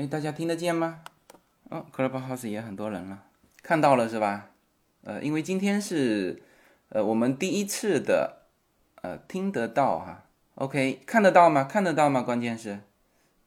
[0.00, 1.00] 哎，大家听得见吗？
[1.68, 3.22] 哦，Clubhouse 也很多人了，
[3.62, 4.48] 看到了是吧？
[5.04, 6.42] 呃，因为今天是
[6.88, 8.46] 呃我们第一次的
[9.02, 10.24] 呃听得到哈
[10.54, 11.64] ，OK，看得到吗？
[11.64, 12.22] 看得到吗？
[12.22, 12.80] 关键是，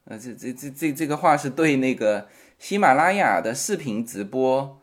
[0.03, 2.27] 呃，这这这这这个话是对那个
[2.59, 4.79] 喜马拉雅的视频直播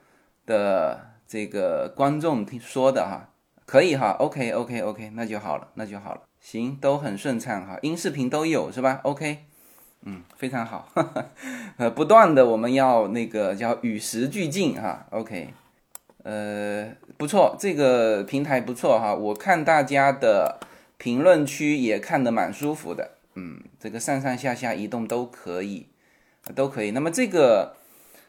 [0.47, 3.33] 的这个观众听说的哈，
[3.65, 9.45] 可以哈，OK OK OK，那就好了，那就好了，行，都很顺畅哈，音视频都有是吧？OK，
[10.05, 10.89] 嗯，非常好，
[11.77, 15.53] 呃，不断的我们要那个叫与时俱进哈，OK。
[16.23, 20.61] 呃，不错，这个平台不错哈，我看大家的
[20.99, 25.87] 评论区也看得蛮舒服的，嗯，这个上上下下移动都可以，
[26.55, 26.91] 都可以。
[26.91, 27.77] 那么这个，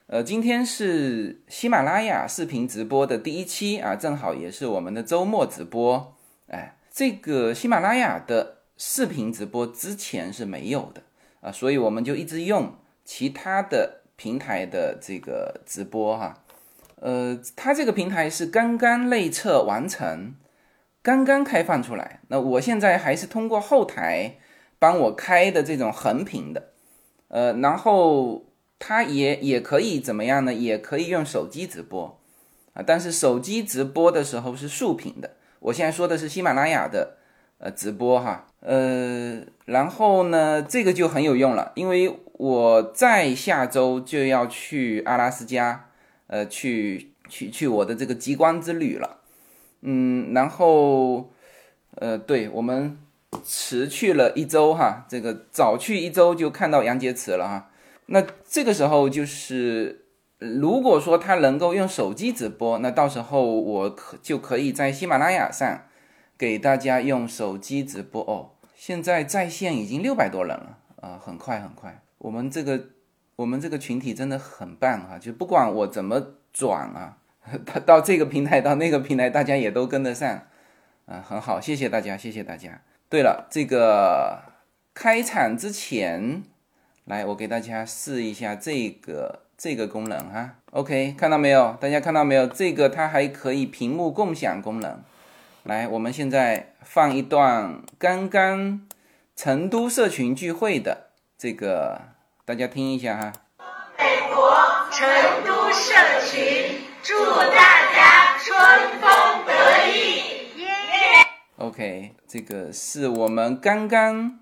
[0.08, 6.16] 呃，今天是喜马拉雅视频直播的第一期啊，正好也是我们的周末直播，
[6.48, 11.04] 哎，这个喜马拉雅的视频直播之前是没有的。
[11.42, 12.74] 啊，所以我们就一直用
[13.04, 16.38] 其他的平台的这个直播哈。
[17.02, 20.36] 呃，它这个平台是刚刚内测完成，
[21.02, 22.22] 刚刚开放出来。
[22.28, 24.38] 那我现在还是通过后台
[24.78, 26.74] 帮我开的这种横屏的，
[27.30, 28.46] 呃，然后
[28.78, 30.54] 它也也可以怎么样呢？
[30.54, 32.20] 也可以用手机直播
[32.74, 35.32] 啊，但是手机直播的时候是竖屏的。
[35.60, 37.18] 我现在说的是喜马拉雅的
[37.58, 45.88] 呃直播哈，呃，然后呢，这个就很有用了，因为我在下周就要去阿拉斯加。
[46.28, 49.18] 呃，去去去我的这个极光之旅了，
[49.82, 51.30] 嗯，然后，
[51.96, 52.98] 呃，对我们
[53.44, 57.70] 迟去了一周哈，这个早去一周就看到杨洁篪了哈。
[58.06, 60.06] 那这个时候就是，
[60.40, 65.82] 如果说他能够用手机直播，那到时候我可就可以在喜马拉雅上
[66.42, 68.58] 给大家用手机直播哦。
[68.76, 72.90] 现在在线已经六百多人了啊，很快很快，我们这个。
[73.38, 76.22] 我们这个群体真的很棒哈，就不管我怎么
[76.54, 77.18] 转啊，
[77.66, 80.44] 到 到这个平台到那个平台，大家也都跟得上，
[81.08, 82.82] 啊，很好，谢谢大家，谢谢大家。
[83.10, 84.44] 对了，这个
[84.94, 86.44] 开场之前，
[87.06, 91.76] 来我给大家试一下这个这个功能哈，OK，看到没有？
[91.82, 92.46] 大家看到没有？
[92.46, 95.02] 这个它还可以屏幕共享功能。
[95.64, 98.82] 来，我们现在放一段刚刚
[99.36, 102.02] 成都社群聚会的这个。
[102.44, 103.32] 大家听一下哈。
[103.96, 104.58] 美国
[104.92, 105.08] 成
[105.46, 105.94] 都社
[106.26, 110.60] 群，祝大家春风得意。
[110.62, 110.68] 耶。
[111.58, 114.40] OK，这个是我们刚刚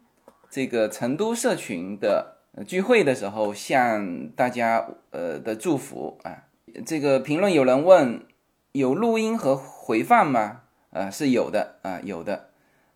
[0.49, 6.43] 这个成都社群的聚会的时候向大家呃的祝福啊。
[6.85, 8.25] 这个评论有人问
[8.71, 10.61] 有录音和回放吗？
[10.91, 12.47] 啊，是有的啊，有的。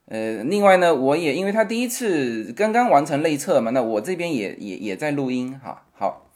[0.06, 5.86] 呃，另外呢，我也因为他第一次刚刚完成内测嘛，那我这边也也也在录音哈。
[5.94, 6.30] 好，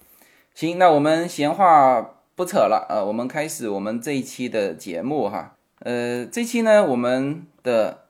[0.54, 5.58] 行，那我们闲话不扯了，呃，我们开始我们这一期的节目哈。
[5.80, 8.06] 呃，这期呢，我们的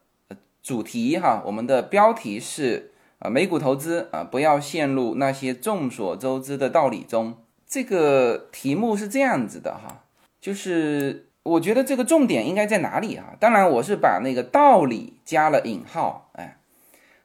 [0.61, 7.35] 主题哈，我们的标题是啊，美股投资啊，不要陷入那些众所周知的道理中。
[7.65, 10.03] 这个题目是这样子的哈，
[10.39, 11.26] 就是。
[11.47, 13.33] 我觉得这个重点应该在哪里啊？
[13.39, 16.57] 当然，我是把那个道理加了引号，哎，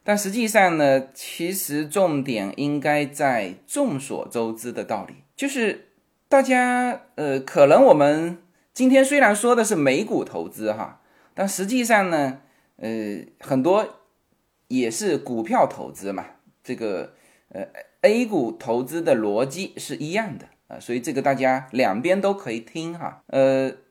[0.01, 5.89] 但实际上呢，其实重点应该在众所周知的道理，就是
[6.29, 8.37] 大家呃，可能我们
[8.73, 11.01] 今天虽然说的是美股投资哈，
[11.33, 12.39] 但实际上呢，
[12.77, 13.85] 呃，很多
[14.69, 16.25] 也是股票投资嘛，
[16.63, 17.13] 这个
[17.49, 17.67] 呃
[18.01, 23.82] A 股投资的逻辑是一样的啊，所以这个大家两边都可以听哈，呃。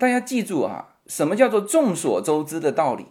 [0.00, 3.04] 大家记住啊，什么叫做众所周知的道理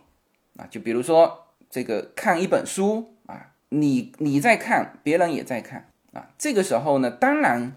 [0.57, 0.65] 啊？
[0.71, 6.29] 就比如说这个看一本书啊，你你在看，别人也在看啊。
[6.39, 7.75] 这个时候呢，当然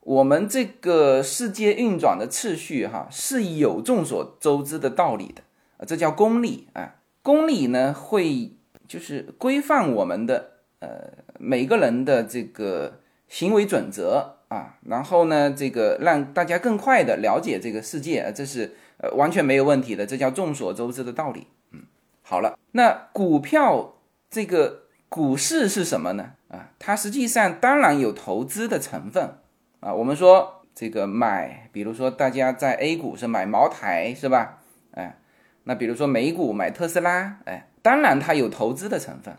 [0.00, 6.96] 我们这个世界运转的次序哈是有众所周知的道理的，这叫公理啊。
[7.22, 8.52] 公理呢会
[8.86, 10.50] 就是规范我们的
[10.80, 14.36] 呃每个人的这个行为准则。
[14.50, 21.46] 啊，然后呢，这个让大家更快的了解这个世界，这是呃完全没有问题的，这叫众所周知的道理。
[21.70, 21.82] 嗯，
[22.22, 23.94] 好了，那股票
[24.28, 26.32] 这个股市是什么呢？
[26.48, 29.36] 啊，它实际上当然有投资的成分
[29.78, 29.94] 啊。
[29.94, 34.58] 我们说这个买，比如说大家在 A 股是买茅台是吧？
[34.90, 35.20] 哎，
[35.62, 39.32] 那比如说美股买特斯拉，哎，当然它有投资的成分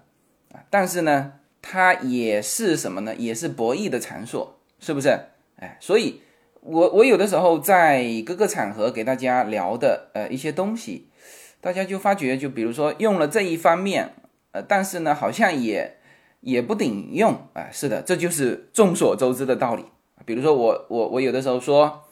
[0.53, 3.13] 啊，但是呢，它也是什么呢？
[3.15, 4.59] 也是博弈的场所。
[4.81, 5.17] 是不是？
[5.57, 6.21] 哎，所以，
[6.59, 11.07] 我我有的时候在各个场合给大家聊的呃一些东西，
[11.61, 14.15] 大家就发觉，就比如说用了这一方面，
[14.51, 15.97] 呃，但是呢，好像也
[16.39, 17.69] 也不顶用啊。
[17.71, 19.85] 是的，这就是众所周知的道理。
[20.25, 22.03] 比如说我我我有的时候说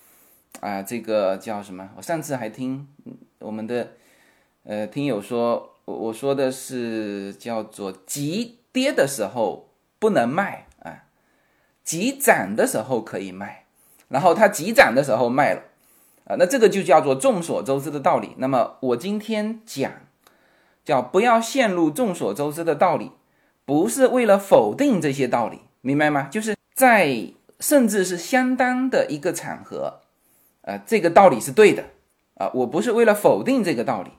[0.59, 1.89] 啊，这个叫什么？
[1.97, 2.87] 我上次还听
[3.39, 3.93] 我们的
[4.63, 10.67] 呃听友说，我说的是叫做急跌的时候不能卖，
[11.89, 13.65] 急涨的时候可以卖，
[14.09, 15.61] 然后它急涨的时候卖了
[16.25, 18.35] 啊，那这个就叫做众所周知的道理。
[18.37, 19.91] 那么我今天讲
[20.85, 23.13] 叫不要陷入众所周知的道理，
[23.65, 26.27] 不是为了否定这些道理，明白吗？
[26.29, 27.33] 就是在。
[27.61, 29.99] 甚至是相当的一个场合，
[30.61, 31.83] 呃，这个道理是对的
[32.35, 34.11] 啊，我不是为了否定这个道理，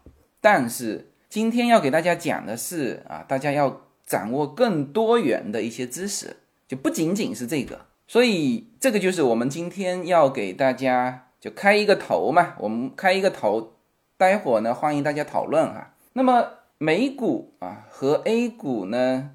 [0.43, 6.37] 但是今天要给大家讲的是啊，大家要掌握更多元的一些知识，
[6.71, 13.73] 就不仅仅是这个，所以这个就是我们今天要给大家就开一个头嘛，我们开一个头，
[14.17, 15.97] 待会儿呢欢迎大家讨论哈。
[16.13, 19.33] 那么美股啊和 A 股呢，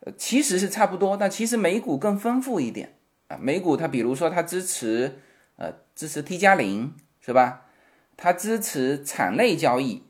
[0.00, 2.96] 呃其实是差不多，但其实美股更丰富一点。
[3.28, 5.20] 啊，美股它比如说它支持，
[5.56, 6.92] 呃，支持 T 加零
[7.24, 7.62] 是吧？
[8.18, 10.02] 它支持场内交易，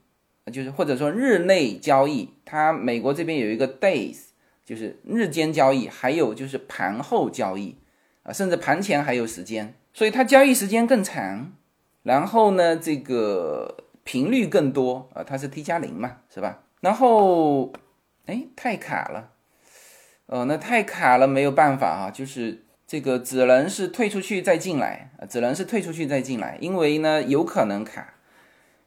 [0.53, 2.31] 就是或者说日内交易。
[2.45, 4.23] 它美国这边有一个 days，
[4.69, 7.79] 就是日间交易，还有就是盘后交易，
[8.23, 11.55] 啊，甚至盘前还有时间，所以它交易时间更长。
[12.03, 16.65] 然后呢，这个频率更多啊，它是 T 加零嘛，是吧？
[16.83, 17.73] 然后，
[18.27, 19.31] 哎，太卡了，
[20.27, 22.65] 呃，那太卡了，没有办法啊，就是。
[22.91, 28.15] 这个只能是退出去再进来，只能是退出去再进来，因为呢有可能卡，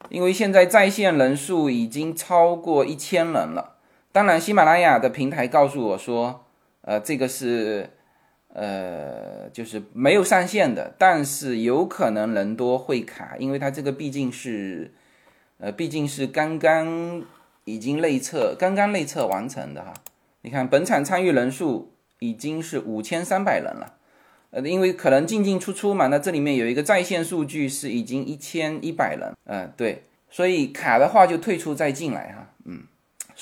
[0.09, 3.75] 因为现在在线人数已经超过一千人了。
[4.11, 6.45] 当然，喜马拉雅的平台告诉我说，
[6.81, 7.89] 呃，这个是
[8.53, 14.93] 呃就是没有上限的，但是有可能人多会卡，因为它这个毕竟是
[15.59, 17.23] 呃毕竟是刚刚
[17.65, 19.93] 已经内测，刚刚内测完成的哈。
[20.41, 21.91] 你看本场参与人数。
[22.23, 23.95] 已经是五千三百人了，
[24.51, 32.83] 呃，因为可能进进出出嘛，那这里面有一个在线数据是已经一千一百人，嗯，对，所以卡的话就退出再进来哈，嗯，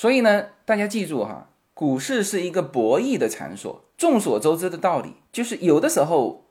[0.00, 6.46] 所以呢，大家记住哈，股市是一个博弈的场所，众所周知的道理就是有的时候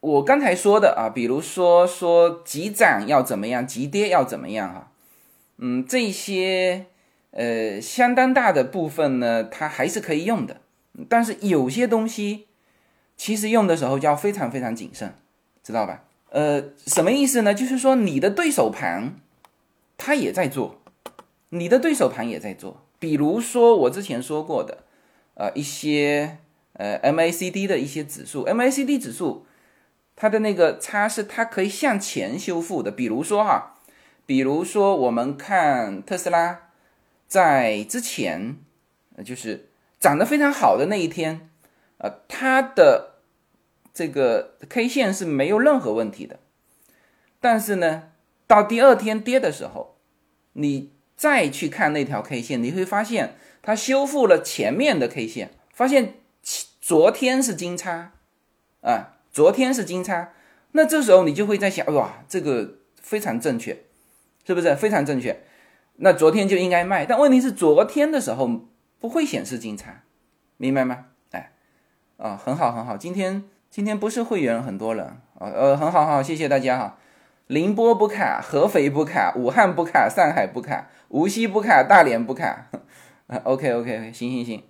[0.00, 4.90] 我刚才说的啊，比如说说急涨要怎么样，急跌要怎么样哈，
[5.58, 6.86] 嗯，这些
[7.30, 10.56] 呃相当大的部分呢，它还是可以用的。
[11.08, 12.48] 但是有些东西，
[13.16, 15.14] 其实用的时候就要非常非常谨慎，
[15.62, 16.02] 知道吧？
[16.30, 17.54] 呃，什么意思呢？
[17.54, 19.14] 就是说你的对手盘，
[19.96, 20.81] 他也在做，
[21.52, 22.84] 你的对手盘也在做。
[22.98, 24.84] 比如说我之前说过的，
[25.34, 26.38] 呃，一些
[26.74, 29.46] 呃 MACD 的一些指数，MACD 指数
[30.16, 32.90] 它的那个差是它可以向前修复的。
[32.90, 33.74] 比如说哈，
[34.26, 36.70] 比如说我们看特斯拉
[37.28, 38.56] 在之前，
[39.24, 39.68] 就是。
[40.02, 41.48] 涨得非常好的那一天，
[41.98, 43.20] 呃，它的
[43.94, 46.40] 这个 K 线是没有任何问题的。
[47.38, 48.08] 但是呢，
[48.48, 49.94] 到第二天跌的时候，
[50.54, 50.90] 你
[51.22, 56.14] 再去看那条 K 线，你会发现它修复了前面的 K 线，发现
[56.80, 58.10] 昨天是金叉，
[58.80, 60.30] 啊，昨天是金叉。
[60.72, 63.84] 那这时候你就会在想，哇，这个非常正确，
[64.44, 65.44] 是不是非常正确？
[65.98, 67.06] 那昨天就应该卖。
[67.06, 68.66] 但问题是昨天的时候。
[69.02, 70.04] 不会显示金叉，
[70.58, 71.06] 明白吗？
[71.32, 71.50] 哎，
[72.18, 75.04] 啊，很好很好，今天今天不是会员很多人
[75.40, 76.96] 啊，呃，很好好，谢谢大家哈。
[77.48, 82.68] 宁波不卡，合肥不卡，武汉不卡，上海不卡，无锡不卡，大连不卡。
[83.44, 84.62] OK OK，行行行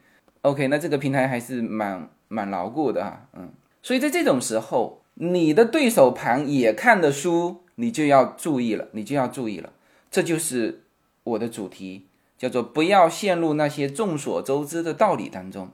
[0.42, 3.50] ，OK，那这个平台还是蛮蛮牢固的哈，嗯。
[3.82, 9.72] 所以在这种时候，你的对手盘也看的书，你就要注意了，你就要注意了，
[10.10, 10.84] 这就是
[11.24, 12.06] 我的主题。
[12.38, 15.70] 叫做不要陷入那些众所周知的道理当中，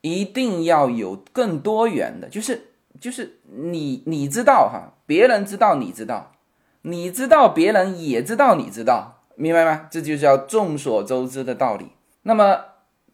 [0.00, 6.32] 一定要有更多元的，就是就是你你知道哈，别人知道你知道，
[6.80, 9.88] 你知道别人也知道你知道，明白吗？
[9.90, 11.88] 这就叫众所周知的道理。
[12.22, 12.60] 那么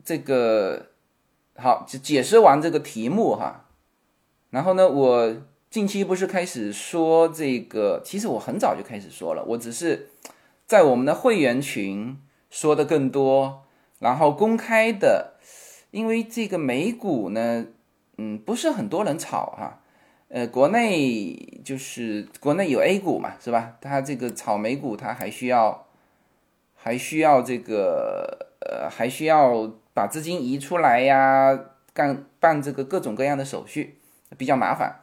[0.04, 0.86] 这个
[1.56, 3.66] 好，就解释完这个题目哈，
[4.50, 5.36] 然后呢，我
[5.70, 10.08] 近期不是开始说这个，其实我很早就开始说了，我只是
[10.66, 12.18] 在我们的会员群。
[12.50, 13.64] 说的更多，
[13.98, 15.32] 然后公开的，
[15.90, 17.66] 因为这个美股呢，
[18.16, 19.80] 嗯，不是很多人炒哈，
[20.28, 23.76] 呃，国内就是国内有 A 股嘛，是吧？
[23.80, 25.83] 它这个炒美股，它还需要，
[26.84, 31.58] 还需要这个，呃，还需要把资金移出来呀，
[31.94, 33.96] 干办这个各种各样的手续，
[34.36, 35.00] 比较麻烦，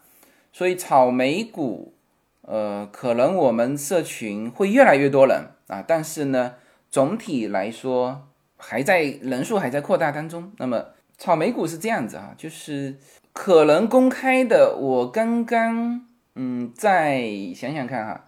[0.54, 1.96] 所以炒美股，
[2.44, 6.54] 呃，可能我们社群会越来越多人啊，但是呢。
[6.92, 10.52] 总体来说，还在人数还在扩大当中。
[10.58, 12.98] 那么炒美股是这样子啊，就是
[13.32, 17.24] 可能公开的，我刚刚嗯，再
[17.56, 18.28] 想想看哈，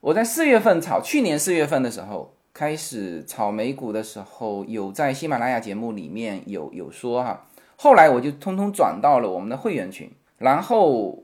[0.00, 7.46] 我在四月份炒，去年四月份的时候开始炒美股的时候，有在喜马拉雅节目里面有有说哈，
[7.76, 11.22] 后来我就通通转到了我们的会员群，然后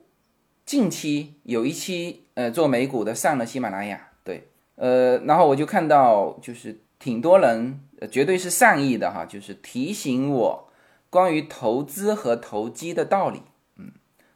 [0.65, 10.69] 近期有一期呃做美股的上了喜马拉雅，对，呃，然后我就看到就是挺多人，呃绝对是善意的哈，就是提醒我。
[11.11, 13.43] 关于投资和投机的道理，
[13.77, 13.91] 嗯，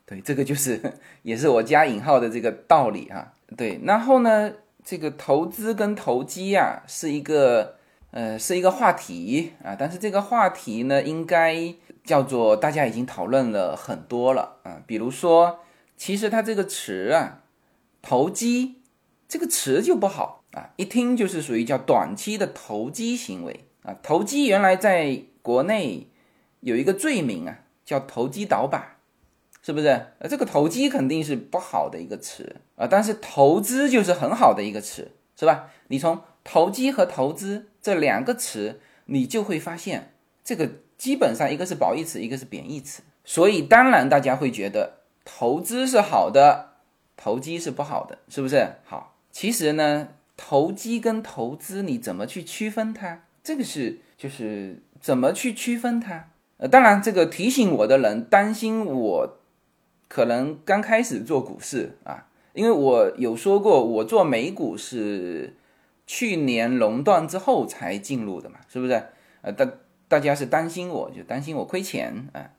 [0.05, 0.81] 对，这个就是
[1.23, 3.35] 也是我加引号的这个道理哈。
[3.57, 4.52] 对，然后呢，
[4.88, 7.76] 这个投资跟投机呀是一个
[8.11, 14.80] 呃是一个话题啊，但是这个话题呢应该叫做大家已经讨论了很多了啊。
[14.87, 15.59] 比如说，
[15.99, 17.42] 其实它这个词啊，
[18.00, 18.76] 投机
[19.28, 23.95] 这个词就不好啊，一听就是属于叫短期的投机行为啊。
[24.02, 26.09] 投机原来在国内。
[26.61, 28.97] 有一个罪名啊，叫投机倒把，
[29.62, 29.88] 是不是？
[30.19, 35.71] 呃，这个投机肯定是不好的一个词啊，但是投资就是很好的一个词，是吧？
[35.88, 40.12] 你从投机和投资这两个词，你就会发现，
[40.43, 43.03] 这个基本上一个是褒义词，一个是贬义词。
[43.25, 46.71] 所以当然大家会觉得投资是好的，
[47.17, 48.77] 投机是不好的，是不是？
[48.85, 53.25] 好，其实呢，投机跟投资你怎么去区分它？
[53.45, 56.31] 这个是就是怎么去区分它？
[56.57, 59.38] 呃，当然，这个提醒我的人担心我
[60.09, 65.55] 可能刚开始做股市啊，因为我有说过，我做美股是
[66.07, 69.03] 去年熔断之后才进入的嘛，是不是？
[69.43, 69.71] 呃，大
[70.09, 72.50] 大家是担心我，就担心我亏钱啊。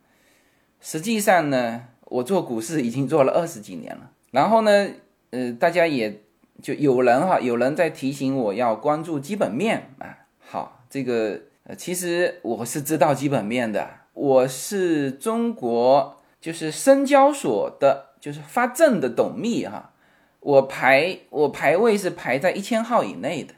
[0.79, 4.12] 实际上呢，我做股市已经做了二十几年了。
[4.32, 4.89] 然后呢，
[5.32, 6.22] 呃，大家也
[6.62, 10.20] 就有人哈，有人在提醒我要关注基本面啊。
[10.39, 11.75] 好，这个呃。
[11.75, 19.93] 其实我是知道基本面的，我是中国就是深交所的，就是发证的董秘哈，
[20.39, 23.53] 我排我排位是排在一千号以内的，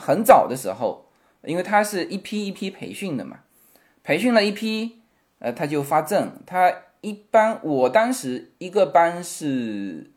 [0.00, 1.10] 很早的时候，
[1.42, 3.40] 因为他是一批一批培训的嘛，
[4.02, 5.02] 培训了一批，
[5.38, 10.10] 呃，他就发证，他一般我当时一个班是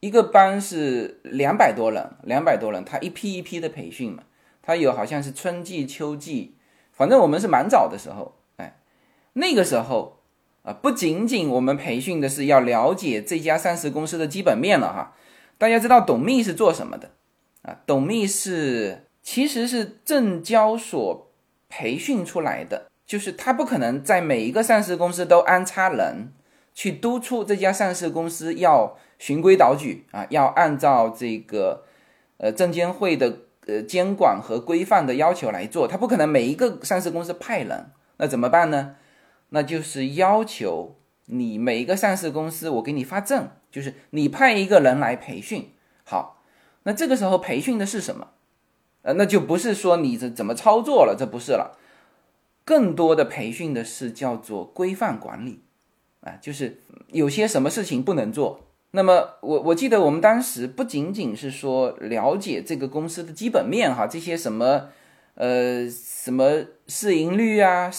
[0.00, 4.22] 一个班是两百多人，两百多人，他一批一批的培训嘛，
[4.62, 6.56] 他有好像是春季秋季。
[6.92, 8.78] 反正我们是蛮早的时候，哎，
[9.34, 10.19] 那个时候
[10.62, 15.14] 啊，不仅仅我们培训的是要了解这家上市公司的基本面了哈。
[15.58, 17.10] 大家知道董秘是做什么的
[17.62, 17.76] 啊？
[17.86, 21.30] 董秘是其实是证交所
[21.68, 26.32] 培训出来的，就是他不可能在每一个上市公司都安插人
[26.74, 31.84] 去督促这家上市公司要循规蹈矩啊，要按照这个
[32.38, 33.38] 呃证监会的。
[33.66, 38.96] 呃，监管和规范的要求来做，他不可能每一个上市公司派人，那怎么办呢？
[39.50, 45.70] 那就是要求你每一个上市公司，我给你发证，就是你派一个人来培训。
[46.04, 46.42] 好，
[46.82, 48.28] 那这个时候培训的是什么？
[49.02, 51.78] 呃，那就不是说你这怎么操作了，这不是了，
[52.64, 55.62] 更多的培训的是叫做规范管理，
[56.20, 58.66] 啊，就是有些什么事情不能做。
[58.90, 64.88] 那么我我记得我们当时不仅仅是说了解这个公司的基本面哈，这些什么
[65.36, 67.90] 呃什么市盈率啊，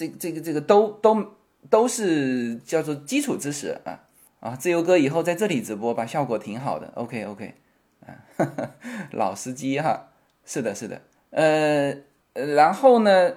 [0.00, 1.26] 这这个这个都都
[1.68, 4.00] 都是叫做基础知识啊
[4.40, 4.56] 啊！
[4.56, 6.90] 自由哥以后在这里直播吧，效果挺好的。
[6.94, 7.54] OK OK
[8.06, 8.16] 啊，
[9.12, 10.08] 老司机哈，
[10.46, 11.94] 是的是的，呃
[12.32, 13.34] 呃，然后呢，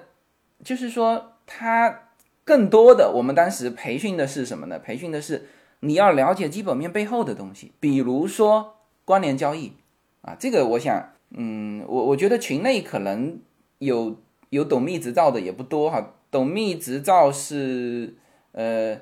[0.62, 2.08] 就是说他
[2.46, 4.78] 更多的我们当时培训的是什么呢？
[4.78, 5.48] 培训的是。
[5.80, 9.74] 你要了解基本面背后的东西，比如说关联交易
[10.22, 13.38] 啊，这个我想，嗯，我我觉得群内可能
[13.80, 14.16] 有
[14.48, 18.16] 有董秘执照的也不多哈，董秘执照是
[18.50, 18.98] 呃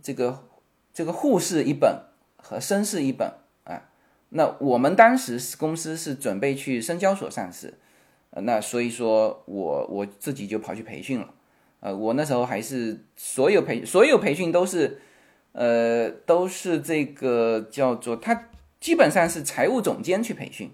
[0.00, 0.44] 这个
[0.94, 2.04] 这个沪市一本
[2.36, 3.32] 和深市一本
[3.64, 3.90] 啊，
[4.28, 7.74] 那我们当时公司是准备去深交所上市，
[8.30, 11.34] 那所以说我我自己就跑去培训了，
[11.80, 15.00] 呃，我那时候还是所有培所有培训都是。
[15.54, 18.48] 呃，都是这个叫做他
[18.80, 20.72] 基本上是财务总监去培训，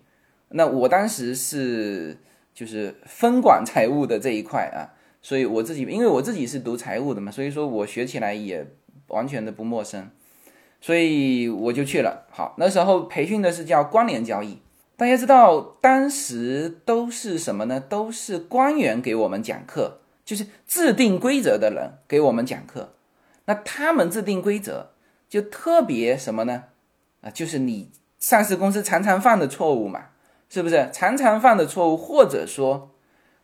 [0.50, 2.16] 那我当时是
[2.54, 4.94] 就是分管财务的这一块啊，
[5.28, 8.66] 所以我自己因为我自己是读财务的嘛，所以说我学起来也
[9.08, 10.08] 完全的不陌生，
[10.80, 12.26] 所以我就去了。
[12.30, 14.62] 好，那时候培训的是叫关联交易，
[14.96, 17.78] 大家知道当时都是什么呢？
[17.78, 22.94] 都是官员给我们讲课，就是制定规则的人给我们讲课。
[23.44, 24.92] 那他们制定规则
[25.28, 26.64] 就特别什么呢？
[27.20, 30.06] 啊，就是你上市公司常常犯的错误嘛，
[30.48, 30.88] 是不是？
[30.90, 32.94] 常常犯的错误，或者说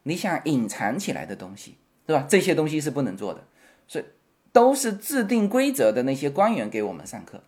[0.04, 2.24] 你想隐藏起来的东西，对吧？
[2.28, 3.42] 这些东西是不能做的，
[3.86, 4.04] 所以
[4.52, 7.42] 都是制定规则的那些官员给我们上课，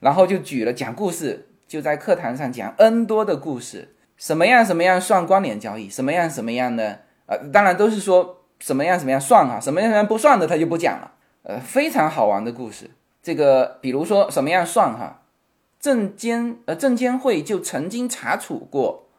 [0.00, 12.90] 然后就举了讲故事，就在课堂上讲 N 多的故事，什么样什么样算关联交易，什么样什么样的，呃，当然都是说什么样什么样算哈，什么样什么样不算的他就不讲了，呃，非常好玩的故事。
[13.22, 15.22] 这个比如说什么样算哈，
[15.78, 19.09] 证监呃证监会就曾经查处过，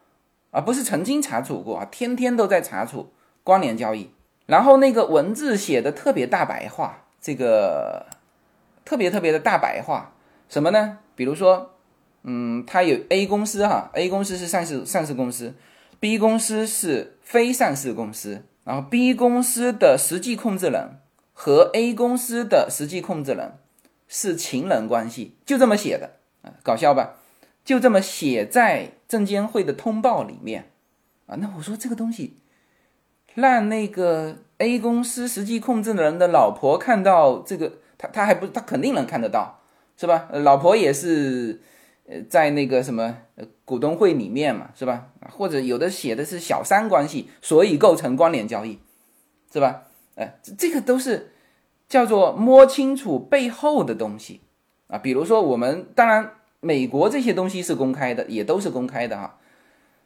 [0.52, 4.10] 啊不是曾经查处过啊，天天都在查处关联交易。
[4.46, 8.06] 然后那个文字写的特别大白话，这个
[8.84, 10.14] 特别特别的大白话，
[10.48, 10.98] 什么呢？
[11.14, 11.70] 比如说，
[12.22, 15.54] 嗯，它有 A 公司哈，A 公司是上市上市公司
[16.00, 20.98] ，B 公司是非上市公司，然后 B 公司的实际控制人
[21.32, 23.54] 和 A 公司的实际控制人
[24.08, 27.14] 是情人关系，就这么写的啊，搞笑吧？
[27.64, 30.70] 就这么写在证监会的通报里面
[31.26, 31.36] 啊。
[31.36, 32.38] 那我说这个东西。
[33.34, 39.60] 让那个 A 公司实际控制人的老婆看到这个，他他还不，他肯定能看得到，
[39.96, 40.28] 是吧？
[40.32, 41.58] 老婆也是，
[42.06, 43.16] 呃，在那个什么
[43.64, 45.06] 股东会里面嘛，是吧？
[45.30, 48.78] 或者有的写的是小三关系，所以构成关联交易，
[49.50, 49.84] 是吧？
[50.16, 51.32] 哎，这个都是
[51.88, 54.42] 叫做摸清楚背后的东西
[54.88, 54.98] 啊。
[54.98, 59.38] 比如说我们，当然美国这些东西是公开的，也都是公开的哈。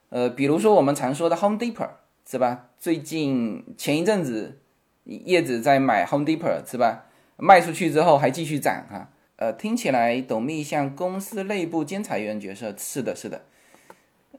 [0.09, 1.91] 呃，比如说我们常说的 Home Depot。
[2.29, 2.71] 是吧？
[2.77, 4.59] 最近前一阵子，
[5.05, 7.05] 叶子在买 Home Depot 是吧？
[7.37, 9.11] 卖出去之后还继续涨哈。
[9.37, 13.43] 呃，听起来董秘像公司内部监察员角色，是的，是的。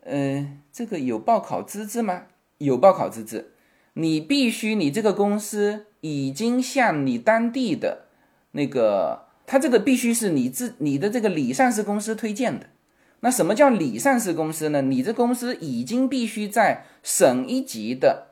[0.04, 2.24] 嗯，这个有报考资质吗？
[2.58, 3.54] 有报考资质。
[3.94, 8.08] 你必须，你这个公司已经向你当地的
[8.52, 12.68] 那个，他这个必须是你自你的这个里上市公司推荐的。
[13.22, 14.84] 那什么叫里上市公司呢？
[14.84, 18.28] 你这公司已经必须在省一级的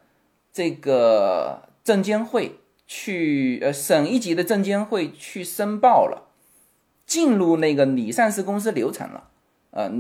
[0.54, 6.28] 这个证监会去，呃，省一级的证监会去申报了，
[7.08, 9.30] 进入那个拟上市公司流程了，
[9.72, 9.92] 呃，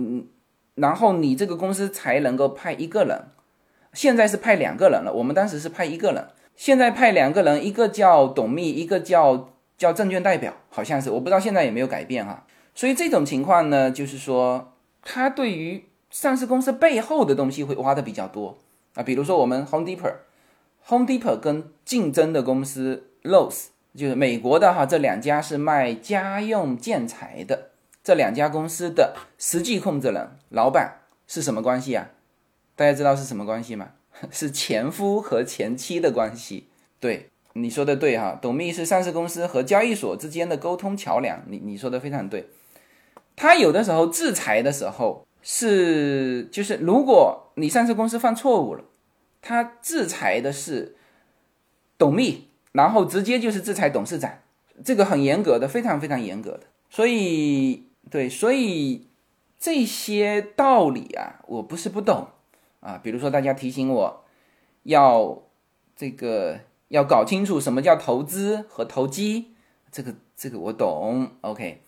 [0.75, 3.29] 然后你这个公司才能够派一个人。
[3.93, 12.45] 现在是派两个人了，我们当时是派一个人，现在派两个人，一个叫董秘，一个叫叫证券代表，好像是，我不知道现在有没有改变哈。
[12.73, 14.71] 所以这种情况呢，就是说。
[15.07, 18.57] 他对于上市公司背后的东西会挖的比较多
[18.95, 27.69] 啊，比如说我们 Home Depot，Home Depot 跟竞争的公司 Lowe's，就是美国的哈，这两家是卖家用建材的，
[28.03, 32.09] 这两家公司的实际控制人、老板是什么关系啊？
[32.75, 33.89] 大家知道是什么关系吗？
[34.31, 36.69] 是前夫和前妻的关系。
[36.99, 41.41] 对，你说的对哈，董秘是上市公司和交易所之间的沟通桥梁。
[41.47, 42.49] 你你说的非常对。
[43.37, 48.83] 他有的时候制裁的时候是，就是如果你上市公司犯错误了，
[49.41, 50.97] 他制裁的是
[51.97, 54.39] 董秘，然后直接就是制裁董事长，
[54.83, 56.63] 这个很严格的，非常非常严格的。
[56.89, 59.07] 所以，对，所以
[59.57, 62.27] 这些道理啊，我不是不懂
[62.81, 62.99] 啊。
[63.01, 64.25] 比如说，大家提醒我
[64.83, 65.41] 要
[65.95, 66.59] 这个
[66.89, 69.53] 要搞清楚什么叫投资和投机，
[69.91, 71.31] 这个这个我懂。
[71.41, 71.81] OK。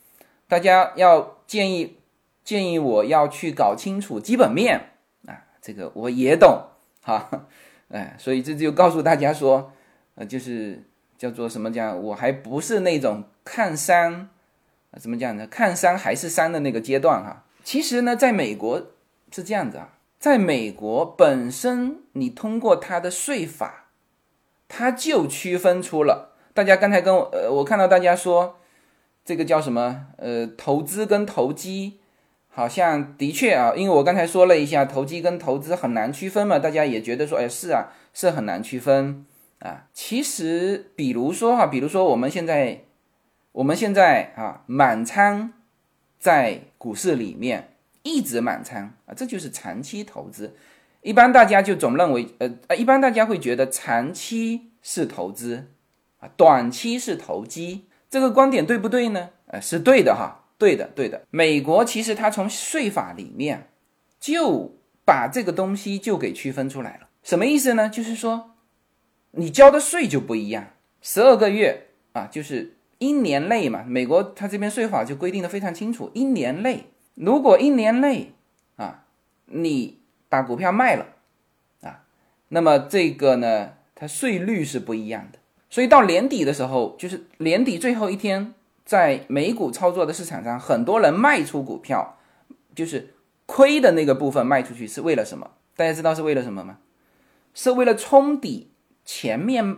[0.50, 1.98] 大家要建议
[2.42, 4.92] 建议我要去搞清楚基本面
[5.26, 6.68] 啊，这个我也懂
[7.04, 7.48] 哈，
[7.90, 9.74] 哎，所以这就告诉大家说，
[10.16, 10.86] 呃，就是
[11.18, 14.30] 叫做什么讲，我还不是那种看山，
[14.94, 15.46] 怎么讲呢？
[15.46, 17.44] 看山还是山的那个阶段哈。
[17.66, 18.94] 其实呢，在美国
[19.30, 23.87] 是这样子啊，在美国本身你通过它的税法，
[24.67, 26.36] 它就区分出了。
[26.53, 28.58] 大家刚才跟我呃，我看到大家说。
[29.25, 30.06] 这个叫什么？
[30.15, 31.99] 呃，投资跟投机，
[32.47, 39.25] 好像的确啊，因为我刚才说了一下，投机跟投资很难区分嘛，大家也觉得说，哎，是啊，是很难区分
[39.60, 39.88] 啊。
[39.91, 42.84] 其实，比如说哈，比如说我们现在，
[43.51, 45.51] 我们现在啊，满仓
[46.17, 50.56] 在股市里面一直满仓啊，这就是长期投资。
[51.02, 55.68] 一般大家就总认为，呃呃，一般大家会觉得长期是投资
[56.20, 57.86] 啊，短期是投机。
[58.10, 59.30] 这个观点对不对呢？
[59.48, 61.24] 呃，是对的哈，对的，对的。
[61.30, 63.70] 美国其实它从税法里面
[64.20, 67.08] 就把这个东西就给区分出来了。
[67.24, 67.90] 什么意思呢？
[67.90, 68.52] 就是说
[69.32, 70.68] 你交的税就不一样，
[71.02, 73.84] 十二个月啊，就是一年内嘛。
[73.84, 78.34] 美国它这边税法就规定的非常清楚，一年内如果一年内
[78.78, 79.06] 啊
[79.46, 81.08] 你把股票卖了
[81.82, 82.04] 啊，
[82.50, 85.40] 那么这个呢，它税率是不一样的。
[85.70, 88.54] 所以到年底的时候，就是年底最后一天，
[88.86, 92.18] 在美股操作的市场上，很多人卖出股票，
[92.74, 93.13] 就是
[93.46, 95.52] 亏的那个部分卖出去，是为了什么？
[95.76, 96.78] 大家知道是为了什么吗？
[97.54, 98.72] 是为了冲抵
[99.04, 99.78] 前面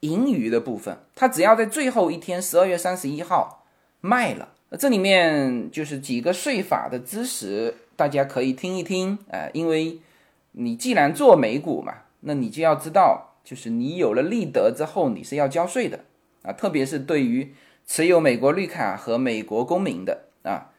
[0.00, 3.64] 盈余的部分，它只要在最后一天十二月三十一号
[4.00, 9.18] 卖了，这里面就是几个税法的知识，大家可以听一听。
[9.28, 10.00] 呃，因为
[10.52, 16.06] 你既然做美股嘛，那你就要知道，就是你有了利得之后，你是要交税的
[16.42, 17.52] 啊，特别是对于
[17.86, 20.72] 持有美国绿卡和美国公民的啊，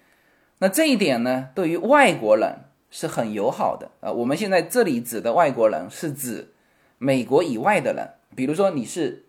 [0.57, 4.11] 那这一点呢，对于外国人是很友好的啊。
[4.11, 6.51] 我们现在这里指的外国人是指
[6.97, 8.09] 美国以外的人。
[8.35, 9.25] 比如说你是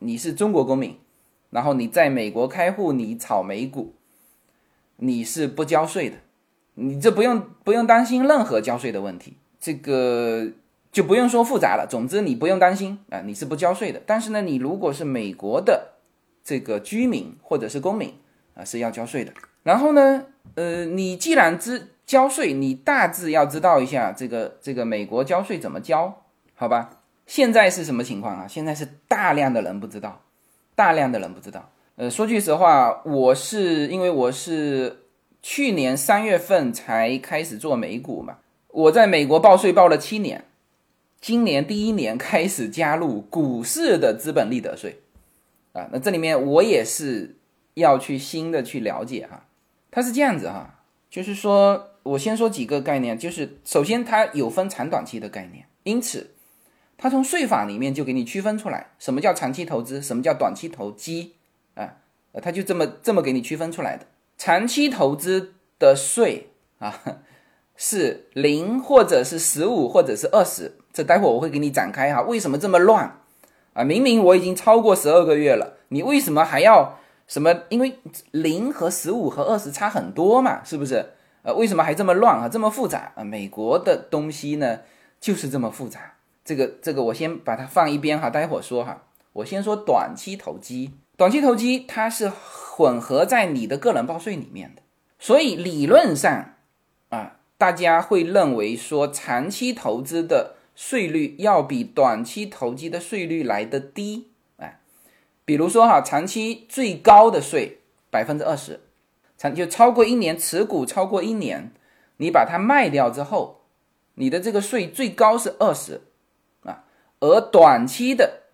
[0.00, 0.98] 你是中国公民，
[1.50, 3.94] 然后你在美国开户，你炒美股，
[4.96, 6.16] 你是不交税的，
[6.80, 10.46] 你这不用不用担心任何交税的问题，这个
[10.92, 11.84] 就不用说复杂了。
[11.88, 14.00] 总之你不用担心啊，你是不交税的。
[14.06, 15.94] 但是呢，你如果是美国的
[16.44, 18.14] 这个居民或者是公民
[18.54, 19.32] 啊，是要交税的。
[19.64, 26.22] 然后呢，呃，你既然知交税，你大致要知道一下这个这个美国交税怎么交，
[26.54, 27.00] 好吧？
[27.26, 28.46] 现在是什么情况啊？
[28.48, 30.22] 现在是大量的人不知道，
[30.74, 31.70] 大量的人不知道。
[31.96, 35.07] 呃，说句实话，我是因为我是
[35.50, 38.36] 去年三月份才开始做美股嘛，
[38.68, 40.44] 我在美国报税报了七年，
[41.22, 45.00] 今年第一年开始加入股市的资本利得税
[45.72, 45.88] 啊。
[45.90, 47.38] 那这里面我也是
[47.72, 49.46] 要去新的去了解哈，
[49.90, 56.34] 它是这样子哈，就是说我先说几个概念，就是首先它有分长短期的概念，因此。
[56.98, 61.36] 它从税法里面就给你区分出来，什么叫长期投资，什么叫短期投机，
[61.74, 61.96] 啊，
[62.42, 64.04] 它就这么这么给你区分出来的。
[64.38, 66.94] 长期投资的税啊
[67.76, 72.22] 是零或者是十五或者是二十，这待会我会给你展开哈。
[72.22, 73.20] 为什么这么乱
[73.72, 73.84] 啊？
[73.84, 77.54] 明明我已经超过十二个月了，你为什么还要什么？
[77.68, 77.98] 因为
[78.30, 81.04] 零和十五和二十差很多嘛，是不是？
[81.42, 82.48] 呃，为什么还这么乱啊？
[82.48, 83.22] 这么复杂啊？
[83.22, 84.80] 美国的东西呢
[85.20, 86.14] 就是这么复杂。
[86.44, 89.02] 这个这个我先把它放一边哈，待会儿说哈。
[89.34, 92.28] 我先说短期投机，短期投机它是
[92.78, 94.82] 混合在你的个人报税里面的，
[95.18, 96.54] 所以理论上
[97.08, 104.78] 啊，大家会认为说长期投资的税率要比短期投机的税率来的低啊。
[105.44, 108.78] 比如说哈，长期最高的税百分之二十，
[109.36, 111.72] 长就超过一年持股超过一年，
[112.18, 113.62] 你把它卖掉之后，
[114.14, 116.02] 你的这个税最高是二十。
[116.62, 116.84] 啊
[117.18, 118.44] 而短期的，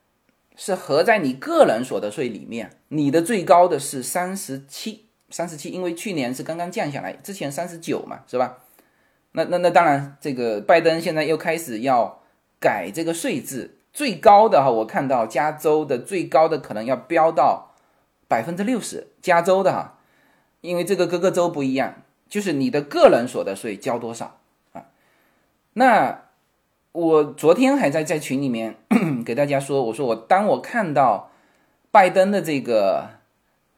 [0.56, 8.58] 是合在你个人所得税里面，你的最高的是三十七，三十七，因为去年是刚刚降下来，之前三十九嘛，是吧？
[9.32, 12.22] 那那那当然，这个拜登现在又开始要
[12.60, 17.74] 改这个税制，最高的哈，我看到加州的最高的可能要飙到
[18.28, 19.98] 百分之六十，加州的哈，
[20.60, 24.38] 因为这个各个州不一样，就是你的个人所得税交多少
[24.72, 24.86] 啊？
[25.72, 26.23] 那。
[26.94, 28.76] 我昨天还在在群里面
[29.26, 31.32] 给大家说，我说我当我看到
[31.90, 33.08] 拜登的这个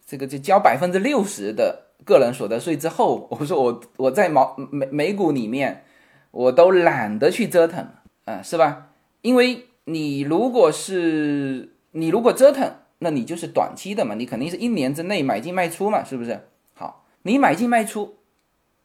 [0.06, 5.84] 这个就交百分之六十的个人所得税之后，我说我我在毛美美股里面
[6.30, 7.88] 我都懒得去折腾
[8.26, 8.88] 啊，是吧？
[9.22, 16.38] 因为你如果是你如果折腾，那你就是短期的嘛，你肯定是一年之内买进卖出嘛，是不是？
[16.74, 18.16] 好，你买进卖出，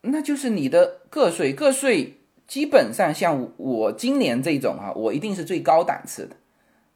[0.04, 2.20] 那就是你的个税个税。
[2.52, 6.36] 基本上像我今年这种哈，我一定是最高档次的，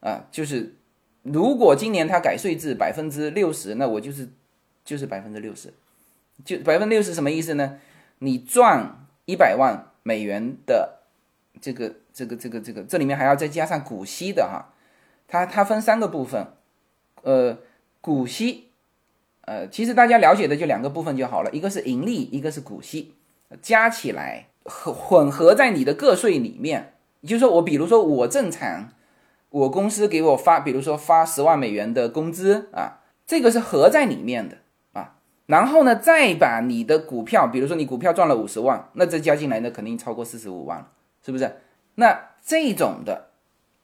[0.00, 0.74] 啊，就是
[1.22, 4.28] 如果今年他改税制百分之六十，那我就是
[4.84, 5.72] 就是百分之六十，
[6.44, 7.78] 就百分之六十什么意思呢？
[8.18, 10.98] 你赚一百万美元的
[11.58, 14.74] 这个这个这个这个，这里面还要再加上股息的哈，
[15.26, 16.48] 它它分三个部分，
[17.22, 17.56] 呃，
[18.02, 18.68] 股息，
[19.46, 23.14] 呃，其实大家了解的就两个部分就好了，一个是盈利，一个是股息，
[23.62, 24.48] 加起来。
[24.68, 28.90] 混混合在你的个税里面，就是说，我比如说我正常，
[29.50, 34.58] 我公司给我发，比如说发十万美元的工资啊，这个是合在里面的
[34.92, 35.14] 啊。
[35.46, 40.86] 然后呢，再把你的股票，比如说你股票赚了五十万，那这加进来呢，肯定超过四十五万
[41.24, 41.56] 是不是？
[41.94, 43.28] 那这种的，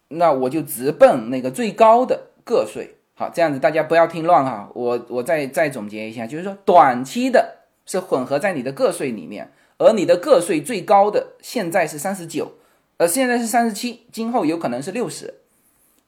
[0.09, 2.97] 那我就直奔那个最高的个税。
[3.15, 4.69] 好，这样子大家不要听乱哈。
[4.75, 9.53] 我我再再总结一下，就是说短期的是混合在你的个税里面。
[9.79, 12.53] 而你的个税最高的现在是三十九，
[12.99, 15.41] 呃，现在是三十七，今后有可能是六十，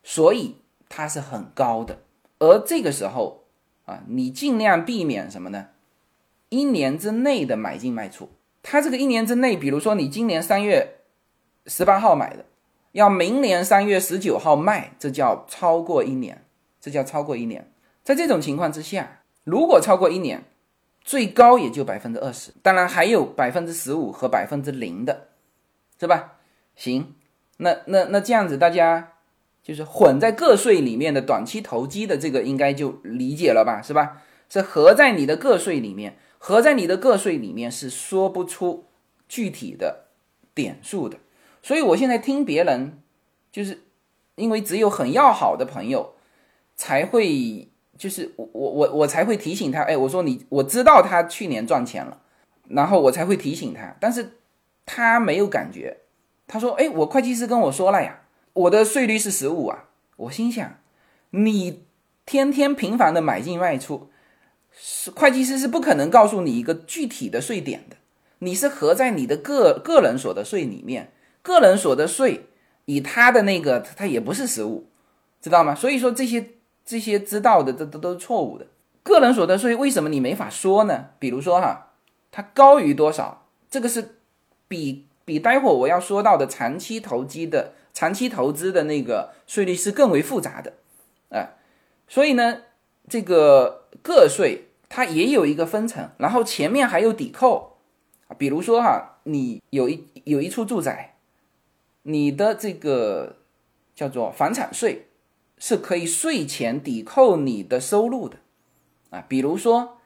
[0.03, 0.57] 所以
[0.89, 1.99] 它是很高的。
[2.39, 3.45] 而这个时候
[3.85, 5.69] 啊，你尽量避免什么呢？
[6.51, 8.29] 一年之内的买进卖出。
[8.63, 11.01] 它这个一年之内，比如说你今年三月
[11.67, 12.45] 十八号买的，
[12.93, 16.45] 要明年三月十九号卖，这叫超过一年，
[16.81, 17.71] 这叫超过一年。
[18.03, 20.45] 在这种情况之下，如果超过一年，
[21.05, 25.29] 最高也就百分之二十，当然还有百分之十五和百分之零的，
[26.01, 26.39] 是吧？
[26.75, 27.15] 行，
[27.59, 29.13] 那那那这样子，大家
[29.63, 34.23] 就是混在个税里面的短期投机的这个应该就理解了吧，是吧？
[34.49, 38.87] 是合在你的个税里面，合在你的个税里面是说不出
[39.29, 40.07] 具体的
[40.55, 41.19] 点数的。
[41.63, 43.03] 所以我现在听别人，
[43.51, 43.83] 就是
[44.37, 46.15] 因为只有很要好的朋友
[46.77, 52.19] 才会，就是我我我我才会提醒他，哎，我说你我知道他去年赚钱了，
[52.69, 54.39] 然后我才会提醒他，但是
[54.87, 55.99] 他没有感觉。
[56.47, 58.21] 他说，哎，我会计师跟我说了呀。
[58.53, 60.79] 我的税率是十五啊，我心想，
[61.31, 61.85] 你
[62.25, 64.11] 天天频繁的买进卖出，
[64.71, 67.97] 是会计师是不可能告诉你一个具体的税点的。
[68.39, 72.47] 你是合在你的个个人所得税里面，个人所得税
[72.85, 74.87] 以他的那个，他也不是十五，
[75.41, 75.75] 知道吗？
[75.75, 76.51] 所以说这些
[76.85, 78.67] 这些知道的，这都都是错误的。
[79.03, 81.11] 个人所得税为什么你没法说呢？
[81.19, 81.93] 比如说哈，
[82.31, 84.17] 它高于多少，这个是
[84.69, 87.73] 比比待会我要说到的长期投机的。
[87.97, 90.73] 长期投资的那个税率是更为复杂的，
[91.29, 91.55] 啊，
[92.09, 92.63] 所以呢，
[93.09, 97.77] 这个个税它也有一个分层，然后前面还有抵扣，
[98.27, 101.15] 啊，比如说哈，你有一有一处住宅，
[102.03, 103.37] 你的这个
[103.95, 105.07] 叫做房产税
[105.59, 108.39] 是可以税前抵扣你的收入的，
[109.11, 109.99] 啊，比如说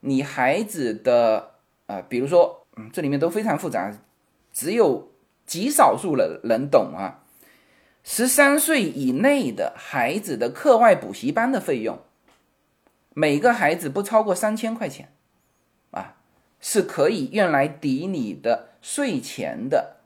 [0.00, 1.54] 你孩子的
[1.86, 3.96] 啊，比如说嗯，这里面都非常复杂，
[4.52, 5.10] 只有
[5.46, 7.22] 极少数人人懂啊。
[8.08, 11.98] 十三岁以内的孩子的课外补习班的费用，
[13.14, 15.12] 每个孩子不超过三千块钱，
[15.90, 16.16] 啊，
[16.60, 19.96] 是可以用来抵你的税前的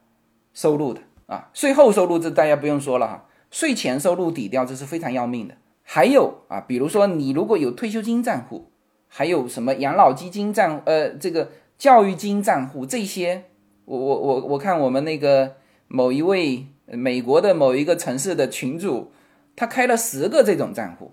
[0.54, 1.50] 收入的啊。
[1.52, 5.54] 税后收入这大家不用说了哈，税前收入抵掉这是非常要命的。
[5.82, 8.70] 还有啊，比如说你如果有退休金账户，
[9.08, 13.44] 还有什么养老基金账，呃，这个教育金账户这些，
[13.84, 15.56] 我我我我看我们那个
[15.88, 16.66] 某一位。
[16.92, 19.12] 美国的某一个城市的群主，
[19.54, 21.12] 他开了十个这种账户，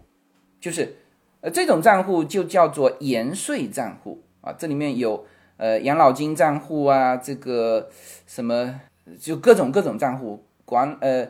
[0.60, 0.96] 就是
[1.42, 7.90] 呃这种账户就叫做延税账户啊，这里面有呃养老金账户啊，这个
[8.26, 8.82] 什么
[9.20, 11.30] 就各种各种账户管呃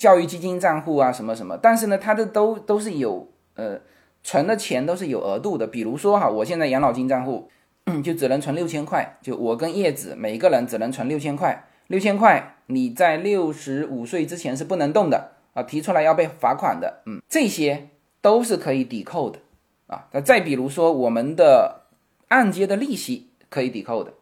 [0.00, 3.78] 教育基金账户啊什么什么，但是呢，它的都都是有呃
[4.24, 7.50] 存的钱都是有额度的，比如说哈，我现在养老金账户
[8.02, 11.66] 就只能存六千块，就我跟叶子每个人只能存六千块。
[11.88, 15.62] 六千块，你在六十五岁之前是不能动的啊！
[15.64, 17.88] 提出来要被罚款的，嗯，这些
[18.22, 19.40] 都是可以抵扣的
[19.88, 20.06] 啊。
[20.12, 21.82] 那再比如说，我们的
[22.28, 24.14] 按揭的利息可以抵扣的，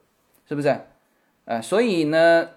[0.49, 0.81] 是不是？
[1.45, 2.49] 呃，所以呢，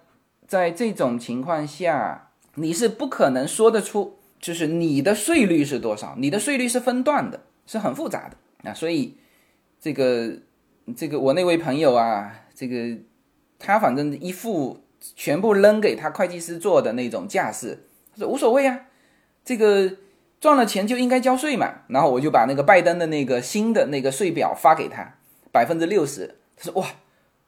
[0.48, 8.74] 在这种情况下，你是不可能说得出，就是你的税率是多少，你的税率是分段的，是很复杂的啊。
[8.74, 9.18] 所以
[9.80, 10.34] 这个
[10.96, 12.98] 这个我那位朋友啊，这个
[13.60, 14.82] 他反正一副。
[15.16, 18.82] 全部扔给他会计师做的那种架势，他说无所谓啊，
[19.44, 19.98] 这个
[20.40, 21.74] 赚了钱就应该交税嘛。
[21.88, 25.16] 然后我就把那个拜登的那个新的那个税表发给他，
[25.52, 26.36] 百分之六十。
[26.56, 26.88] 他说哇，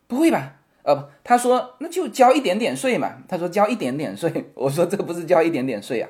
[0.07, 0.61] 不会吧？
[0.83, 3.17] 呃不，他说那就交一点点税嘛。
[3.27, 6.09] 他说交一点点税， 我说这不是交一点点税啊，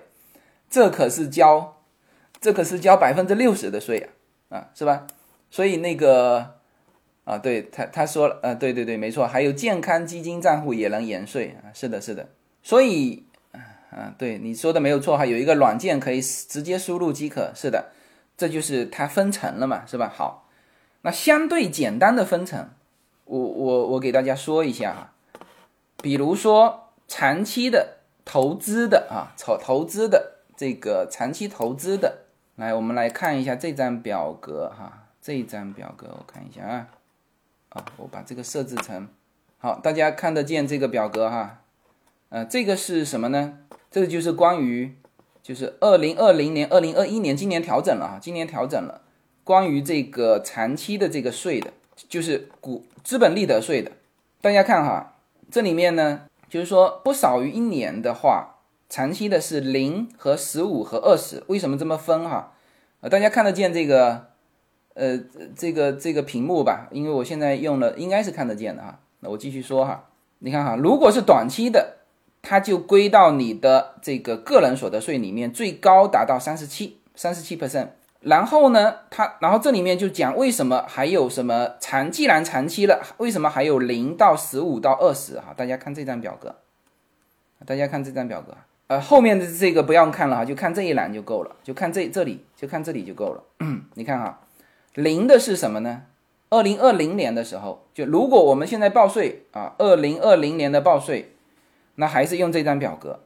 [0.69, 1.77] 这可是交，
[2.41, 4.09] 这可是交百分之六十的税
[4.49, 5.07] 啊，啊是吧？
[5.49, 6.55] 所以那个。
[7.25, 12.27] 啊，对他他说了，呃，对对对，没错，还有健康基金账户也能延税啊，是的，是的，
[12.61, 13.23] 所以，
[13.91, 17.93] 啊，对你说的没有错哈，有一个软件可以直接输入即可，是的，
[18.35, 20.11] 这就是它分成了嘛，是吧？
[20.13, 20.49] 好，
[21.03, 22.71] 那相对简单的分成，
[23.25, 25.13] 我我我给大家说一下哈，
[26.01, 36.87] 比如说长期的投资的啊，炒投资的这个长期投资的，来，我们来看一下这张表格哈，这张表格我看一下啊。
[37.69, 39.07] 啊，我把这个设置成
[39.57, 41.61] 好，大家看得见这个表格哈。
[42.29, 43.57] 呃，这个是什么呢？
[43.89, 44.95] 这个就是关于，
[45.41, 49.01] 就是二零二零年、二零二一年，今年调整了哈，今年调整了，
[49.43, 51.73] 关于这个长期的这个税的，
[52.07, 53.91] 就是股资本利得税的。
[54.41, 55.15] 大家看哈，
[55.51, 58.55] 这里面呢，就是说不少于一年的话，
[58.89, 62.53] 长期的是零和十五和二十，为什么这么分哈？
[63.01, 64.27] 呃，大家看得见这个？
[64.95, 65.19] 呃，
[65.57, 68.99] 这个这个屏幕吧，因为我现在用了，应该是看得见的哈。
[69.21, 71.97] 那我继续说哈，你看哈，如果是短期的，
[72.43, 77.87] 它就归到你的这个个人所得税里面，最高达到三十七，三十七 percent。
[78.23, 85.53] 然后呢，它然后这里面就讲为什么还有什么长，既然长期了，为什么还有零到十五到二十哈？
[85.55, 86.55] 大家看这张表格，
[87.65, 88.55] 大家看这张表格，
[88.87, 93.43] 呃，后面的这个不要看了哈，就看这一栏就够了，就看这这里，就看这里就够了。
[93.95, 94.39] 你看哈。
[94.95, 96.03] 零的是什么呢？
[96.51, 101.33] 二零二零年的时候，就如果我们现在报税啊，二零二零年的报税，
[101.95, 103.21] 那还是用这张表格，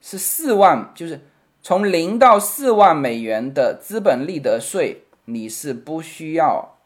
[0.00, 1.20] 是四万，就是
[1.62, 6.78] 从零到四万美元的资本利得税，你是不需要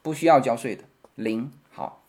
[0.00, 0.84] 不需要交税的，
[1.16, 1.50] 零。
[1.72, 2.02] 好，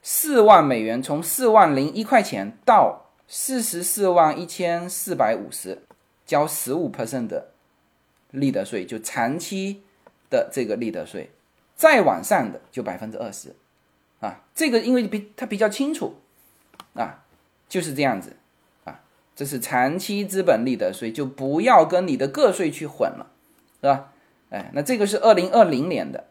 [0.00, 5.82] 四万美元从四万零一块钱到四十四万一千四百五十，
[6.24, 7.50] 交十五 percent 的
[8.30, 9.82] 利得税，就长期
[10.30, 11.30] 的这个利得税，
[11.74, 13.56] 再往上的就百分之二十，
[14.20, 16.14] 啊，这个因为比它比较清楚，
[16.94, 17.24] 啊，
[17.68, 18.36] 就是这样子。
[19.40, 23.28] 这是长期资本利得税，就不要跟你的个税去混了，
[23.80, 24.12] 是吧？
[24.50, 26.26] 哎，那这个是二零二零年的，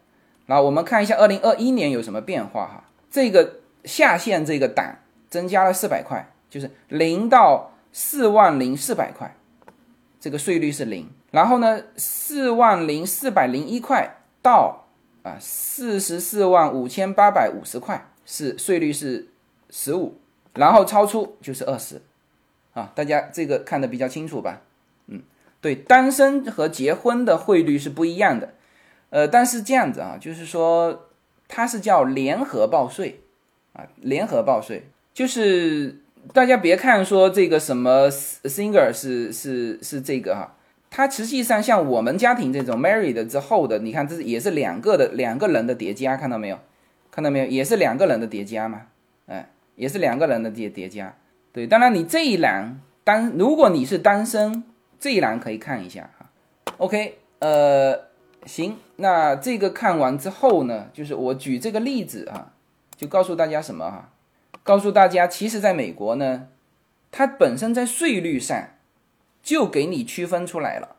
[0.46, 2.84] 然后我们看一下二零二一年有什么变化哈。
[3.10, 9.34] 这个下限这个档增加了四百块，就是零到四万零四百块，
[10.20, 11.10] 这个税率是零。
[11.32, 14.86] 然后呢，四万零四百零一块到
[15.24, 19.30] 啊四十四万五千八百五十块是税率是
[19.68, 20.14] 十五，
[20.54, 22.00] 然后超出就是二十。
[22.80, 24.62] 啊，大家这个看的比较清楚吧？
[25.08, 25.20] 嗯，
[25.60, 28.54] 对，单身和结婚的汇率是不一样的。
[29.10, 31.08] 呃，但是这样子啊，就是说
[31.48, 33.20] 它是叫联合报税
[33.74, 36.00] 啊，联合报税就是
[36.32, 40.56] 大家别看说这个什么 singer 是是是这个哈，
[40.88, 46.58] 它实际上像我们家庭这种 married 之后的，你看这是也是两个的两个人的叠加，看到没有？
[47.10, 47.46] 看到没有？
[47.46, 48.86] 也是两个人的叠加嘛？
[49.26, 51.16] 哎，也是两个人的叠叠加。
[51.52, 54.62] 对，当然你这一栏单，如果你是单身，
[55.00, 56.30] 这一栏可以看一下哈。
[56.76, 58.06] OK，呃，
[58.46, 62.52] 行，那这个看完之后呢，就是我举这个例子啊，
[62.96, 64.12] 就告诉大家什么哈？
[64.62, 66.48] 告诉大家，其实在美国呢，
[67.10, 68.68] 它本身在税率上
[69.42, 70.96] 就给你区分出来了，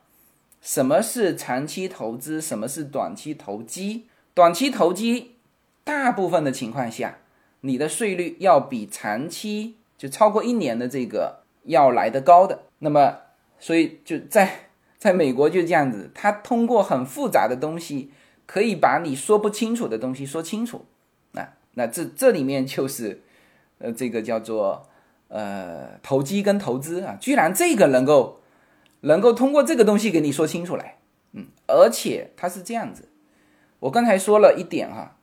[0.60, 4.06] 什么是长期投资，什么是短期投机。
[4.34, 5.36] 短期投机，
[5.84, 7.18] 大部分的情况下，
[7.60, 9.76] 你的税率要比长期。
[10.02, 13.18] 就超过一年的这个要来的高的，那么
[13.60, 18.10] 所以就在在美国就这样子，他通过很复杂的东西，
[18.44, 20.86] 可以把你说不清楚的东西说清楚。
[21.30, 23.22] 那那这这里面就是，
[23.78, 24.88] 呃，这个叫做
[25.28, 28.40] 呃投机跟投资啊，居然这个能够
[29.02, 30.98] 能够通过这个东西给你说清楚来，
[31.30, 33.08] 嗯，而且它是这样子，
[33.78, 35.16] 我刚才说了一点哈，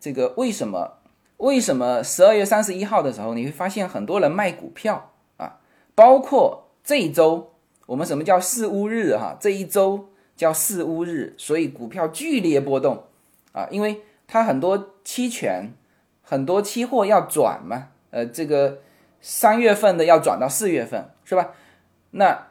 [0.00, 1.03] 这个为什么？
[1.38, 5.58] 为什么十二月三十一号的时候，你会发现很多人卖股票啊？
[5.94, 7.52] 包括这一周，
[7.86, 9.36] 我们什么叫四乌日哈？
[9.40, 13.04] 这一周叫四乌日，所以股票剧烈波动
[13.52, 15.72] 啊，因为它很多期权、
[16.22, 18.78] 很多期货要转嘛，呃，这个
[19.20, 21.50] 三月份的要转到四月份，是吧？
[22.12, 22.46] 那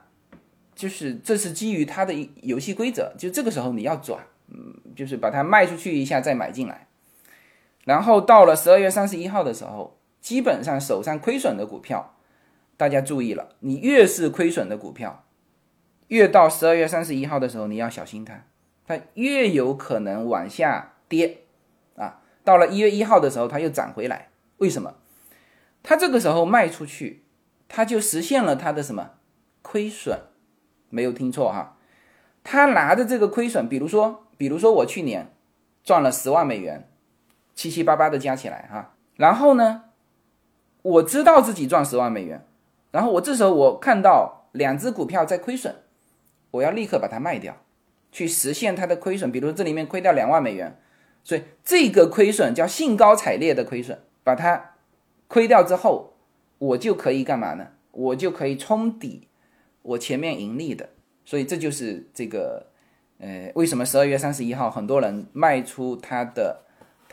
[0.76, 4.20] 就是这是基于它的游戏规则，就这个时候你要转，
[4.50, 6.88] 嗯，就是把它卖出去一下再买进来。
[7.84, 12.16] 然后到了十二月三十一号的时候，基本上手上亏损的股票，
[12.78, 15.26] 大家注意了，你越是亏损的股票，
[16.08, 18.46] 越到十二月三十一号的时候你要小心它，
[18.88, 21.40] 它越有可能往下跌
[21.98, 22.22] 啊。
[22.46, 24.94] 到了一月一号的时候，它又涨回来，为什么？
[25.82, 27.24] 它这个时候卖出去，
[27.68, 29.12] 它就实现了它的什么
[29.62, 30.20] 亏损？
[30.90, 31.76] 没有听错哈，
[32.44, 35.34] 他拿着这个亏损，比如说，比如说我去年
[35.84, 36.88] 赚了十万美元。
[37.56, 39.84] 七七八八的加起来哈，然后呢，
[40.82, 42.46] 我知道自己赚十万美元，
[42.92, 45.76] 然后我这时候我看到两只股票在亏损，
[46.50, 47.56] 我要立刻把它卖掉，
[48.12, 49.32] 去实现它的亏损。
[49.32, 50.80] 比如这里面亏掉两万美元，
[51.24, 54.72] 所以这个亏损叫兴高采烈的亏损，把它
[55.28, 56.16] 亏掉之后，
[56.58, 57.68] 我就可以干嘛呢？
[57.92, 59.28] 我就可以冲抵
[59.84, 60.90] 我前面盈利的。
[61.24, 62.66] 所以这就是这个，
[63.20, 66.62] 呃，为什么十二月三十一号很多人卖出它的。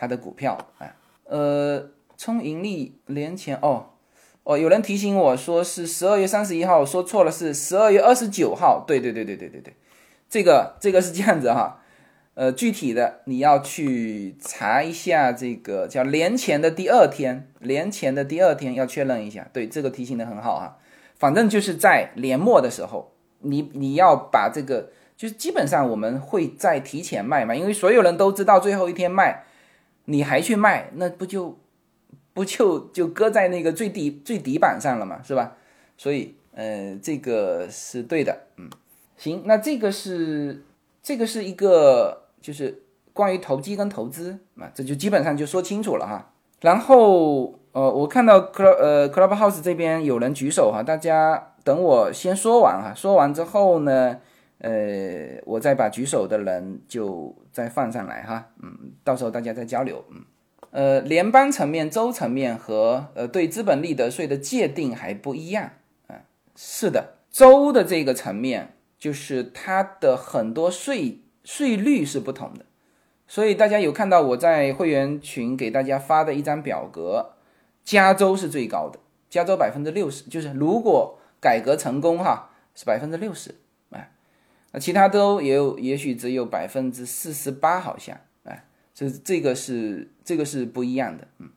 [0.00, 3.90] 它的股票，哎，呃，冲盈利年前哦，
[4.44, 8.82] 哦，有人提醒我说是十二月三十一号，说错了，是十二月二十九号。
[8.86, 9.74] 对对对对对对对，
[10.26, 11.82] 这个这个是这样子哈，
[12.32, 19.46] 呃，具体的你要去查一下这个叫年前的第二天，年前的第二天要确认一下。
[19.52, 20.78] 对，这个提醒的很好啊，
[21.18, 29.44] 反正就是在年末的时候，你你要把这个，就是基本上我们会在提前卖嘛，因为所有人都知道最后一天卖。
[30.10, 31.56] 你还去卖，那不就
[32.34, 35.56] 不就就搁在那个最底最底板上了嘛，是吧？
[35.96, 38.68] 所以，呃，这个是对的，嗯，
[39.16, 40.64] 行，那这个是
[41.02, 42.82] 这个是一个就是
[43.12, 46.32] 关于投机跟投资啊，这就基本上就说清楚了哈。
[46.60, 54.18] 然后，呃，我看到 club 呃 clubhouse 这边有人举手哈，大家等我先说完哈，说完之后呢。
[54.60, 60.24] 呃，我再把举手的人就再放上来哈，嗯，到时候大家再交流，嗯，
[60.70, 65.72] 呃，联邦层面、州层面和呃对资本利得税的界定还不一样，
[66.08, 66.22] 啊，
[66.54, 72.66] 是的，州的这个层面就是它的很多税税率是不同的。
[73.26, 77.34] 所以大家有看到我在会员群给大家发的一张表格，
[77.84, 78.98] 加州是最高的，
[79.30, 83.54] 加州百分之六十，就是如果改革成功哈，是百分之六十，
[84.72, 88.64] 那其他都也有，也许只有百分之四十八，好像，哎，
[88.94, 91.50] 这这个是这个是不一样的，嗯，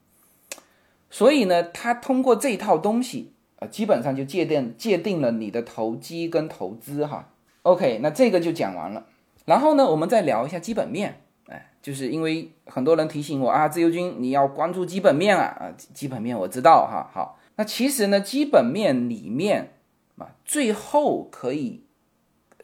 [1.10, 7.30] 所以呢，他通过这套东西啊，基本上就界定界定了你的投机跟投资哈
[7.62, 9.06] ，OK，那这个就讲完了，
[9.46, 11.20] 然后呢，我们再聊一下基本面。
[11.48, 17.12] 哎就是因为很多人提醒我啊，自由军你要关注基本面啊啊，基本面我知道哈。
[17.14, 19.74] 好，那其实呢，基本面里面
[20.18, 21.84] 啊，最后可以，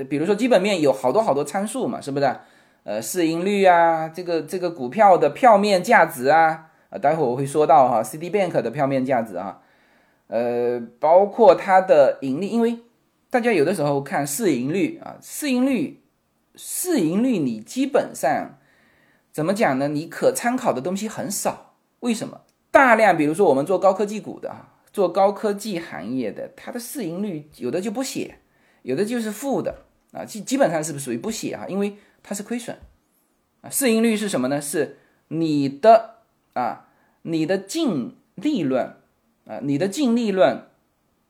[0.06, 2.36] 比如说基本面有好多好多参数嘛，是不是？
[2.84, 9.62] 呃，市盈率啊，这个这个股票的票面价值啊，啊，待会我会说到哈，CD Bank 的票面价值啊，
[10.28, 12.80] 呃，包括它的盈利，因为
[13.30, 16.02] 大家有的时候看市盈率啊，市盈率，
[16.56, 18.56] 市盈率你基本上。
[19.32, 19.88] 怎么讲呢？
[19.88, 22.42] 你可参考的东西很少，为什么？
[22.72, 28.40] 大量，比如说我们做高科技股的啊，做高科技行业的，它的市盈率有的就不写，
[28.82, 31.66] 有的就是负的啊，基基本上是不是属于不写啊？
[31.68, 32.78] 因为它是亏损
[33.62, 33.70] 啊。
[33.70, 34.62] 市盈率是什么呢？
[34.62, 34.98] 是
[35.30, 36.16] 你的
[36.54, 36.88] 啊，
[37.22, 38.96] 你的净利润
[39.46, 40.64] 啊，你的净利润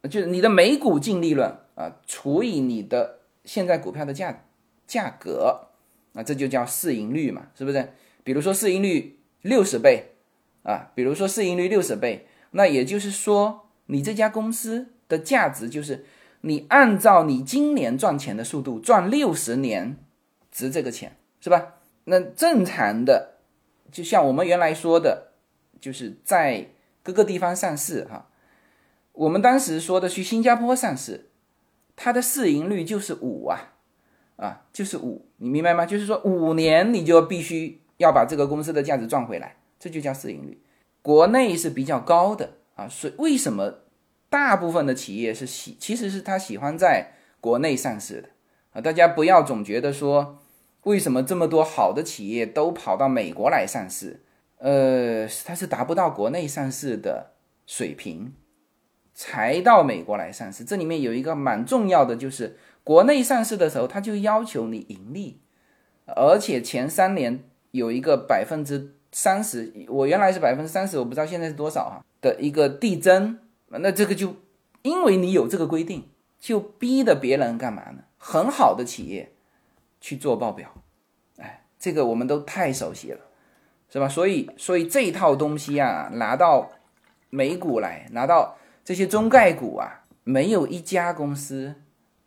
[0.09, 4.45] 就是你的每股净利润啊，除以你的现在股票的价
[4.87, 5.67] 价格。
[6.13, 7.93] 那这就叫市盈率嘛，是不是？
[8.23, 10.15] 比如说市盈率六十倍
[10.63, 16.05] 啊，比如说市盈率六十倍，那也就是说你这家公司的价值就是
[16.41, 19.97] 你按照你今年赚钱的速度赚六十年
[20.51, 21.75] 值这个钱，是吧？
[22.05, 23.35] 那正常的，
[23.91, 25.31] 就像我们原来说的，
[25.79, 26.69] 就是在
[27.03, 28.29] 各个地方上市哈，
[29.13, 31.29] 我们当时说的去新加坡上市，
[31.95, 33.73] 它的市盈率就是五啊。
[34.37, 35.85] 啊，就是五，你明白吗？
[35.85, 40.63] 就是说五年你就必须要把这个公司的价值赚回来，这就叫市盈率。
[41.01, 43.79] 国内是比较高的啊，所以为什么
[44.29, 48.29] 大部分的企业是喜，其实是他喜欢在国内上市的
[48.71, 48.81] 啊。
[48.81, 50.39] 大家不要总觉得说，
[50.83, 54.21] 为什么这么多好的企业都跑到美国来上市？
[54.57, 57.33] 呃，它是达不到国内上市的
[57.65, 58.33] 水平，
[59.13, 60.63] 才到美国来上市。
[60.63, 62.57] 这里面有一个蛮重要的就是。
[62.81, 65.41] 国内上市的时候，他就要求你盈利，
[66.07, 73.37] 而且前三年有一个百分之三十，我原来是百分之三十，我不知道现在是多少哈的一个递增，
[73.71, 74.35] 那这个就
[74.81, 76.09] 因为你有这个规定，
[76.39, 78.03] 就逼的别人干嘛呢？
[78.17, 79.31] 很好的企业
[80.01, 80.73] 去做报表，
[81.37, 83.19] 哎，这个我们都太熟悉了，
[83.89, 84.09] 是吧？
[84.09, 86.71] 所以，所以这套东西啊，拿到
[87.29, 91.75] 美股来，拿到这些中概股啊，没有一家公司。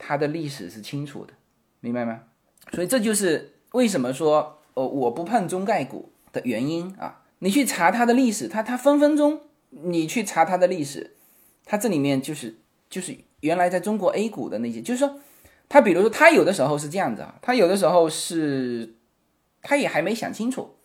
[0.04, 1.32] 它的历史是清楚的，
[1.78, 2.22] 明白吗？
[2.72, 7.22] 所以这就是为什么说，呃，我不碰中概股的原因啊。
[7.38, 11.14] 你去查它的历史，它它分分钟，你去查它的历史，
[11.64, 12.56] 它这里面就是
[12.90, 15.18] 就是原来在中国 A 股的那些，就是说，
[15.68, 18.94] 它比如说它有的时候是这样子啊，它有的时候是，
[19.62, 20.76] 它也还没想清楚，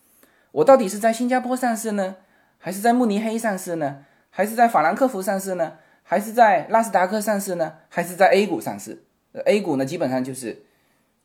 [0.51, 2.17] 我到底是在新加坡上市呢，
[2.57, 5.73] 还是在慕尼黑上市呢，还是在法兰克福上市呢，
[6.03, 9.03] 还是在纳斯达克上市呢，还是在 A 股上市
[9.45, 10.63] ？A 股呢，基本上就是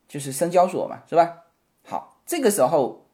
[0.09, 1.45] 就是深交所嘛，是吧？
[1.85, 3.07] 好，这个时候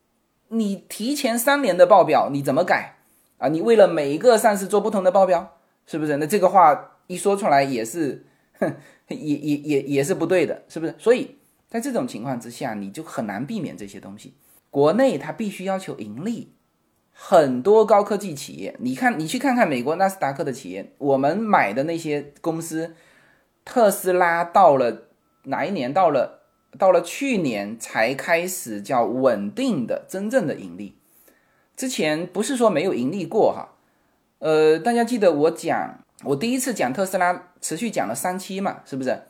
[0.48, 2.96] 你提前三年的报表你怎么改
[3.38, 3.48] 啊？
[3.48, 5.57] 你为了每一个上市做不同的报表，
[5.88, 6.18] 是不是？
[6.18, 8.26] 那这个话一说出来也是，
[8.60, 8.76] 哼，
[9.08, 10.94] 也也也也是不对的，是不是？
[10.98, 11.36] 所以
[11.66, 14.34] 在这种情况之下，你就很难避免这些东西。
[14.70, 16.52] 国内它必须要求盈利，
[17.12, 22.94] 很多高科技企业，你看你去看看美国纳斯达克的企业，我们买的那些公司。
[23.64, 25.08] 特斯拉到了
[25.44, 25.92] 哪一年？
[25.92, 26.40] 到了
[26.78, 30.96] 到了去年才开始叫稳定的、真正的盈利。
[31.76, 33.76] 之前不是说没有盈利过哈。
[34.38, 39.22] 呃，大家记得我讲，我第一次讲特斯拉，持续讲了三期嘛，是不是？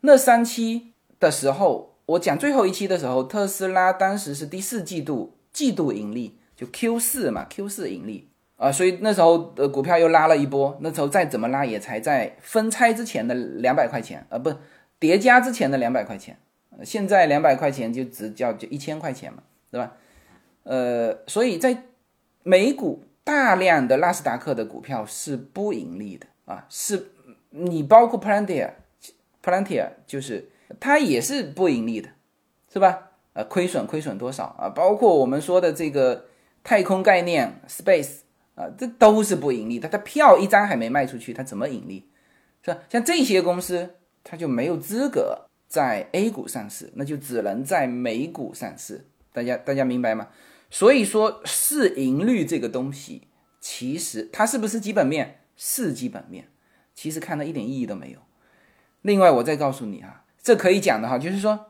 [0.00, 8.28] 那三期的时候，我讲最后一期的时候，特斯拉当时是第四季度季度盈利，就 Q 四嘛，Q 四盈利。
[8.56, 14.54] 啊，所以那时候的股票又拉了一波，那时候再怎么拉也才在分拆之前的两百块钱，啊，不
[15.00, 16.38] 叠加之前的两百块钱，
[16.84, 19.42] 现在两百块钱就只叫就一千块钱嘛，
[19.72, 19.92] 对吧？
[20.62, 21.82] 呃，所以在
[22.44, 27.10] 美股大量的纳斯达克的股票是不盈利的啊，是
[27.50, 32.10] 你包括 Plantier，Plantier 就是它也是不盈利的，
[32.72, 33.10] 是吧？
[33.32, 34.68] 呃，亏损亏损多少啊？
[34.68, 36.26] 包括我们说的这个
[36.62, 38.18] 太空概念 Space。
[38.56, 42.08] 啊，这都是不盈利的，它票一张还没卖出去，它怎么盈利？
[42.62, 42.78] 是吧？
[42.88, 49.08] 像这些公司，它就没有资格在 A 股上市，那就只能在美股上市。
[49.32, 50.28] 大家大家明白吗？
[50.74, 53.28] 所以说市盈率这个东西，
[53.60, 55.38] 其实它是不是基本面？
[55.56, 56.48] 是基本面，
[56.96, 58.18] 其实看的一点意义都没有。
[59.02, 61.66] 另外，我再告诉你哈，这可以讲的哈，就是说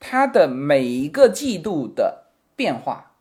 [0.00, 3.12] 它的每一个季度的变化，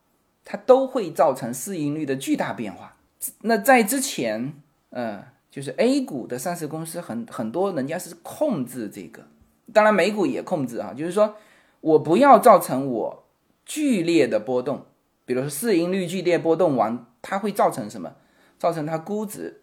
[0.43, 2.97] 它都会造成市盈率的巨大变化。
[3.41, 4.55] 那在之前，
[4.89, 9.27] 呃，就是 A 股的上市公司很很多人家是控制这个，
[9.71, 11.35] 当然美股也控制啊，就是说
[11.81, 13.27] 我不要造成我
[13.63, 14.87] 剧烈的波动。
[15.33, 18.13] 比如说市盈率剧烈波动完，它会造成什么？
[18.59, 19.61] 造成它估值、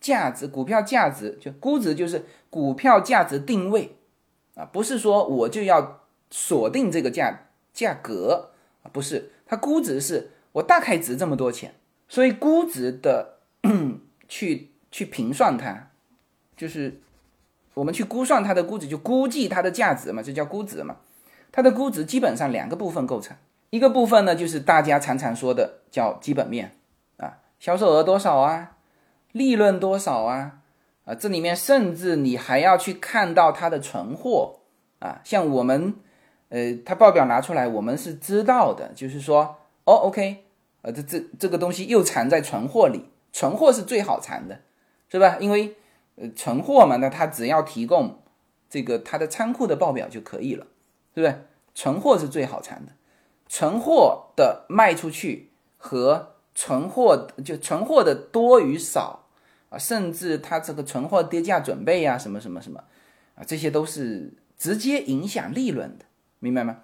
[0.00, 3.96] 价值、股票价值就估值就是股票价值定位
[4.56, 8.50] 啊，不是说我就要锁定这个价价格
[8.82, 11.72] 啊，不是，它估值是我大概值这么多钱，
[12.08, 13.36] 所以估值的
[14.28, 15.90] 去去平算它，
[16.56, 17.00] 就是
[17.74, 20.96] 我们去估算它的估值，就估计它的价值嘛，这叫估值嘛，
[21.52, 23.36] 它的估值基本上两个部分构成。
[23.70, 26.76] 一个部分呢，就是大家常常说的叫基本面
[27.16, 28.76] 啊，销售额多少啊，
[29.32, 30.60] 利润多少啊，
[31.04, 34.56] 啊，这里面甚至你还要去看到它的存货
[34.98, 35.94] 啊，像我们，
[36.48, 40.44] 呃，它报表拿出来，我们是知道的，就是说，哦，OK，
[40.82, 44.60] 呃，这这这个东西又藏在存货里，存货是最好藏的，
[45.08, 45.36] 是吧？
[45.38, 45.76] 因为
[46.16, 48.18] 呃，存货嘛，那它只要提供
[48.68, 50.66] 这个它的仓库的报表就可以了，
[51.14, 51.42] 对不对？
[51.72, 52.92] 存货是最好藏的。
[53.52, 59.26] 存货的卖出去和存货就存货的多与少
[59.70, 62.84] 啊，甚至它这个存货跌价准备呀，什么什么什么
[63.34, 66.04] 啊，这些都是直接影响利润的，
[66.38, 66.76] 明白吗？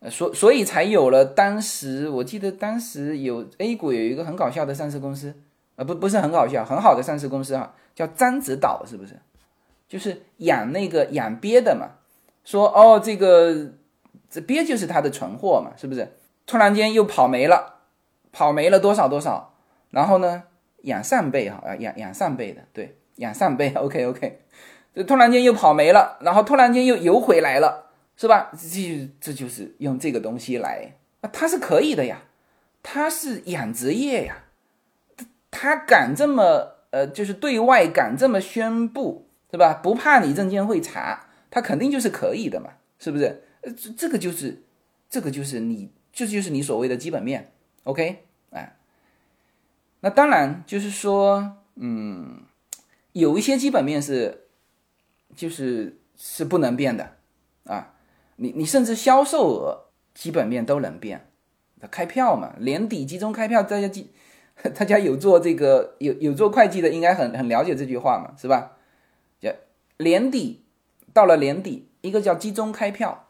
[0.00, 5.32] 呃，所所以才有了当时我记得当时有 A 股有一个很搞笑的上市公司，
[5.76, 9.20] 呃，不不是很搞笑，很好的上市公司啊，叫獐子岛，是不是？
[9.88, 11.90] 就是养那个养鳖的嘛，
[12.42, 13.74] 说哦这个。
[14.28, 16.16] 这鳖就是它的存货嘛，是不是？
[16.46, 17.80] 突然间又跑没了，
[18.32, 19.54] 跑没了多少多少，
[19.90, 20.44] 然后呢，
[20.82, 24.40] 养扇贝哈，养养扇贝的，对，养扇贝， OK OK，
[24.94, 28.50] 这突然间又跑没了，然后突然间又游回来了，是吧？
[28.56, 32.22] 这这就是用这个东西来，啊，它是可以的呀，
[32.82, 34.44] 它是养殖业呀，
[35.50, 39.74] 他敢这么呃，就是对外敢这么宣布，是吧？
[39.80, 43.44] 不怕你证监会查，他肯定就是可以的嘛，是不是？
[43.62, 44.62] 呃，这这个就是，
[45.08, 47.52] 这个就是你，这就是你所谓的基本面
[47.84, 48.76] ，OK，哎，
[50.00, 52.42] 那当然就是说，嗯，
[53.12, 54.46] 有一些基本面是，
[55.36, 57.16] 就是是不能变的
[57.64, 57.94] 啊，
[58.36, 61.28] 你你甚至销售额基本面都能变，
[61.90, 64.10] 开票嘛，年底集中开票，大家记，
[64.74, 68.78] 大家有做这个有有做会计的，应该很很了解这句话嘛，是吧？
[69.38, 69.50] 就
[69.98, 70.64] 年底
[71.12, 73.26] 到了年底，一个叫集中开票。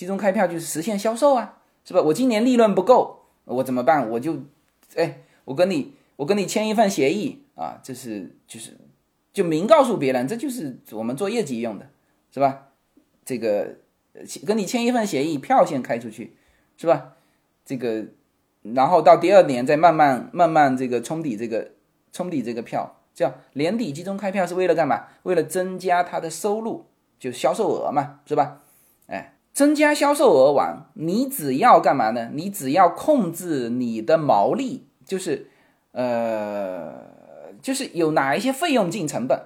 [0.00, 2.00] 集中开票就是实现销售啊，是吧？
[2.00, 4.08] 我今年利润不够，我怎么办？
[4.08, 4.34] 我就，
[4.96, 8.78] 哎，我跟你，我跟你签一份协议啊，这是就是
[9.30, 11.90] 就明告诉别人，这就是我们做业绩用的，
[12.32, 12.68] 是吧？
[13.26, 13.76] 这个
[14.46, 16.34] 跟你签一份协议，票先开出去，
[16.78, 17.12] 是吧？
[17.66, 18.06] 这个，
[18.62, 21.72] 然后到第二年再慢慢慢慢这个冲抵这个
[22.10, 25.08] 冲抵这个票，叫年底集中开票是为了干嘛？
[25.24, 26.86] 为了增加他的收入，
[27.18, 28.62] 就销售额嘛，是吧？
[29.52, 32.30] 增加销售额完，你只要干嘛呢？
[32.32, 35.50] 你只要控制你的毛利，就是，
[35.92, 36.94] 呃，
[37.60, 39.38] 就是有哪一些费用进成本，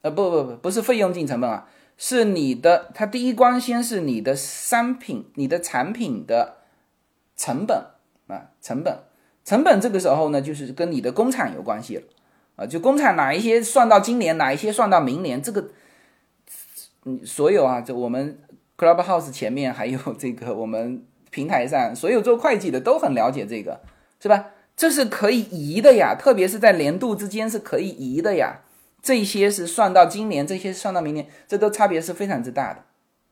[0.00, 1.68] 呃，不不不，不是费用进成本啊，
[1.98, 6.56] 是你的，它第一关先是你的商品、你的产品的
[7.36, 7.84] 成本
[8.26, 8.98] 啊，成本，
[9.44, 12.02] 成本这个时候呢，就是跟你的工厂有关系了
[12.56, 15.68] 啊，就工厂哪一些算到今年，哪一些算到明年，这个，
[17.24, 18.38] 所有啊，就我们。
[18.76, 23.80] Clubhouse 前面还有这个，我们平台上所有做会计的都很了解这个，
[24.20, 24.50] 是吧？
[24.76, 28.62] 这是可以移的呀，特别是在年度之间是可以移的呀。
[29.00, 32.84] 这些是算到今年，这些算到明年，这都差别是非常之大的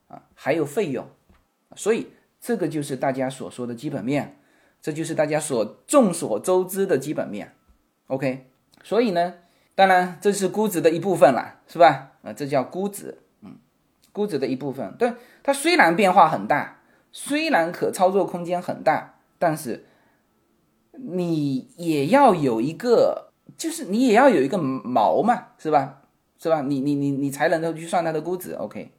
[0.07, 0.23] 啊。
[0.35, 1.07] 还有费用，
[1.75, 2.09] 所以
[2.41, 4.37] 这个就是大家所说的基本面，
[4.81, 7.55] 这就是大家所众所周知的基本面。
[8.07, 8.47] OK，
[8.85, 9.35] 所以呢，
[9.75, 12.13] 当然这是估值的一部分了，是吧？
[12.23, 13.19] 啊，这叫估值。
[14.13, 19.87] 估值的一部分，对它虽然变化很大，虽然可操作空间很大，但是
[20.93, 26.03] 你也要有一个，就是你也要有一个毛嘛，是吧？
[26.39, 26.61] 是吧？
[26.63, 28.53] 你你你你才能够去算它的估值。
[28.53, 28.91] OK，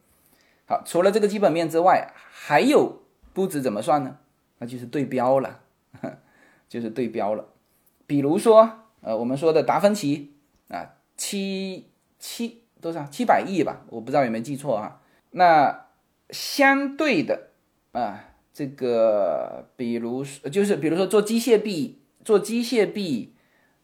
[0.66, 3.03] 好，除了这个基本面之外，还有
[3.36, 4.18] 估值怎么算呢？
[4.59, 5.59] 那就是对标了，
[6.70, 7.45] 就是对标了。
[8.07, 8.70] 比如说，
[9.01, 10.34] 呃，我们说的达芬奇
[10.70, 13.05] 啊，七七多少？
[13.05, 15.01] 七百亿吧，我不知道有没有记错啊。
[15.36, 15.88] 那
[16.29, 17.49] 相对的
[17.91, 23.34] 啊，这个比如就是比如说做机械臂、做机械臂，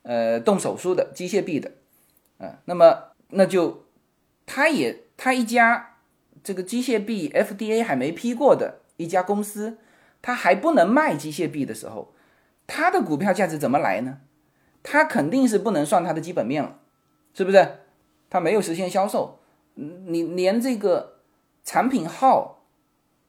[0.04, 1.72] 呃，动手术的机械臂的，
[2.38, 3.86] 啊，那么那就
[4.46, 5.98] 他也他一家
[6.44, 9.80] 这个机械臂 FDA 还没批过的一家公司，
[10.22, 12.14] 他还不能卖机械臂的时候，
[12.68, 14.20] 他的股票价值怎么来呢？
[14.84, 16.80] 他肯定是不能算他的基本面了，
[17.34, 17.80] 是不是？
[18.30, 19.40] 他没有实现销售，
[19.74, 21.19] 你连这个。
[21.64, 22.64] 产品号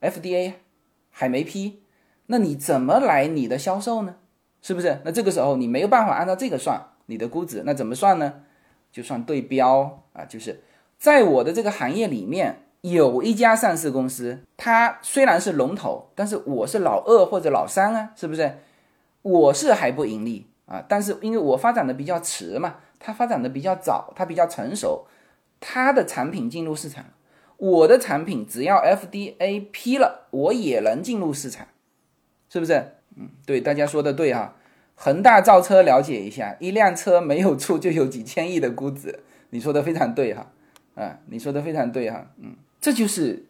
[0.01, 0.53] FDA
[1.09, 1.83] 还没批，
[2.27, 4.15] 那你怎么来你的销售呢？
[4.61, 4.99] 是不是？
[5.03, 8.43] 那这个时候你没有办法按照这个算你的估值，那怎么算呢？
[8.91, 10.61] 就算对标啊，就是
[10.97, 18.57] 在我的这个行业里面有一家上市公司，它虽然是龙头，但是我是老二或者老三啊，是不是？
[19.23, 25.05] 我是还不盈利啊，但是因为我发展的比较迟嘛，它发展的比较早，它比较成熟，
[25.59, 27.05] 它的产品进入市场。
[27.61, 31.67] 我的产品只要 FDA 批了，我也能进入市场，
[32.49, 32.93] 是不是？
[33.15, 34.55] 嗯，对，大家说的对哈。
[34.95, 39.19] 恒大造车了解一下，一辆车没有出就有几千亿的估值，
[39.51, 40.51] 你说的非常对哈。
[40.95, 42.31] 啊，你说的非常对哈。
[42.37, 43.45] 嗯，这就是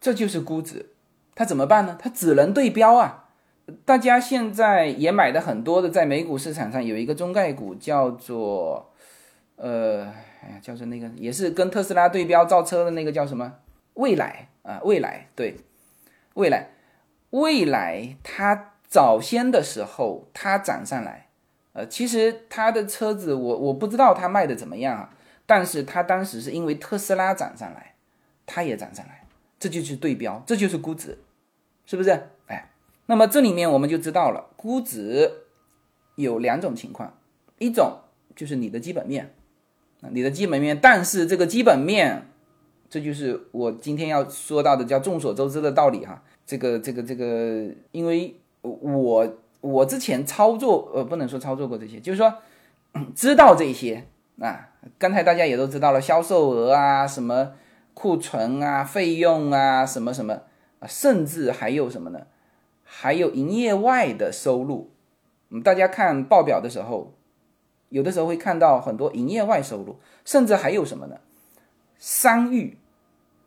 [0.00, 0.90] 这就是估值，
[1.34, 1.98] 它怎么办呢？
[2.00, 3.24] 它只能对标啊。
[3.84, 8.92] 大家现在也买的很多的，在美股市场上有一个中概股叫做
[9.56, 10.14] 呃。
[10.40, 13.54] 哎呀，叫做那个也是跟特斯拉对标造车的那个叫什么？
[13.94, 15.56] 蔚来啊，蔚来对，
[16.34, 16.68] 蔚来，
[17.30, 21.28] 蔚来它早先的时候它涨上来，
[21.72, 25.10] 呃，其实它的车子我我不知道它卖的怎么样啊，
[25.46, 27.96] 但是它当时是因为特斯拉涨上来，
[28.46, 29.24] 它也涨上来，
[29.58, 31.18] 这就是对标，这就是估值，
[31.84, 32.10] 是不是？
[32.46, 32.70] 哎，
[33.06, 35.28] 那么这里面我们就知道了，估值
[36.14, 37.18] 有两种情况，
[37.58, 37.98] 一种
[38.36, 39.34] 就是你的基本面。
[40.10, 42.28] 你的基本面，但是这个基本面，
[42.88, 46.22] 这就是我今天要说到的，叫众所周知的道理哈。
[46.46, 52.32] 这个这个这个，因为我我之前操作，呃，不能说操作过这些，就是说
[53.14, 54.04] 知道这些
[54.40, 54.70] 啊。
[54.98, 57.54] 刚才大家也都知道了，销售额啊，什么
[57.92, 60.42] 库存啊，费用啊，什么什么
[60.78, 62.20] 啊，甚至还有什么呢？
[62.84, 64.92] 还有营业外的收入。
[65.50, 67.14] 嗯，大家看报表的时候。
[67.88, 71.16] 有的时候会看到很多营业外收入，甚至还有什么呢？
[71.98, 72.78] 商誉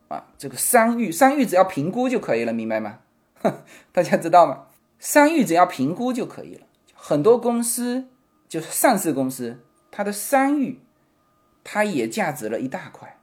[0.07, 2.99] 啊，这个商誉，商誉只要评估就可以了，明白吗？
[3.91, 4.65] 大家知道吗？
[4.99, 6.61] 商誉只要评估就可以了。
[6.93, 8.07] 很多公司
[8.47, 10.79] 就是上市公司，它的商誉
[11.63, 13.17] 它也价值了一大块。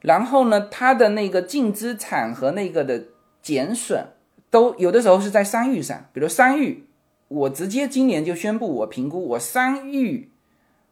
[0.00, 3.06] 然后呢，它的那个净资产和那个的
[3.42, 4.06] 减损，
[4.50, 6.06] 都有的时候是在商誉上。
[6.12, 6.86] 比如商誉，
[7.28, 10.29] 我直接今年就宣布，我评估我商誉。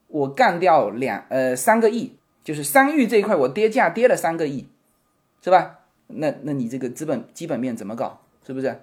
[0.09, 4.67] 我干掉两呃三个亿，就是商誉这一块，我跌价跌了三个亿，
[5.43, 5.79] 是吧？
[6.09, 8.21] 那那你这个资本基本面怎么搞？
[8.47, 8.81] 是不是？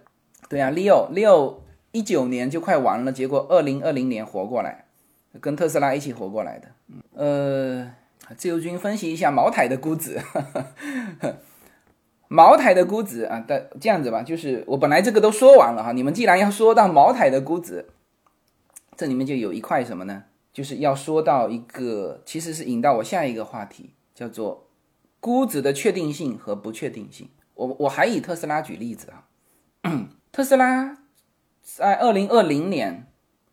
[0.47, 1.55] 对啊，Leo Leo
[1.91, 4.85] 一九年就快完了，结果二零二零年活过来，
[5.41, 6.67] 跟特斯拉一起活过来的。
[7.15, 7.91] 呃，
[8.37, 10.21] 自由军分析一下茅台的估值，
[12.29, 17.87] 茅台的估值啊，但这样子吧，就是我本来这个都说完了哈，你们既然要说到茅台的估值，
[18.95, 20.25] 这里面就有一块什么呢？
[20.55, 24.69] 就是要说到一个，其实是引到我下一个话题，叫做
[25.19, 27.29] 估值的确定性和不确定性。
[27.55, 29.27] 我我还以特斯拉举例子啊，
[30.31, 30.99] 特斯拉
[31.61, 33.05] 在二零二零年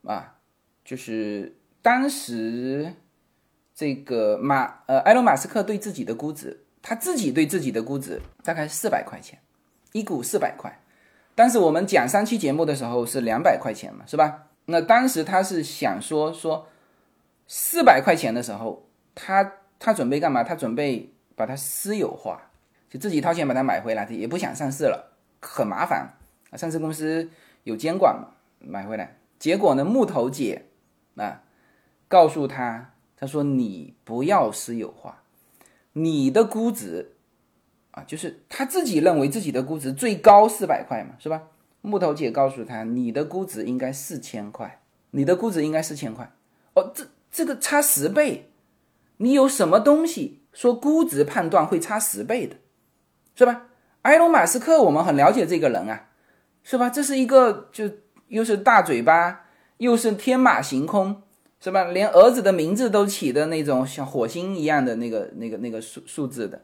[0.04, 0.36] 啊，
[0.84, 2.94] 就是当时
[3.74, 9.40] 这个马呃埃隆马斯克对自己的估值，他自己对自己的估值大概四百块钱
[9.90, 10.80] 一股四百块，
[11.34, 14.46] 但是我们讲三期节目的时候是两百块钱嘛，是吧？
[14.66, 16.68] 那当时他是想说说。
[17.46, 20.42] 四百块钱的时候，他他准备干嘛？
[20.42, 22.50] 他准备把它私有化，
[22.88, 26.14] 就自己掏钱把它买回来，他也不想上市了，很麻烦
[26.50, 26.56] 啊。
[26.56, 27.28] 上市公司
[27.64, 28.28] 有监管嘛，
[28.60, 29.18] 买回来。
[29.38, 30.66] 结果呢，木头姐
[31.16, 31.42] 啊
[32.08, 35.22] 告诉他，他说你不要私有化，
[35.94, 37.16] 你的估值
[37.90, 41.42] 啊，就是他自己认为自己的估值最高四百块嘛，是吧？
[41.80, 44.80] 木头姐告诉他，你的估值应该四千块，
[45.10, 46.30] 你的估值应该四千块。
[46.74, 47.06] 哦，这。
[47.32, 48.52] 这个差十倍，
[49.16, 52.56] 你有什么东西说估值判断会差十倍的，
[53.34, 53.68] 是吧？
[54.02, 56.10] 埃隆·马斯克，我们很了解这个人啊，
[56.62, 56.90] 是吧？
[56.90, 57.90] 这是一个就
[58.28, 59.46] 又是大嘴巴，
[59.78, 61.22] 又是天马行空，
[61.58, 61.84] 是吧？
[61.84, 66.60] 连儿子的名字都起的那种像火星一样的那个那个那个数数字的，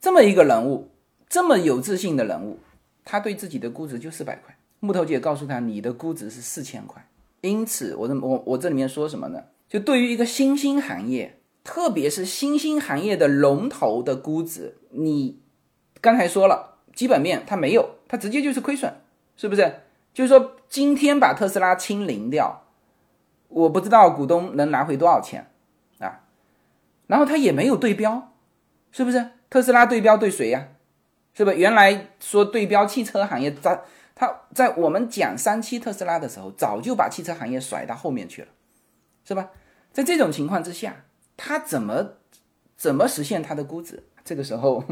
[0.00, 0.90] 这么一个人物，
[1.28, 2.58] 这么有自信的人物，
[3.04, 4.56] 他对自己的估值就四百块。
[4.80, 7.06] 木头姐告诉他，你的估值是四千块。
[7.42, 9.42] 因此，我这我我这里面说什么呢？
[9.68, 15.40] 就对于一个新兴行业，特别是新兴行业的龙头的估值，你
[16.00, 18.92] 刚才说了，基本面它没有，它直接就是亏损，
[19.36, 19.80] 是不是？
[20.14, 22.64] 就是说今天把特斯拉清零掉，
[23.48, 25.50] 我不知道股东能拿回多少钱
[25.98, 26.22] 啊。
[27.06, 28.32] 然后它也没有对标，
[28.92, 29.30] 是不是？
[29.50, 30.68] 特斯拉对标对谁呀？
[31.34, 31.50] 是不？
[31.50, 33.82] 原来说对标汽车行业，在
[34.14, 38.48] 他在我们讲三期特斯拉的时候，早就把汽车行业甩到后面去了，
[39.26, 39.50] 是吧？
[39.92, 41.04] 在这种情况之下，
[41.36, 42.12] 他怎么
[42.76, 44.04] 怎么实现它的估值？
[44.24, 44.84] 这个时候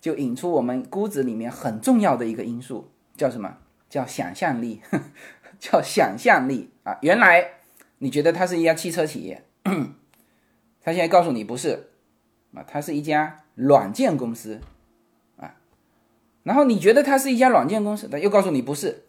[0.00, 3.58] 就引出我们估值里面很重要的一个因素，叫什么？
[3.88, 4.80] 叫想象力，
[5.60, 6.98] 叫想象力啊！
[7.00, 7.60] 原来
[7.98, 9.44] 你觉得它是一家汽车企业，
[10.82, 11.90] 他现在告诉你不是
[12.54, 14.60] 啊，它是一家软件公司
[15.36, 15.54] 啊。
[16.42, 19.04] 然后你觉得它是一家软件公司，他又告诉你不是，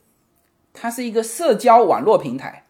[0.72, 2.65] 它是一个社交网络平台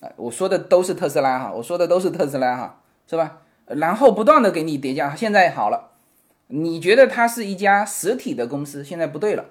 [0.00, 0.10] 啊。
[0.16, 3.42] 我说的都是特斯拉哈，我说的都是特斯拉哈，是吧？
[3.66, 5.90] 然后不断的给你叠加，现在好了，
[6.48, 9.44] 你觉得它是一家实体的公司，现在不对了。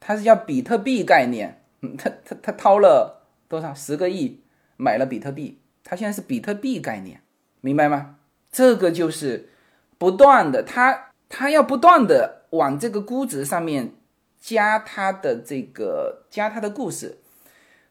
[0.00, 4.40] 它是叫比特币概念，嗯，他他他掏了多少十个亿
[4.78, 7.20] 买了比特币，它现在是比特币概念，
[7.60, 8.16] 明白吗？
[8.50, 9.50] 这个就是
[9.98, 13.92] 不断的，他他要不断的往这个估值上面
[14.40, 17.18] 加他的这个加他的故事。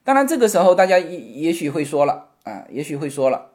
[0.04, 3.52] 当然，这个时候大家也也许会说了啊，也许会说了，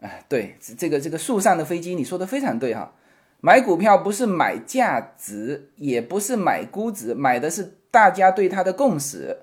[0.00, 2.92] 哎，对，这个这个树上的飞机，你说的非常对哈。
[3.40, 9.38] 买股票不是买价值，也不是买估值，买的是大家对它的共识。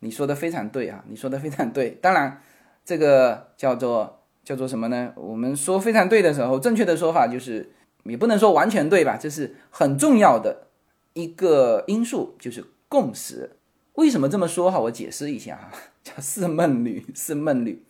[0.00, 1.90] 你说的非常对啊，你说的非常对。
[1.90, 2.42] 当然，
[2.84, 5.12] 这个叫做叫做什么呢？
[5.16, 7.72] 我们说非常对的时候，正确的说法就是
[8.04, 9.18] 也不能说完全对吧？
[9.20, 10.68] 这是很重要的
[11.12, 13.56] 一个因素，就是共识。
[13.94, 14.78] 为什么这么说哈？
[14.78, 17.82] 我解释一下哈， 叫四梦女，四梦女，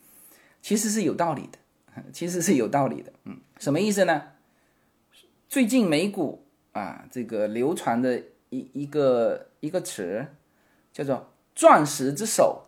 [0.61, 3.11] 其实是有道理的，其实是有道理的。
[3.23, 4.21] 嗯，什么意思呢？
[5.47, 10.25] 最近美股啊，这个流传的一一个一个词
[10.91, 12.65] 叫做“钻石之手”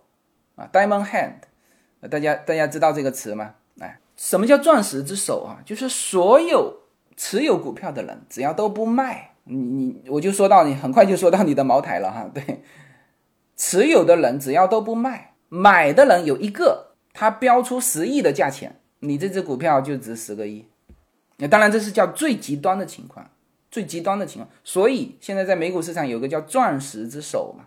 [0.55, 1.41] 啊，diamond hand，
[2.09, 3.55] 大家大家知道这个词吗？
[3.79, 5.61] 哎，什么叫钻石之手啊？
[5.65, 6.81] 就是所有
[7.15, 12.29] 持有股票的人，只要都不卖，你你我就说到你很快就说到你的茅台了哈。
[12.33, 12.63] 对，
[13.57, 20.67] 持有的人只要都不卖，买的人有一个，他标出十亿的价钱，你这只股票就值十个亿。
[21.37, 23.29] 那当然，这是叫最极端的情况，
[23.69, 24.49] 最极端的情况。
[24.63, 27.65] 所以现在在美股市场有个叫“钻石之手”嘛，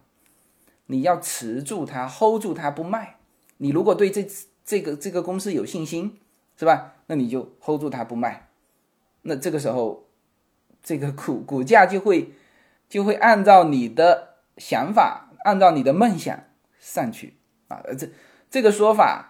[0.86, 3.16] 你要持住它，hold 住它不卖。
[3.58, 4.26] 你如果对这
[4.64, 6.18] 这个这个公司有信心，
[6.56, 6.94] 是吧？
[7.06, 8.48] 那你就 hold 住它不卖。
[9.22, 10.04] 那这个时候，
[10.82, 12.32] 这个股股价就会
[12.88, 16.44] 就会按照你的想法，按照你的梦想
[16.78, 17.34] 上去
[17.68, 17.82] 啊。
[17.98, 18.08] 这
[18.50, 19.26] 这个说法。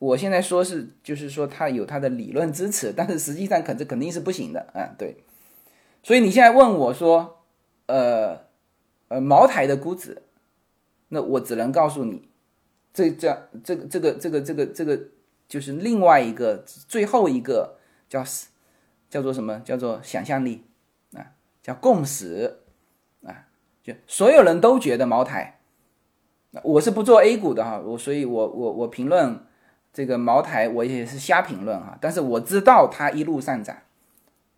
[0.00, 4.94] 我现在说是，就是说它有它的理论支持，但是实际上肯这肯定是不行的啊。
[4.96, 5.24] 对，
[6.04, 7.42] 所以你现在问我说，
[7.86, 8.42] 呃
[9.08, 10.22] 呃，茅台的估值，
[11.08, 12.28] 那我只能告诉你，
[12.94, 15.00] 这这这个这个这个这个这个
[15.48, 18.24] 就是另外一个最后一个叫
[19.10, 19.58] 叫做什么？
[19.64, 20.62] 叫做想象力
[21.14, 22.60] 啊，叫共识，
[23.88, 25.58] 就所有人都觉得茅台，
[26.62, 29.40] 我是不做 A 股的哈，我所以我我我评论。
[29.90, 33.74] 这个茅台我也是瞎评论哈，但是我知道它一路上涨，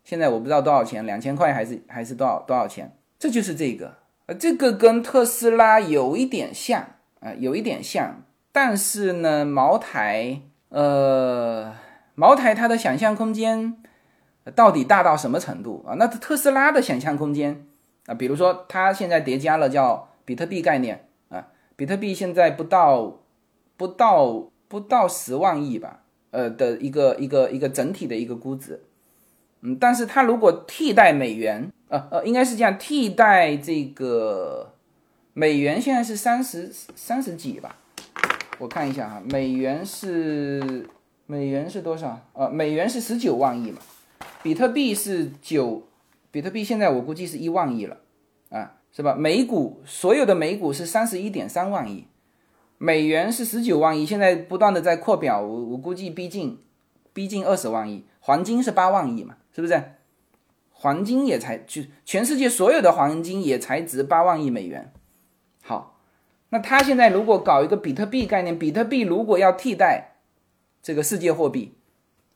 [0.03, 2.95] 现在我不知道多少钱，两千块还是还是多少多少钱？
[3.17, 3.95] 这就是这个，
[4.27, 6.85] 呃，这个跟特斯拉有一点像
[7.21, 11.73] 啊，有一点像，但是呢，茅台，呃，
[12.13, 13.77] 茅台它的想象空间
[14.53, 15.95] 到底大到什么程度啊？
[15.97, 17.65] 那特斯拉的想象空间
[18.13, 23.19] 比如说它现在叠加了叫比特币概念啊，比特币现在不到
[23.77, 24.47] 不到。
[24.71, 25.99] 不到十万亿吧，
[26.29, 28.81] 呃的一个一个一个整体的一个估值，
[29.59, 34.71] 嗯，但是它如果替代美元，呃呃，应该是这样，替代这个
[35.33, 37.75] 美元现在是三十三十几吧，
[38.59, 40.87] 我看一下哈，美元是
[41.25, 42.17] 美元是多少？
[42.31, 43.79] 呃，美元是十九万亿嘛，
[44.41, 45.83] 比特币是九，
[46.31, 47.97] 比特币现在我估计是一万亿了，
[48.51, 49.15] 啊，是吧？
[49.15, 52.05] 美股所有的美股是三十一点三万亿。
[52.77, 56.59] 美元是十九万亿，现在不断的在扩表，我我估计逼近，
[57.13, 58.05] 逼近二十万亿。
[58.19, 59.81] 黄金是八万亿嘛，是不是？
[60.71, 64.91] 黄金也才就全世界所有的黄金也才值八万亿美元。
[65.63, 65.99] 好，
[66.49, 70.15] 那他现在如果搞一个比特币概念，比特币如果要替代
[70.81, 71.75] 这个世界货币，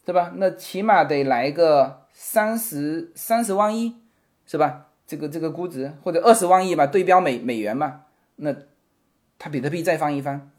[0.06, 0.32] 对吧？
[0.36, 3.96] 那起码得来个三十三十万亿，
[4.46, 4.90] 是吧？
[5.08, 8.02] 这个这个估值或者二十万亿吧，对标美美元嘛，
[8.38, 8.56] 那。
[9.38, 10.50] 它比特币再翻一番，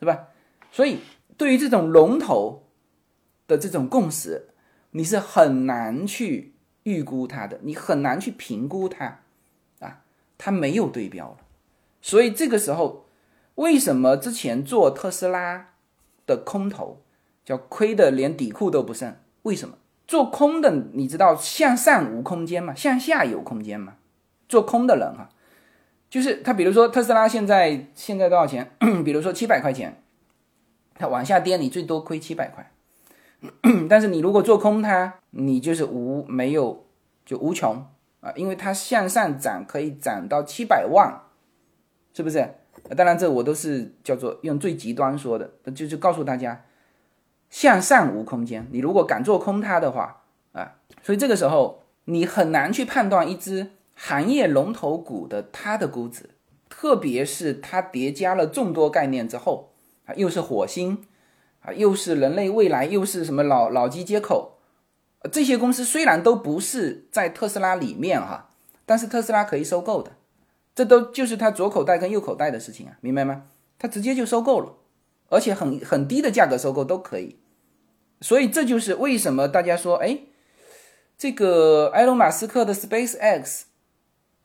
[0.00, 0.28] 是吧？
[0.72, 1.00] 所以
[1.36, 2.64] 对于这种龙头
[3.46, 4.48] 的这种共识，
[4.92, 9.20] 你是很难去预估它的，你很难去评估它
[9.80, 10.00] 啊，
[10.38, 11.36] 它没有对标了。
[12.00, 13.04] 所以这个时候，
[13.56, 15.74] 为什么之前做特斯拉
[16.26, 17.02] 的空头
[17.44, 19.14] 叫亏的连底裤都不剩？
[19.42, 19.76] 为什么
[20.06, 22.74] 做空的你知道向上无空间吗？
[22.74, 23.94] 向下有空间吗？
[24.48, 25.28] 做空的人哈，
[26.10, 28.70] 就是他，比如说特斯拉现在现在多少钱？
[29.04, 30.02] 比如说七百块钱，
[30.94, 32.70] 它往下跌，你最多亏七百块。
[33.88, 36.86] 但是你如果做空它，你就是无没有
[37.24, 37.86] 就无穷
[38.20, 41.22] 啊，因为它向上涨可以涨到七百万，
[42.12, 42.54] 是不是？
[42.96, 46.64] 当然这我都是叫做用最极端说的，就是告诉大家
[47.54, 48.66] 向上无空间。
[48.72, 50.74] 你如果敢做空它的话啊，
[51.04, 56.30] 所以这个时候你很难去判断一只行业龙头股的它的估值，
[56.68, 59.70] 特别是它叠加了众多概念之后
[60.06, 61.04] 啊，又是火星。
[61.60, 64.58] 啊，又是人类未来，又是什么脑脑机接口，
[65.32, 68.50] 这些公司虽然都不是在特斯拉里面哈，
[68.84, 70.12] 但是特斯拉可以收购的，
[70.74, 73.44] 这都就是它左口袋跟右口袋的事情啊，明白吗？
[73.78, 74.74] 他直接就收购了，
[75.30, 77.38] 而且很很低的价格收购都可以，
[78.20, 80.20] 所以这就是为什么大家说，哎，
[81.16, 83.66] 这个埃隆马斯克的 Space X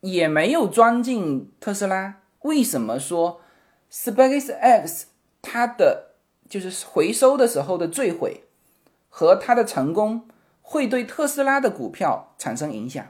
[0.01, 3.41] 也没有钻进特斯拉，为什么说
[3.91, 5.07] Space X
[5.41, 6.07] 它的？
[6.49, 8.45] 就是回收的时候的坠毁
[9.07, 10.27] 和它的成功
[10.63, 13.05] 会对特斯拉的股票产生影响，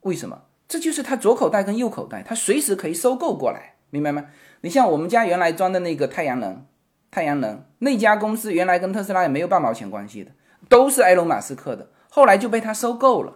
[0.00, 0.44] 为什么？
[0.66, 4.28] 这就是它左口袋跟右口袋，它随时可以收购过来，明白吗？
[4.62, 6.64] 你像我们家原来装的那个太阳能，
[7.10, 10.30] 太阳能那家公司原来跟特斯拉也没有半毛钱关系的，
[10.68, 13.34] 都是埃隆马斯克的，后来就被他收购了，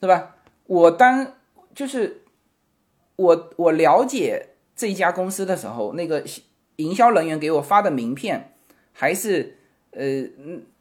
[0.00, 0.36] 是吧？
[0.66, 1.34] 我当
[1.74, 2.22] 就是
[3.16, 6.24] 我我了解这家公司的时候，那个
[6.76, 8.50] 营销人员给我发的名片。
[8.96, 9.58] 还是
[9.90, 10.24] 呃，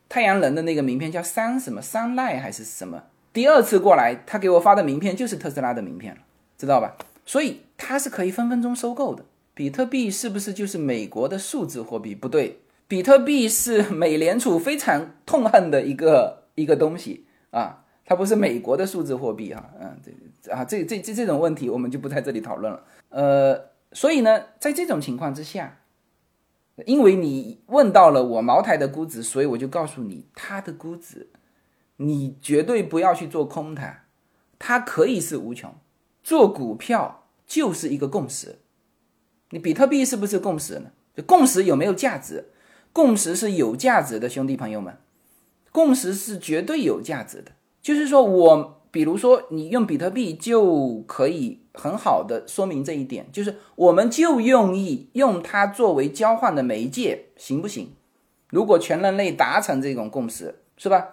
[0.07, 3.05] 太阳能的那个名片叫三什么三奈还是什么？
[3.33, 6.21] 第二次过来，他给我发的名片就是特斯拉的名片了，
[6.55, 6.95] 知道吧？
[7.25, 9.25] 所以它是可以分分钟收购的。
[9.53, 12.15] 比特币是不是就是美国的数字货币？
[12.15, 19.71] 不对，比特币是美联储非常痛恨的一个一个东西啊，它不是美国的数字货币哈。
[19.79, 19.97] 嗯，
[20.41, 22.83] 这啊这这这这种问题我们就不在这里讨论了。
[23.09, 25.79] 呃，所以呢，在这种情况之下。
[26.87, 31.29] 因为你问到了我茅台的估值，所以我就告诉你它的估值，
[31.97, 34.05] 你绝对不要去做空它，
[34.57, 35.71] 它可以是无穷。
[36.23, 38.57] 做股票就是一个共识，
[39.53, 40.89] 你比特币是不是共识呢？
[41.15, 42.49] 就共识有没有价值？
[42.91, 44.97] 共识是有价值的，兄弟朋友们，
[45.71, 47.51] 共识是绝对有价值的。
[47.81, 48.79] 就是说我。
[48.93, 57.93] 比如说，你用比特币就可以很好的说明这一点，就是我们就用意用它作为交换的媒介，行不行？
[58.51, 61.07] 如果全人类达成这种共识，是吧？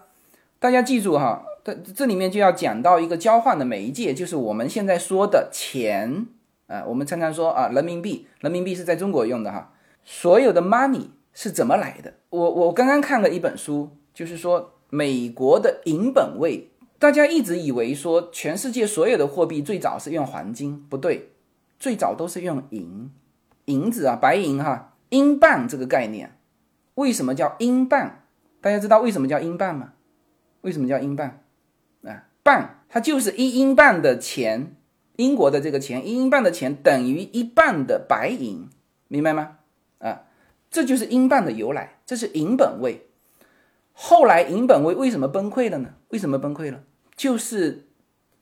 [0.59, 6.27] 大家记住哈，这这里面就要讲到一个交换的媒介，就是我们现在说的钱
[6.71, 6.85] 啊。
[6.87, 9.75] 我们常常说啊，人民币，人民币是在中国用的哈。
[10.05, 12.15] 所有的 money 是怎么来的？
[12.31, 16.69] 我我刚刚看了一本书，就是说美国的银本位。
[16.99, 21.31] 大家一直以为说全世界所有的货币最早是用黄金，不对，
[21.79, 23.11] 最早都是用银，
[23.65, 26.37] 银子啊，白银哈，英镑这个概念，
[26.97, 28.19] 为什么叫英镑？
[28.61, 29.95] 大家知道为什么叫英镑吗？
[30.61, 31.41] 为什么叫英镑？
[32.05, 34.77] 啊，镑它就是一英镑的钱，
[35.21, 38.69] 英国的这个钱，一英镑的钱等于一半的白银，
[39.09, 39.59] 明白吗？
[39.99, 40.23] 啊，
[40.71, 43.07] 这就是英镑的由来，这是银本位。
[43.93, 45.91] 后来银本位为什么崩溃了呢？
[46.09, 46.83] 为什么崩溃了？
[47.15, 47.89] 就是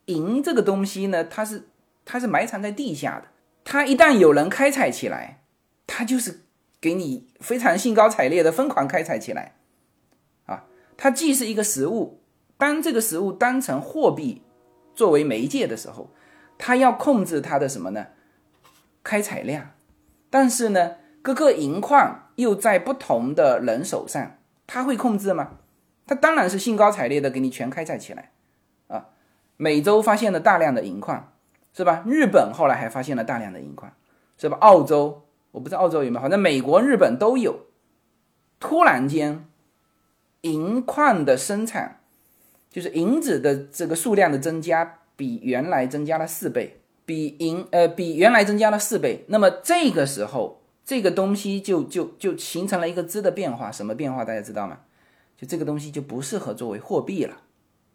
[0.05, 1.69] 银这个东西呢，它是
[2.05, 3.27] 它是埋藏在地下的，
[3.65, 5.43] 它一旦有人开采起来，
[5.87, 6.43] 它就是
[6.81, 9.57] 给你非常兴高采烈的疯狂开采起来，
[10.47, 10.65] 啊，
[10.97, 12.21] 它既是一个实物，
[12.57, 14.43] 当这个实物当成货币
[14.95, 16.11] 作为媒介的时候，
[16.59, 18.09] 它要控制它的什么呢？
[19.03, 19.71] 开采量，
[20.29, 24.37] 但是呢，各个银矿又在不同的人手上，
[24.67, 25.53] 他会控制吗？
[26.07, 28.33] 他当然是兴高采烈的给你全开采起来。
[28.89, 29.07] 啊
[29.57, 31.33] 美洲发现了大量的银矿，
[31.73, 32.05] 是吧？
[32.07, 33.93] 日本后来还发现了大量的银矿，
[34.37, 34.57] 是吧？
[34.61, 37.67] 澳洲我不知道澳洲有没有，反正美国、日本都有。
[38.61, 39.47] 突然间，
[40.43, 42.01] 银矿的生产，
[42.71, 49.25] 就是银子的这个数量的增加，比原来增加了四倍，比银呃比原来增加了四倍。
[49.27, 54.25] 那么这个时候，这个东西就就就形成了一个质的变化，什么变化？
[54.25, 54.79] 大家知道吗？
[55.37, 57.43] 就这个东西就不适合作为货币了，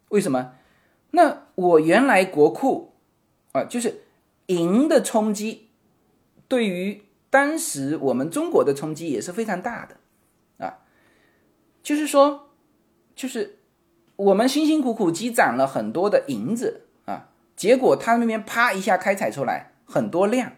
[0.10, 0.56] 为什么？
[1.12, 2.94] 那我原来国库
[3.54, 4.02] 啊，就是
[4.48, 5.70] 银的冲击，
[6.50, 10.80] 对于当时我们中国的冲击也是非常大的啊。
[11.82, 12.50] 就是说，
[13.16, 13.60] 就是
[14.16, 16.88] 我们辛辛苦苦积攒了很多的银子，
[17.64, 20.52] 结果他那边啪一下开采出来很多量，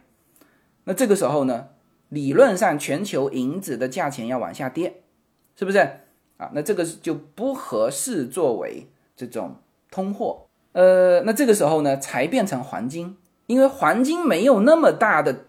[0.86, 1.68] 那这个时候呢，
[2.10, 5.04] 理论上全球银子的价钱要往下跌，
[5.56, 5.78] 是不是
[6.38, 6.50] 啊？
[6.54, 9.58] 那这个就不合适作为这种
[9.92, 15.46] 通货，呃，那这个时候呢才变成黄金，因为黄金没有那么大的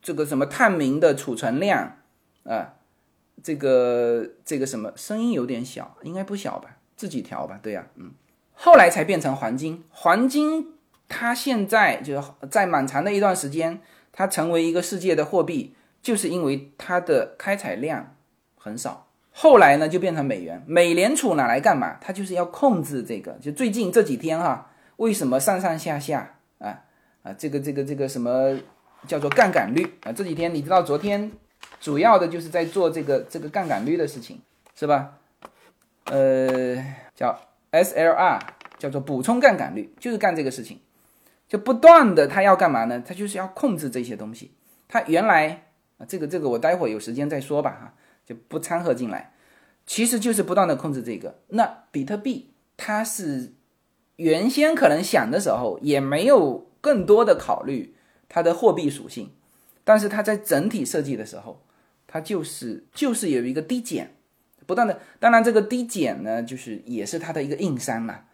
[0.00, 1.96] 这个什么探明的储存量
[2.44, 2.74] 啊。
[3.42, 6.76] 这个这个什么声音有点小，应该不小吧？
[6.94, 7.58] 自己调吧。
[7.60, 8.12] 对呀，嗯，
[8.52, 9.82] 后来才变成黄金。
[9.90, 10.74] 黄金
[11.10, 13.78] 它现在就是在蛮长的一段时间，
[14.12, 18.16] 它成为一个世界的货币，就是因为它的开采量
[18.56, 19.08] 很少。
[19.32, 20.62] 后来呢，就变成美元。
[20.66, 21.98] 美联储拿来干嘛？
[22.00, 23.32] 它就是要控制这个。
[23.42, 26.84] 就最近这几天哈，为什么上上下下啊
[27.24, 27.32] 啊？
[27.36, 28.56] 这个这个这个什么
[29.06, 30.12] 叫做杠杆率啊？
[30.12, 31.30] 这几天你知道昨天。
[31.78, 34.40] 主要的就是在做这个这个杠杆率的事情，
[34.74, 35.18] 是吧？
[36.04, 36.76] 呃，
[37.14, 37.38] 叫
[37.70, 38.40] SLR，
[38.78, 40.80] 叫做补充杠杆率，就是干这个事情，
[41.50, 43.02] 就不断的他要干嘛呢？
[43.06, 44.52] 他就是要控制这些东西。
[44.88, 45.66] 他原来
[45.98, 47.94] 啊，这个这个我待会有时间再说吧，哈，
[48.24, 49.34] 就不掺和进来。
[49.84, 51.40] 其实就是不断的控制这个。
[51.48, 53.52] 那比特币它是
[54.16, 57.94] 原先可能想的时候也没有更多的考虑
[58.28, 59.32] 它的货币属性，
[59.84, 61.66] 但是它在整体设计的时候。
[62.12, 64.16] 它就是就是有一个低减，
[64.66, 68.24] 不断的，当然这个低减呢，就是也是它的一个硬伤嘛，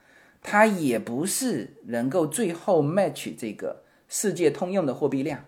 [0.49, 5.45] 它也不是能够最后 match 这个世界通用的货币量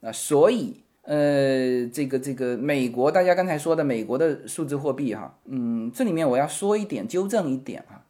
[0.00, 8.06] 啊，所以呃，这个这个美国大家刚才说的美国的数字货币哈，嗯，这里面我要说一点纠正一点啊，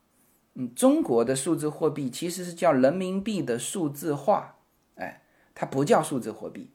[0.57, 4.57] 嗯，中国的数字货币其实是叫人民币的数字化，
[4.97, 5.23] 哎，
[5.55, 6.69] 它不叫数字货币。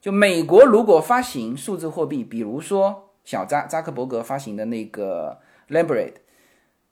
[0.00, 5.38] 就美国如果发行数字货币，比如说小扎扎克伯格发行的那个
[5.68, 6.20] l a b r a t e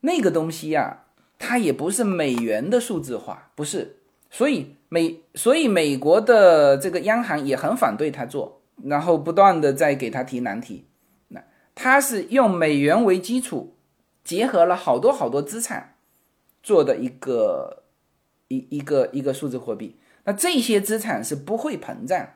[0.01, 1.04] 那个东西呀，
[1.39, 3.97] 它也不是美元的数字化，不是。
[4.31, 10.87] 所以美所以美国的这个央行也很反对他做，然后不断的在给他提难题。
[11.29, 11.43] 那
[11.75, 13.77] 他是用美元为基础，
[14.25, 15.97] 结合了好多好多资产
[16.63, 17.85] 做的一个
[18.49, 19.97] 一一个一个数字货币。
[20.25, 22.29] 那这些资产是不会膨胀。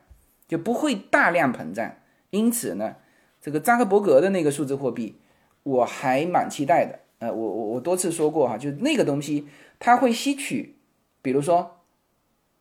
[0.48, 1.96] 就不会大量膨胀，
[2.30, 2.96] 因此呢，
[3.38, 5.20] 这个扎克伯格的那个数字货币，
[5.62, 7.00] 我还蛮期待的。
[7.18, 9.46] 呃，我我我多次说过哈，就那个东西，
[9.78, 10.76] 它会吸取，
[11.22, 11.80] 比如说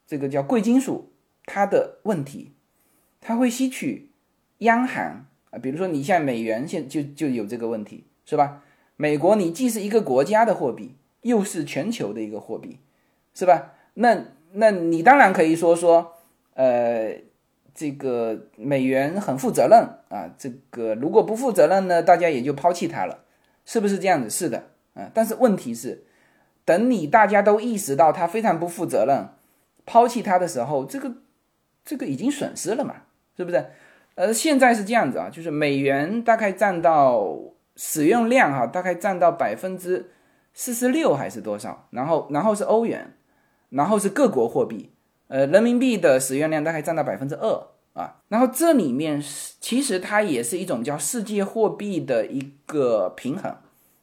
[0.06, 1.12] 这个叫贵金属，
[1.46, 2.54] 它的问题，
[3.22, 4.12] 它会吸取
[4.60, 8.64] 央行啊，比如说你像美元现就就有这个问题，是吧？
[8.96, 12.80] 美国你既是一个国家的货币，又是全球的一个货币，
[13.34, 13.74] 是吧？
[13.94, 16.14] 那那你当然可以说说，
[16.54, 17.28] 呃。
[17.80, 23.24] 这个美元很负责任啊，这个如果不负责任呢，大家也就抛弃它了，
[23.68, 24.30] 是不是这样子？
[24.30, 26.06] 是的，啊，但是问题是，
[26.64, 29.28] 等你大家都意识到他非常不负责任，
[29.86, 31.12] 抛弃它的时候，这个
[31.84, 32.96] 这个已经损失了嘛，
[33.36, 33.66] 是不是？
[34.16, 37.38] 呃，现在是这样子啊，就是美元大概占到
[37.76, 40.10] 使用量哈，大概占到百分之
[40.54, 41.88] 四十六还是多少？
[41.92, 43.14] 然后然后是欧元，
[43.70, 44.94] 然后是各国货币。
[45.28, 47.68] 呃，人民币的使用量大概占到百分之二
[47.98, 53.56] 啊，然后这里面是其实它也是一种叫世界货币的一个平衡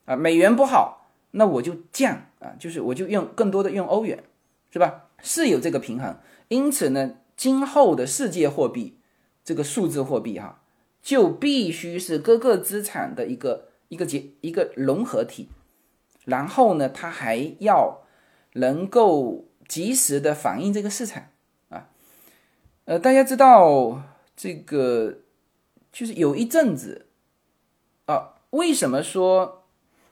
[0.04, 4.24] 啊，美元不好，那我就降啊，就是我就用更多的用欧元，
[4.72, 5.04] 是吧？
[5.22, 6.16] 是有这个平衡，
[6.48, 8.98] 因此呢，今后的世界货币
[9.44, 10.60] 这个数字货币哈，
[11.00, 15.48] 就必须是各个资产的一个一个结一个融合体，
[16.24, 18.02] 然后呢，它还要
[18.54, 19.46] 能够。
[19.66, 21.22] 及时的反映这个市场，
[22.86, 24.02] 呃，大家知道
[24.36, 25.20] 这个
[25.90, 27.06] 就是有一阵子
[28.06, 29.64] 啊，为什么说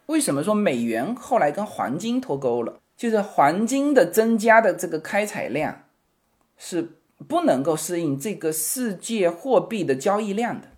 [0.07, 2.81] 为什么说美元后来跟黄金脱钩了？
[2.97, 5.85] 就是黄金的增加的这个开采量
[6.57, 6.91] 是
[7.29, 10.68] 不能够适应这个世界货币的交易量的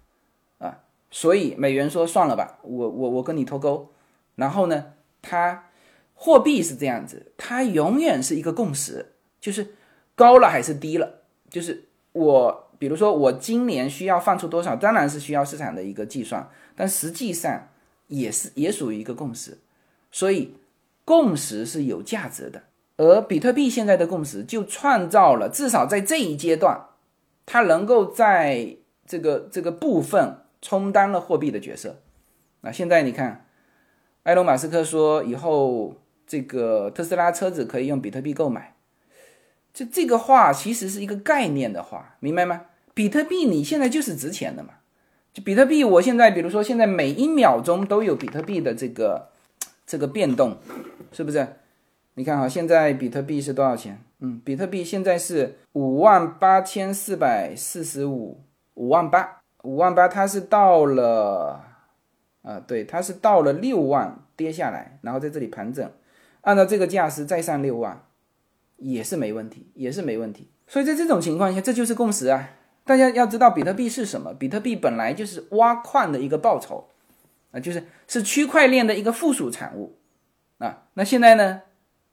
[0.67, 0.81] 啊，
[1.11, 3.91] 所以美元说算了吧，我我我跟你脱钩，
[4.37, 4.93] 然后呢，
[5.23, 5.67] 它。
[6.17, 9.75] 货币是这样子，它永远是一个共识，就是
[10.15, 17.69] 高了还是低了，就是我，比如说我今年需要放出多少，当然是需要市场的一个计算，但实际上
[18.09, 19.59] 也是也属于一个共识，
[20.11, 20.55] 所以
[21.05, 22.63] 共识是有价值的。
[22.97, 26.87] 而比特币现在的共识就创造了，至少在这一阶段，
[27.47, 28.77] 它能够在
[29.07, 32.01] 这个这个部分充当了货币的角色。
[32.61, 33.47] 那现在你看，
[34.25, 35.97] 埃隆·马斯克说以后。
[36.27, 38.74] 这个特斯拉车子可以用比特币购买，
[39.75, 42.63] 就这个话其实是一个概念的话，明白吗？
[42.95, 44.75] 比特币你现在就是值钱的嘛，
[45.33, 49.31] 就比特币，我现在比如说现在每一秒钟都有比特币的这个
[49.85, 50.57] 这个变动，
[51.11, 51.47] 是不是？
[52.15, 54.01] 你看哈，现在比特币是多少钱？
[54.21, 58.41] 嗯，比特币现在是五万八千四百四十五，
[58.75, 61.61] 五万八，五万八，它是到了，
[62.43, 65.91] 啊，对，它是到了六万跌下来，然后在这里盘整，
[66.43, 68.01] 按照这个价是再上六万，
[68.93, 70.49] 也是没问题，也是没问题。
[70.67, 72.51] 所以在这种情况下，这就是共识啊！
[72.85, 74.35] 大家要知道比特币是什么？
[74.35, 76.89] 比特币本来就是挖矿的一个报酬
[77.51, 79.97] 啊，就是是区块链的一个附属产物
[80.59, 80.83] 啊。
[80.93, 81.63] 那现在呢，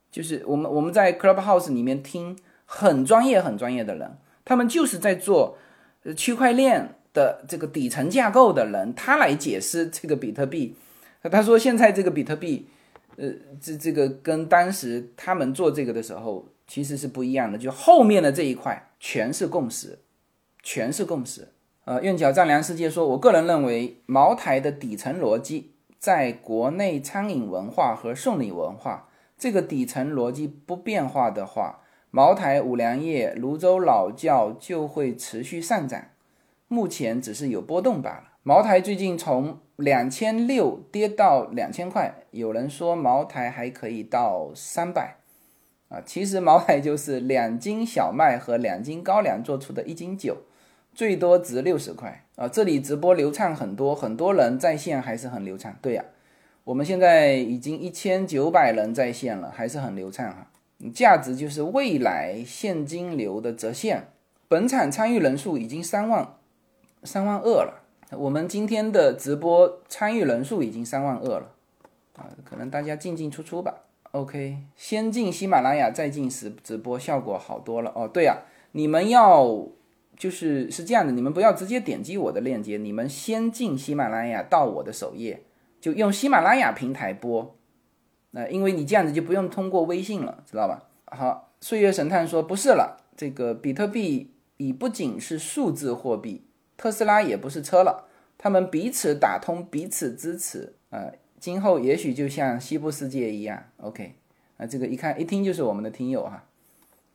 [0.09, 5.57] 就是我们我们在 Clubhouse 里面听很专业很专业的人，他们就是在做
[6.15, 10.77] 区块链的这个底层架构的人，他来解释这个比特币。
[11.29, 12.67] 他说现在这个比特币，
[13.17, 13.29] 呃，
[13.61, 16.47] 这这个跟当时他们做这个的时候。
[16.71, 19.99] 其实是不一样的，就后面的这一块全是共识，
[20.63, 21.49] 全是共识。
[21.83, 36.05] 呃，愿角丈量世界说，我个人认为茅台的底层逻辑，在国内餐饮文化和送礼文化这个底层逻辑不变化的话，茅台、五粮液、泸州老窖就会持续上涨。
[36.69, 38.23] 目前只是有波动罢了。
[38.43, 45.17] 茅台最近从两千六跌到两千块，有人说茅台还可以到三百。
[45.91, 50.37] 啊，其实茅台就是两斤小麦和两斤高粱做出的一斤酒，
[50.95, 52.47] 最多值六十块啊。
[52.47, 55.75] 这里直播流畅很多，很多人在线还是很流畅。
[55.81, 56.05] 对呀，
[56.63, 60.47] 我们现在已经一千九百人在线了，还是很流畅哈。
[60.93, 64.07] 价值就是未来现金流的折现。
[64.47, 66.35] 本场参与人数已经三万
[67.03, 67.83] 三万二了，
[68.17, 71.51] 我们今天的直播参与人数已经三万二了
[72.15, 73.83] 啊，可能大家进进出出吧。
[74.11, 78.07] OK，先进喜马拉雅，再进直直播，效果好多了哦。
[78.07, 78.39] 对呀，
[78.73, 79.67] 你们要
[80.17, 85.43] 就是是这样的，你们不要直接点击我的链接，你们先进喜马拉雅到我的首页，
[85.79, 87.55] 就用喜马拉雅平台播。
[88.31, 90.89] 那因为你这样子就不用通过微信了，知道吧？
[91.05, 96.45] 好，岁月神探说不是了，这个比特币已不仅是数字货币，
[96.75, 101.11] 特斯拉也不是车了，他们彼此打通，彼此支持啊。
[101.41, 104.13] 今后也许就像西部世界一样，OK，
[104.57, 106.43] 啊，这个一看一听就是我们的听友哈，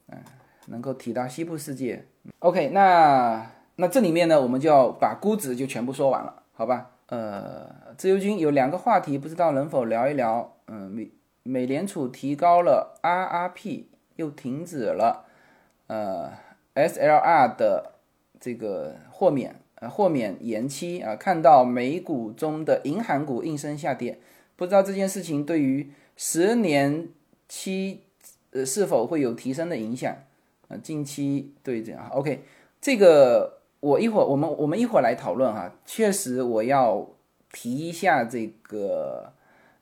[0.08, 0.18] 嗯，
[0.66, 2.04] 能够提到西部世界
[2.40, 6.90] ，OK，那那这里面呢，我们就要把估值就全部说完了，好吧？
[7.06, 10.56] 呃，自由军有两个话题，不知道能否聊一聊？
[10.66, 11.08] 嗯，美
[11.44, 13.84] 美联储提高了 RRP，
[14.16, 15.26] 又停止了，
[15.86, 16.32] 呃
[16.74, 17.92] ，SLR 的
[18.40, 19.54] 这个豁免。
[19.76, 24.18] 呃，豁免延期啊，看到美股中的银行股应声下跌，
[24.56, 27.08] 不知道这件事情对于十年
[27.46, 28.00] 期
[28.52, 30.16] 呃是否会有提升的影响
[30.68, 30.76] 啊？
[30.82, 32.42] 近期对这样，OK，
[32.80, 35.70] 这个我一会儿我们我们一会儿来讨论哈。
[35.84, 37.06] 确实我要
[37.52, 39.30] 提一下这个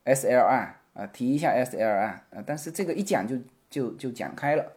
[0.05, 3.36] SLR 啊，提一下 SLR 啊，但是这个一讲就
[3.70, 4.72] 就就讲开了。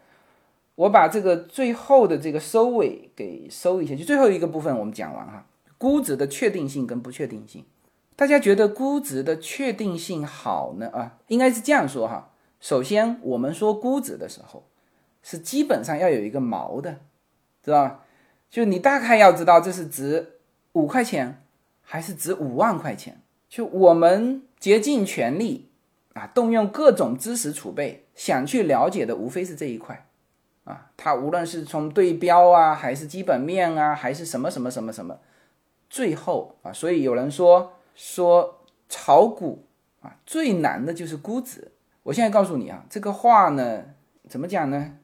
[0.78, 5.46] 我把这个最后的这个收尾给收一下，就最后一个部分我们讲完哈。
[5.80, 7.66] 估值的确定性跟不确定性，
[8.16, 10.88] 大家觉得估值的确定性好呢？
[10.90, 12.32] 啊，应该是这样说哈。
[12.60, 14.68] 首先，我们说估值的时候，
[15.24, 17.00] 是基本上要有一个锚的，
[17.64, 18.04] 知道吧？
[18.50, 20.40] 就你大概要知道这是值
[20.74, 21.44] 五块钱
[21.82, 23.22] 还是值五万块钱。
[23.50, 25.70] 就我们竭尽全力
[26.14, 30.07] 啊，动用各种知识储备，想去了解的无非是这一块。
[30.68, 35.18] 啊，它无论是从对标啊，还是基本面啊，还是什么什么什么什么，
[35.90, 39.64] 最后啊，所以有人说说炒股
[40.02, 41.72] 啊，最难的就是估值。
[42.04, 43.86] 我现在告诉你啊，这个话呢，
[44.28, 44.98] 怎么讲呢？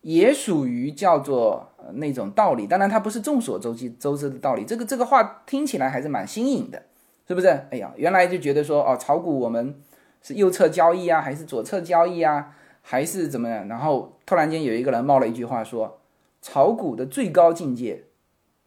[0.00, 4.64] 也属于叫做那种道理，当然它不是众所周知周知的道理。
[4.64, 6.82] 这个这个话听起来还是蛮新颖的，
[7.26, 7.46] 是不是？
[7.70, 9.80] 哎呀，原来就觉得说哦，炒股我们
[10.20, 12.54] 是右侧交易啊，还是左侧交易啊？
[12.86, 13.66] 还是怎么样？
[13.66, 16.00] 然后突然间有一个人冒了一句话说
[16.42, 18.04] ：“炒股的最高境界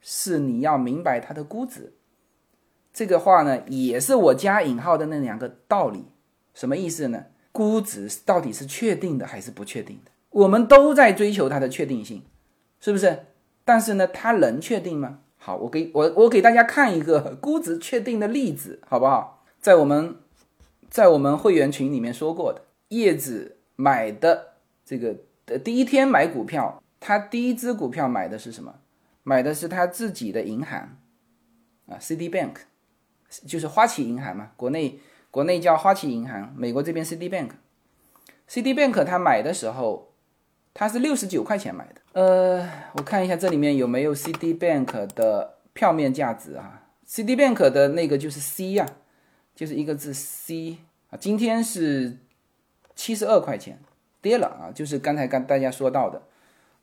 [0.02, 1.94] 是你要明白它的估值。”
[2.92, 6.06] 这个话呢，也是我加引号的那两个道理。
[6.56, 7.26] 什么意思呢？
[7.52, 10.12] 估值到底是确定的还是不确定的？
[10.32, 12.24] 我们都在追求它的确定性，
[12.80, 13.20] 是不是？
[13.64, 15.20] 但是呢，它能确定吗？
[15.38, 19.46] 好，我给我我给大家看一个估值确定的例子，好不好？
[19.62, 20.16] 在我们
[20.90, 23.57] 在我们会员群里面说过的叶子。
[23.78, 28.76] 买的这个的第一天买股票，他第一只股票买的是什么？
[29.24, 30.98] 买的是他自己的银行
[31.88, 32.56] 啊，CD Bank，
[33.46, 35.00] 就是花旗银行嘛，国内
[35.30, 40.14] 国内叫花旗银行，美国这边 CD Bank，CD Bank 他买的时候，
[40.74, 42.02] 他是六十九块钱买的。
[42.14, 48.86] 呃，我看一下这里面有没有 CD Bank 的票面价值啊？CD Bank 的那个就是 C 呀，
[49.54, 50.78] 就是一个字 C。
[51.10, 52.18] 啊，今天是
[52.98, 53.80] 七十二块钱，
[54.22, 56.24] 跌了啊，就是刚才跟大家说到的，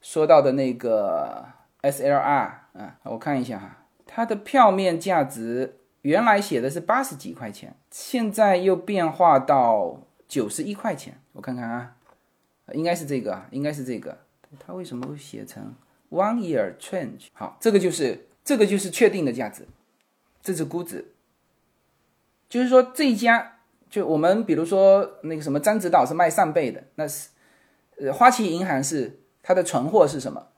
[0.00, 1.44] 说到的那个
[1.82, 2.68] SLR 啊，
[3.02, 11.96] 我看一下哈，它的票面价值原来写的是八十几块钱，现在又变化到九十一块钱，我看看啊，
[12.72, 14.16] 应该是这个啊，应该是这个，
[14.64, 15.74] 它为什么会写成
[16.10, 17.26] one year change？
[17.32, 19.66] 好，这个就是这个就是确定的价值，
[20.40, 21.12] 这是估值，
[22.48, 23.50] 就是说这家。
[23.94, 27.28] 就我们比如说那个什么獐子岛是卖扇贝的，那是，
[28.00, 30.48] 呃，花旗银行是它的存货是什么？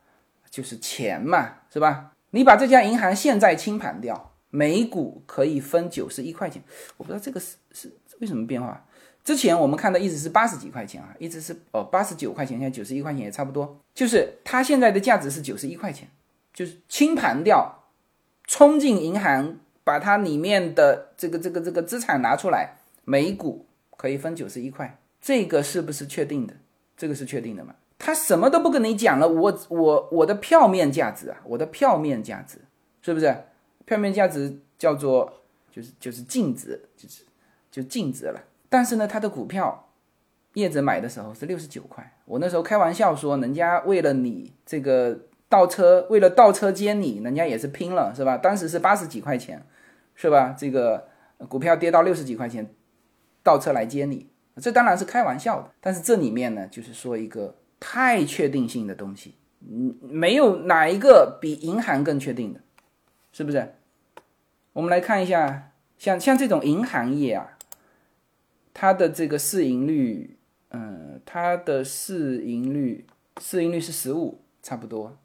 [0.50, 2.12] 就是钱嘛，是吧？
[2.30, 6.62] 你把这家银行现在清盘掉，每股可以分九十一块钱。
[6.96, 8.82] 我不知道这个是是为什么变化。
[9.22, 13.78] 之前我们看的一直是八十几块钱啊，一直是哦八十九块钱，现在九十一块钱也差不多。
[13.92, 16.08] 就是它现在的价值是九十一块钱，
[16.54, 17.84] 就是清盘掉，
[18.46, 22.78] 冲进银行把它里面的这个这个这个资产拿出来。
[23.06, 23.64] 每股
[23.96, 26.54] 可以分九十一块，这个是不是确定的？
[26.96, 27.74] 这个是确定的嘛？
[27.98, 32.58] 他什么都不跟你讲了，我我我的票面价值啊，我的票面价值
[33.00, 33.34] 是不是？
[33.84, 35.32] 票面价值叫做
[35.70, 37.22] 就是就是净值，就是
[37.70, 38.42] 就净值了。
[38.68, 39.88] 但是呢，他的股票
[40.54, 45.18] 叶子买的时候是六十九块，我那时候开玩笑说，人家为了你这个
[45.48, 48.36] 倒车，为了倒车接你，人家也是拼了，是吧？
[48.36, 49.64] 当时是八十几块钱，
[50.14, 50.54] 是吧？
[50.58, 51.08] 这个
[51.48, 52.68] 股票跌到六十几块钱。
[53.46, 54.26] 倒车来接你，
[54.60, 55.70] 这当然是开玩笑的。
[55.80, 62.60] 但是这里面呢，就是说一个太确定性的东西，嗯，没有哪一个比银行更确定的，
[63.30, 63.74] 是不是？
[64.72, 67.56] 我们来看一下，像像这种银行业啊，
[68.74, 70.36] 它的这个市盈率，
[70.70, 73.06] 嗯，它的市盈率
[73.40, 75.16] 市盈率是十五，差不多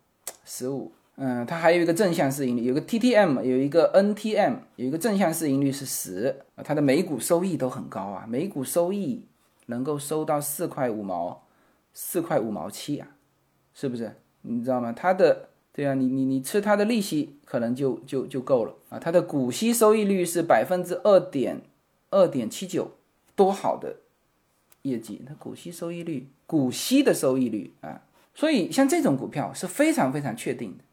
[0.45, 0.93] 十五。
[1.23, 9.27] 嗯，它还有一个正向市盈率，有个 TTM，有一个 NTM，有一个正向市盈率是十啊，它的每股收益都很高啊，每股收益
[9.67, 11.43] 能够收到四块五毛，
[11.93, 13.07] 四块五毛七啊，
[13.75, 14.15] 是不是？
[14.41, 14.91] 你知道吗？
[14.91, 21.61] 它的对啊，你你你吃它的利息可能就就就够了啊，它的股息收益率是百分之二点
[22.09, 22.93] 二点七九，
[23.35, 23.97] 多好的
[24.81, 25.21] 业绩！
[25.27, 28.01] 它股息收益率，股息的收益率啊，
[28.33, 30.83] 所以像这种股票是非常非常确定的。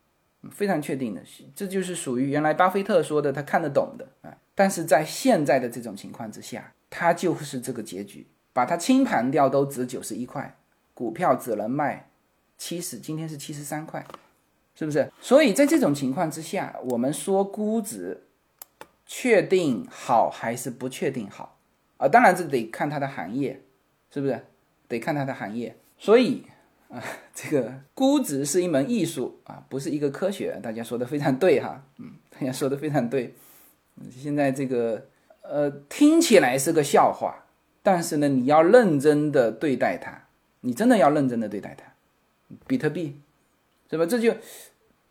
[0.52, 1.23] 非常确定的，
[1.55, 4.36] 这就是属于原来巴菲特说的他看得懂的啊。
[4.55, 10.56] 但是在现在的这种情况之下，它就是这个结局，把它清盘掉都值九十一块，
[10.94, 12.09] 股票只能卖
[12.56, 14.06] 七十，今天是七十三块，
[14.74, 15.10] 是不是？
[15.20, 18.23] 所以在这种情况之下，我们说估值
[19.06, 21.59] 确定好还是不确定好
[21.97, 22.09] 啊？
[22.09, 23.60] 当然这得看它的行业，
[24.12, 24.40] 是不是？
[24.86, 26.44] 得看它的行业，所以。
[26.89, 27.02] 啊，
[27.35, 30.59] 这个估值是一门艺术啊，不是一个科学。
[30.62, 33.35] 大家说的非常对哈，嗯，大家说的非常对。
[34.10, 35.06] 现在这个
[35.43, 37.44] 呃，听起来是个笑话，
[37.82, 40.28] 但是呢，你要认真的对待它，
[40.60, 41.85] 你真的要认真的对待它。
[42.66, 43.20] 比特币，
[43.90, 44.06] 是吧？
[44.06, 44.35] 这就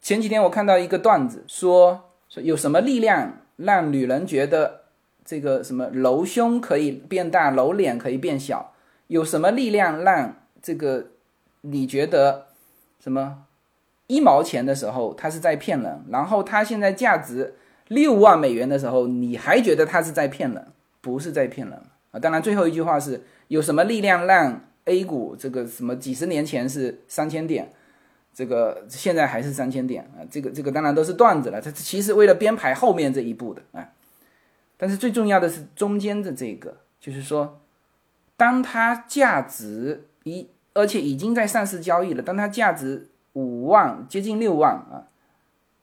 [0.01, 4.85] 前几天我看到一个段子，说说有什么力量让女人觉得
[5.23, 8.73] 这个什么揉胸可以变大，揉脸可以变小？
[9.07, 11.11] 有什么力量让这个？
[11.69, 12.47] 你觉得
[12.99, 13.45] 什么
[14.07, 17.55] 一毛钱的时候，他是在骗人；然后他现在价值
[17.89, 20.67] 六万美元的时候，你还觉得他是在骗人？
[21.01, 21.79] 不是在骗人
[22.11, 22.19] 啊！
[22.19, 27.71] 当然，最后一句话是有什么力量让 A 股这个什么几十年前是三千点，
[28.33, 30.23] 这个现在还是三千点啊？
[30.29, 31.61] 这个这个当然都是段子了。
[31.61, 33.89] 它其实为了编排后面这一步的啊。
[34.77, 37.61] 但是最重要的是中间的这个，就是说，
[38.37, 40.47] 当它价值一。
[40.77, 42.21] 而且已经在上市交易了。
[42.21, 45.07] 当它价值五万，接近六万啊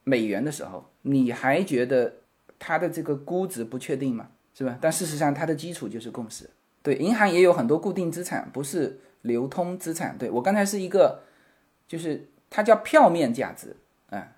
[0.05, 2.15] 美元的时候，你还觉得
[2.59, 4.29] 它的这个估值不确定吗？
[4.55, 4.79] 是吧？
[4.81, 6.49] 但事实上，它的基础就是共识。
[6.81, 10.16] 对，银行也有很多固定资产，不是流通资产。
[10.16, 11.23] 对我刚才是一个，
[11.89, 13.77] 就是它叫票面价值
[14.11, 14.37] 啊，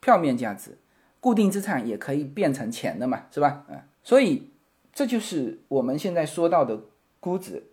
[0.00, 0.78] 票面价值，
[1.20, 3.66] 固定资产也可以变成钱的嘛，是吧？
[3.68, 4.50] 嗯，所以
[4.94, 6.80] 这就是我们现在说到的
[7.20, 7.64] 估值。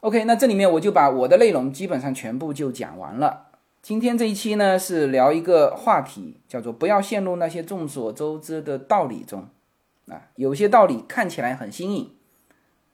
[0.00, 3.48] OK，那这里面我就把我的内容基本上全部就讲完了。
[3.82, 9.46] 今天这一期呢是聊一个话题，叫做不要陷入那些众所周知的道理中。
[10.08, 12.10] 啊，有些道理看起来很新颖，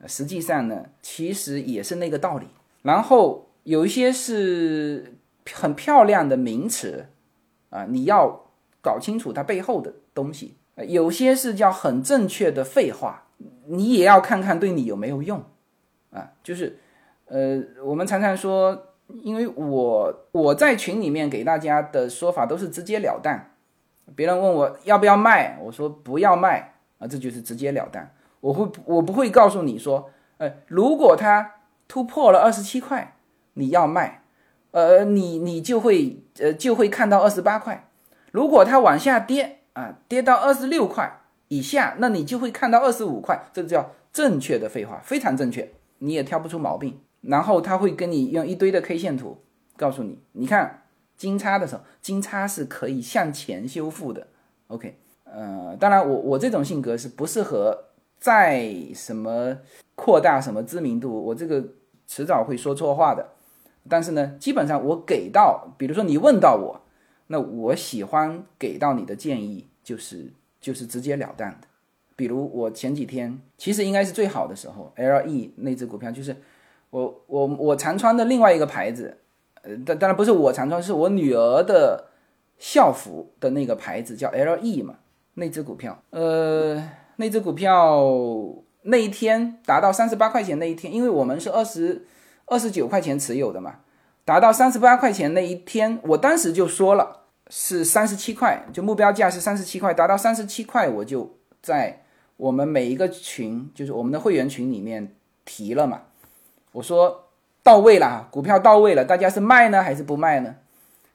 [0.09, 2.49] 实际上呢其实也是那个道理。
[2.83, 5.15] 然后有一些是
[5.53, 7.07] 很漂亮的名词，
[7.71, 8.47] 啊，你要
[8.83, 10.57] 搞清楚它背后的东西。
[10.89, 13.29] 有些是叫很正确的废话，
[13.67, 15.45] 你也要看看对你有没有用。
[16.11, 16.81] 啊，就是。
[17.27, 23.41] 呃，我们常常说，因为我我在群里面给大家的说法都是直截了当，
[24.15, 28.09] 别人问我要不要卖，我说不要卖啊，这就是直截了当。
[28.41, 31.55] 我会我不会告诉你说，呃，如果它
[31.89, 33.17] 突破了二十七块，
[33.55, 34.23] 你要卖，
[34.71, 37.89] 呃，你你就会呃就会看到二十八块。
[38.31, 43.47] 如果它往下跌啊，跌到二十六块以下，那你就会看到二十五块。
[43.53, 47.01] 这叫正确的废话，非常正确，你也挑不出毛病。
[47.29, 49.39] 然后他会跟你用一堆的 K 线图
[49.77, 50.85] 告诉你，你看
[51.17, 54.27] 金叉的时候，金叉是可以向前修复的。
[54.69, 57.85] OK，呃，当然我我这种性格是不适合
[58.19, 59.59] 再什么
[59.95, 61.65] 扩大什么知名度，我这个
[62.07, 63.29] 迟早会说错话的。
[63.89, 66.81] 但是呢，基本上我给到，比如说你问到我，
[67.29, 71.67] 那我喜欢给到你的建议就是就是直截了当的。
[72.15, 76.37] 比如我前几天其实应该是最好的时候，LE 那只股票就是。
[76.91, 79.19] 我我我常穿的另外一个牌子，
[79.63, 82.07] 呃，当当然不是我常穿，是我女儿的
[82.59, 84.97] 校服的那个牌子叫 LE 嘛，
[85.35, 86.83] 那只股票，呃，
[87.17, 88.09] 那只股票
[88.83, 92.07] 那一天达到三十八块钱那一天，因为我们是二十
[92.47, 93.81] 二十九块钱持有的嘛，
[94.25, 102.05] 达到三十八块钱那一天，我当时就说了是三十七块，就目标价是三十七块，达到三十七块，我就在
[102.37, 105.15] 我们每一个群，就是我们的会员群里面
[105.45, 106.03] 提了嘛。
[106.77, 107.25] 我说
[107.63, 110.57] 到位了，股票到位了，大家是卖呢还是不卖呢？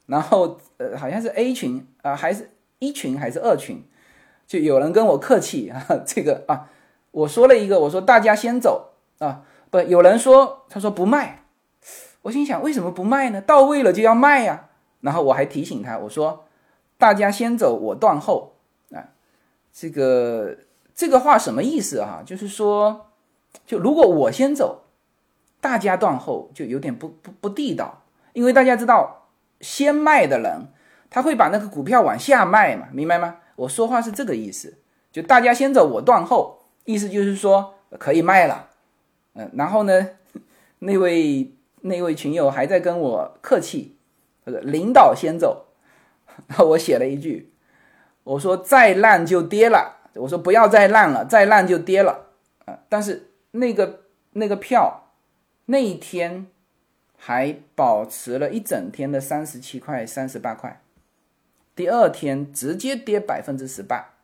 [0.08, 3.86] 然后呃，好像是 A 群啊，还是一群还是二群，
[4.48, 6.68] 就有人跟我客气啊，这个啊，
[7.12, 11.44] 我说了一个，我说大家先走啊，不，有人说他说不卖，
[12.24, 13.40] 我心想为什么不卖呢？
[13.40, 14.70] 到位了就要卖呀。
[15.02, 16.46] 然后我还提醒他，我说
[16.98, 18.56] 大家先走，我断后
[18.92, 19.14] 啊。
[19.72, 20.58] 这个
[20.96, 22.24] 这个话什么意思啊？
[22.26, 23.12] 就是说，
[23.68, 24.81] 就如果我先走。
[25.62, 28.02] 大家断后就有点不不不地道，
[28.34, 29.28] 因为大家知道
[29.62, 30.68] 先卖的人
[31.10, 33.38] 他会把那个股票往下卖嘛，明白吗？
[33.56, 34.80] 我说话是这个意思，
[35.12, 38.70] 就大家先走，我断后，意思就是说可以卖了，
[39.36, 40.10] 嗯，然后呢，
[40.80, 43.98] 那位那位群友还在跟我客气，
[44.46, 45.68] 领导先走，
[46.48, 47.54] 然 后我写了一句，
[48.24, 52.30] 我说再烂就跌了，我说不要再烂了，再烂就跌了，
[52.66, 54.00] 啊，但是那个
[54.32, 54.98] 那个票。
[55.72, 56.48] 那一天
[57.18, 60.82] 还保持了一整天的三十七块、三十八块，
[61.74, 64.16] 第二天直接跌百分之十八，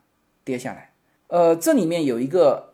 [0.43, 0.91] 跌下来。
[1.27, 2.73] 呃，这里面有一个，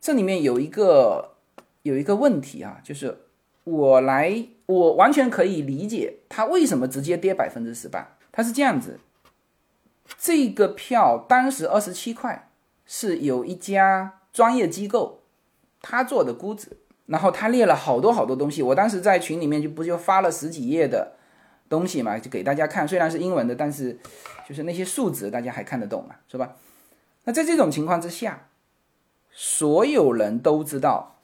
[0.00, 1.34] 这里面有一个
[1.82, 3.24] 有一个问题啊，就是
[3.64, 8.16] 我来，我完全可以理解它为什么直接跌百分之十八。
[8.30, 9.00] 它是这样子，
[10.16, 12.48] 这个票当时二十七块，
[12.86, 15.22] 是有一家专业机构
[15.80, 16.76] 他做的估值。
[17.12, 21.12] 然后他列了好多好多东西，我当时在群里面就不就发了十几页的
[21.68, 22.88] 东西嘛，就给大家看。
[22.88, 23.98] 虽然是英文的，但是
[24.48, 26.56] 就是那些数字大家还看得懂嘛，是吧？
[27.24, 28.48] 那在这种情况之下，
[29.30, 31.18] 所有人都知道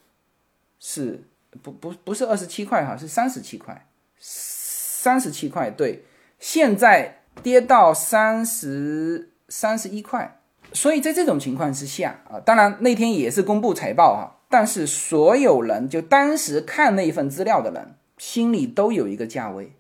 [0.78, 1.24] 是
[1.62, 3.86] 不不不是二十七块哈，是三十七块，
[4.18, 6.04] 三十七块对，
[6.38, 10.37] 现在跌到三十三十一块，
[10.72, 14.36] 所以在这种情况之下啊，当然那天也是公布财报哈。
[14.50, 19.72] 但是所有人就当时看那份资料的人，心里都有一个价位，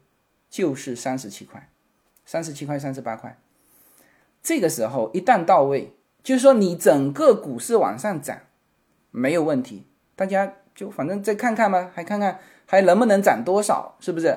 [0.50, 1.70] 就是三十七块，
[2.26, 3.38] 三十七块、三十八块。
[4.42, 8.38] 这个时候一旦到位，就是说你整个股市往上涨
[9.10, 14.36] 没有问题，大家就反正再看看吧，还看看还能不能涨多少，是不是？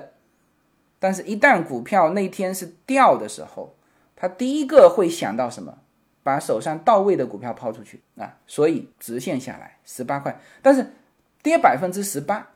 [0.98, 3.76] 但是，一旦股票那天是掉的时候，
[4.16, 5.80] 他第一个会想到什么？
[6.24, 10.86] 把手上到位的股票抛出去啊，所以直线下来十八块，但是
[11.42, 12.50] 跌百分之十八，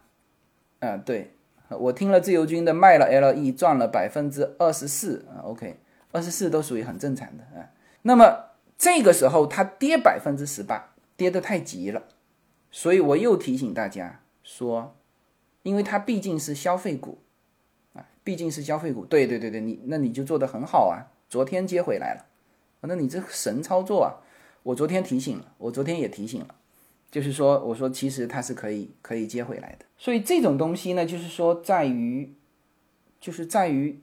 [0.80, 1.32] 啊，对
[1.70, 5.80] 我听了自由军的卖了 LE 赚了百分之二十四啊，OK，
[6.12, 7.72] 二十四都属于很正常的啊。
[8.04, 12.04] 那么这个时候它跌百分之十八，跌得太急了，
[12.70, 14.96] 所以我又提醒大家说，
[15.64, 17.18] 因为它毕竟是消费股
[17.94, 22.26] 啊，毕竟是消费股，对对对对，你那你就做得很好啊，昨天接回来了。
[22.88, 24.22] 那你这神操作啊！
[24.64, 26.56] 我昨天提醒了，我昨天也提醒了，
[27.12, 29.86] 就是说，我说其实它是可以可以接回来的。
[29.98, 32.34] 所以这种东西呢，就是说在于，
[33.22, 34.00] 就是在于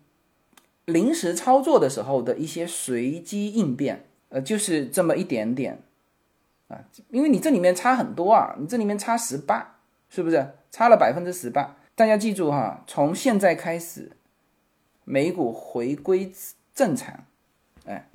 [0.85, 5.83] 临时操作的时候的一些随机应变，呃，就是这么一点点
[6.69, 11.77] 啊，因为你这里面差很多啊，你这里面差十八，是不是差了百分之十八？
[11.97, 14.13] 大家记住哈，从现在开始，
[15.05, 16.33] 美股回归
[16.73, 17.25] 正常，
[17.85, 18.09] 哎。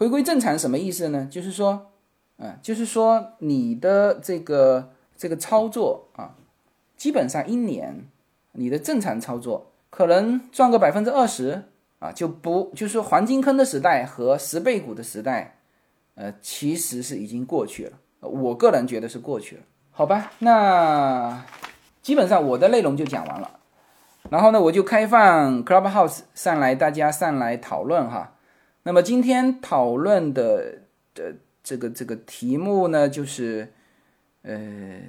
[0.00, 1.28] 回归正常什么意思呢？
[1.30, 1.90] 就是说，
[2.38, 6.36] 嗯，就是说你的这个这个操作啊，
[6.96, 8.06] 基本上一年
[8.52, 11.64] 你的正常操作可能赚个百分之二十
[11.98, 15.58] 啊，就不就是说黄金坑的时代和十倍股的时代，
[16.14, 20.32] 呃，其实是已经过去了我个人觉得是过去了，好吧？
[20.38, 21.44] 那
[22.00, 23.60] 基本上我的内容就讲完了，
[24.30, 28.32] 然后呢，我就开放 Clubhouse 上来，大家上来讨论哈。
[28.82, 30.82] 那么今天讨论的
[31.14, 33.72] 的这个这个题目呢，就是
[34.42, 35.00] 呃，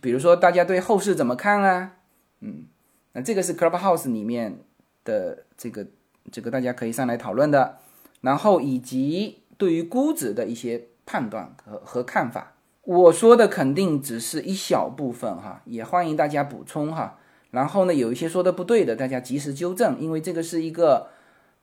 [0.00, 1.92] 比如说大家对后市怎么看啊？
[2.40, 2.64] 嗯，
[3.12, 4.58] 那这个是 Clubhouse 里面
[5.04, 5.86] 的这个
[6.32, 7.78] 这个大家可以上来讨论的，
[8.22, 12.54] 然后以及对于估值的一些判断和和看法。
[12.82, 17.18] 我说的肯定只是一小部分哈，也欢迎大家补充哈。
[17.52, 21.08] 然后呢，有一些说的不对的，大家及时纠正，因为这个是一个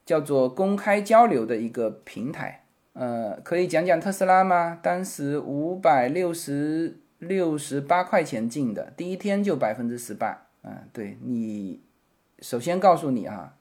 [0.07, 2.63] 叫做公开交流的一个平台。
[2.93, 4.79] 呃，可以讲讲特斯拉吗？
[4.81, 10.47] 当时五百六十六十八块钱进的，第一天就百分之十八。
[10.63, 11.81] 嗯，对你，
[12.39, 13.55] 首先告诉你啊，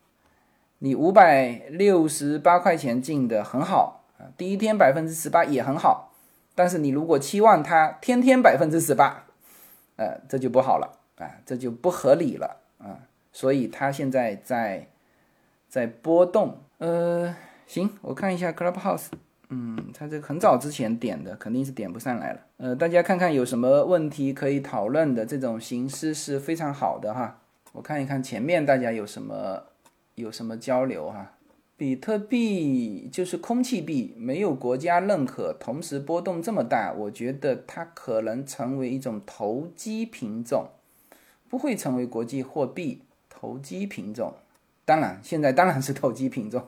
[0.79, 6.15] 你五百六十八块钱进的很好啊，第一天百分之十八也很好。
[6.55, 9.27] 但是你如果期望它天天百分之十八，
[9.97, 13.03] 呃，这就不好了啊，这就不合理了啊。
[13.33, 14.89] 所以它现在在
[15.69, 16.59] 在波动。
[16.79, 17.35] 呃，
[17.67, 19.07] 行，我看一下 Clubhouse，
[19.49, 22.41] 嗯，它这个很早之前点的，肯定是点不上来了。
[22.59, 27.41] 呃，大家看看有什么问题可以讨论的，这种形式是非常好的哈。
[27.73, 29.63] 我看一看前面大家有什么
[30.15, 31.33] 有什么交流哈。
[31.79, 40.69] 比特币就是空气币，没有国家认可，同时波动这么大，我觉得它可能成为一种投机品种，
[41.51, 43.03] 不会成为国际货币。
[43.29, 44.33] 投机品种，
[44.87, 46.63] 当然现在当然是投机品种，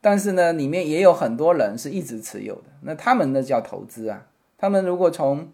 [0.00, 4.26] 但是呢，里面也有很多人是一直持有的，那他们那叫投资啊。
[4.58, 5.50] 他们如果从，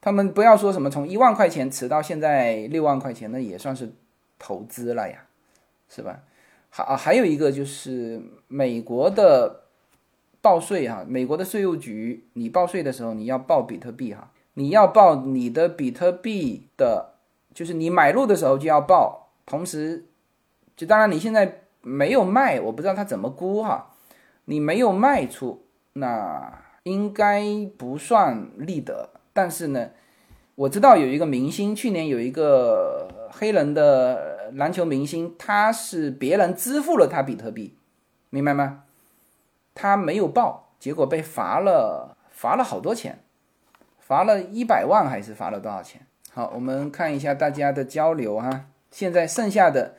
[0.00, 3.92] 他们不要说什么从一万块钱持到现在六万块钱，那也算是
[4.38, 5.24] 投资了呀，
[5.88, 6.20] 是吧？
[6.70, 9.62] 还啊还有一个就是美国的
[10.40, 17.14] 报税哈，美国的税务局，你报税的时候你要报比特币哈，你要报你的比特币的，
[17.54, 20.04] 就是你买入的时候就要报，同时
[20.78, 23.90] 就当然你现在没有卖，我不知道他怎么估哈，
[24.46, 27.44] 你没有卖出，那应该
[27.76, 29.90] 不算利得，但是呢，
[30.54, 34.38] 我知道有一个明星，去年有一个黑人的。
[34.54, 37.76] 篮球明星，他是别人支付了他比特币，
[38.30, 38.84] 明白吗？
[39.74, 43.18] 他没有报，结果被罚了，罚了好多钱，
[44.00, 46.00] 罚了一百万还是罚了多少钱？
[46.32, 48.64] 好，我们看一下大家的交流哈。
[48.90, 49.96] 现在剩下的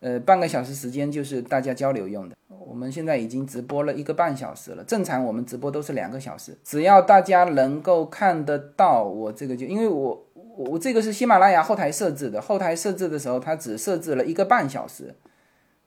[0.00, 2.36] 呃半个小时时间就是大家交流用的。
[2.48, 10.26] 我们现在已经直播了一个半小时了，正常我们直播都是两个小时，只要大家能够看得到我这个就，因为我。
[10.56, 15.14] 我这个是喜马拉雅后台设置的，后台设置的时候它只设置了一个半小时，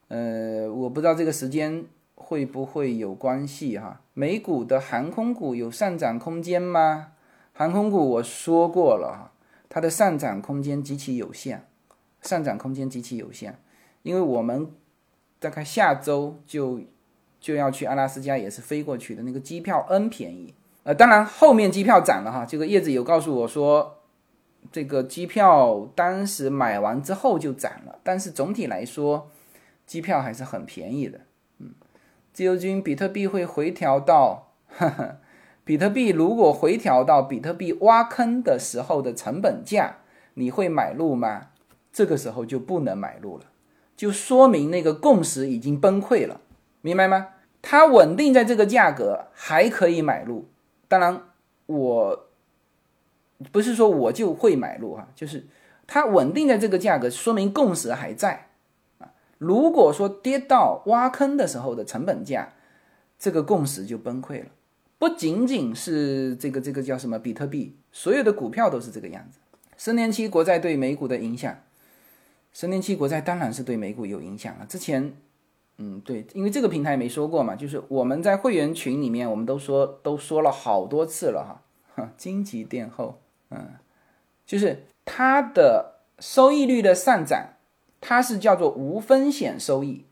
[0.08, 1.86] 呃，我不知道这个时间
[2.16, 4.02] 会不会有关系哈。
[4.16, 7.10] 美股的航空股有上涨空间吗？
[7.52, 9.32] 航空股我说过了哈，
[9.70, 11.68] 它的上涨空间极其有限，
[12.24, 13.60] 上涨空间极其有限，
[14.04, 14.72] 因为我们
[15.40, 16.80] 大概下周就
[17.42, 20.54] 就要去阿拉斯加，也是飞过去的，那个机票 N 便宜，
[20.84, 24.00] 呃，当然后面机票涨了哈，这个叶子有告诉我说。
[24.72, 29.30] 这个机票当时买完之后就涨了，但是总体来说，
[29.86, 31.20] 机票还是很便宜的。
[31.60, 31.72] 嗯，
[32.32, 34.54] 自由军，比特币会回调到，
[35.66, 39.98] 比特币如果回调到比特币挖坑的时候的成本价，
[40.36, 41.50] 你会买入吗？
[41.92, 43.44] 这个时候就不能买入了，
[43.96, 46.42] 就说明那个共识已经崩溃了，
[46.82, 47.30] 明白吗？
[47.62, 50.50] 它稳定在这个价格还可以买入，
[50.88, 51.22] 当然
[51.66, 52.30] 我。
[53.52, 55.46] 不是说我就会买入哈，就是
[55.86, 58.48] 它稳定在这个价格，说明共识还在
[59.00, 59.12] 啊。
[59.38, 62.54] 如果说跌到挖坑的时候的成本价，
[63.20, 64.46] 这个共识就崩溃了。
[64.98, 69.40] 不仅仅是这个这个叫什么比特币，所有的股票都是这个样子。
[69.76, 71.58] 十年期国债对美股的影响，
[72.54, 74.66] 十年期国债当然是对美股有影响了。
[74.66, 75.14] 之前，
[75.80, 81.62] 嗯，对，因为这个平台没说过嘛，就是我们在会员群里面，我们都说都说了好多次了
[81.96, 83.20] 哈，荆棘垫后。
[83.50, 83.74] 嗯，
[84.46, 87.54] 就是它的收益率的上涨，
[88.00, 90.06] 它是叫做无风险收益，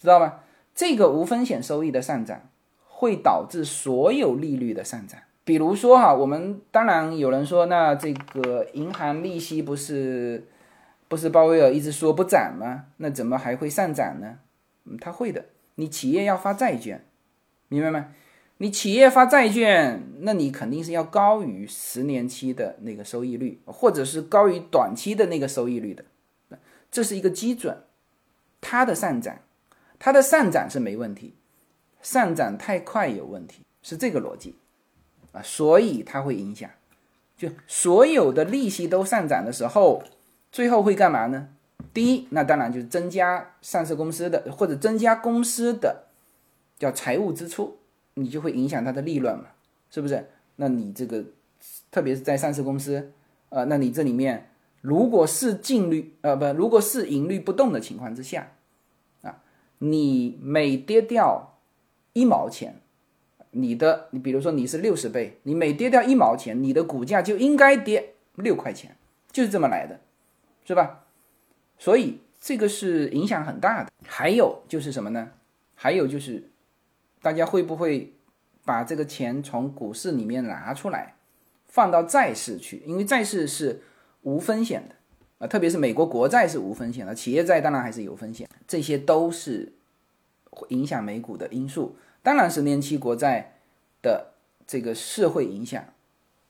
[0.00, 0.40] 知道吗？
[0.74, 2.42] 这个无风险收益的上涨
[2.88, 5.20] 会导致所有利率的上涨。
[5.44, 10.48] 比如说哈，我们当然有人说，那这个银行利息不是
[11.08, 12.86] 不是鲍威尔一直说不涨吗？
[12.98, 14.38] 那怎么还会上涨呢？
[14.84, 15.44] 嗯，它会的。
[15.76, 17.04] 你企业要发债券，
[17.68, 18.08] 明白吗？
[18.58, 26.04] 你企业发债券，那你肯定是要高于十年期的那个收益率，或者是高于短期的那个收益率的，
[26.90, 27.76] 这是一个基准。
[28.60, 29.40] 它的上涨，
[29.98, 31.34] 它的上涨是没问题，
[32.00, 34.56] 上涨太快有问题，是这个逻辑
[35.32, 36.70] 啊，所以它会影响。
[37.36, 40.04] 就所有的利息都上涨的时候，
[40.54, 41.48] 最后会干嘛呢？
[41.92, 46.04] 第一，那当然就是增加上市公司的或者增加公司的
[46.78, 47.76] 叫财务支出，
[48.14, 49.46] 你就会影响它的利润嘛，
[49.90, 50.28] 是不是？
[50.54, 51.24] 那你这个
[51.90, 53.10] 特别是在上市公司，
[53.48, 54.48] 呃，那你这里面
[54.80, 58.52] 如果是净率呃不，如果是盈率不动的情况之下，
[59.22, 59.42] 啊，
[59.78, 61.58] 你每跌掉
[62.12, 62.76] 一毛钱，
[63.50, 68.96] 你的你比如说你是六十倍，你每跌掉一毛钱，你的股价就应该跌六块钱，
[69.32, 69.98] 就是这么来的，
[70.64, 71.04] 是吧？
[71.78, 73.90] 所以这个是影响很大的。
[74.06, 75.30] 还有就是什么呢？
[75.74, 76.50] 还有就是
[77.20, 78.14] 大家会不会
[78.64, 81.16] 把这个钱从股市里面拿出来，
[81.66, 82.82] 放到债市去？
[82.86, 83.82] 因为债市是
[84.22, 84.94] 无风险的
[85.38, 88.48] 啊，特别是美国国债是无风险的，企业债当然还是有风险。
[88.66, 89.72] 这些都是
[90.68, 91.96] 影响美股的因素。
[92.22, 93.58] 当然，十年期国债
[94.00, 94.32] 的
[94.66, 95.84] 这个是会影响，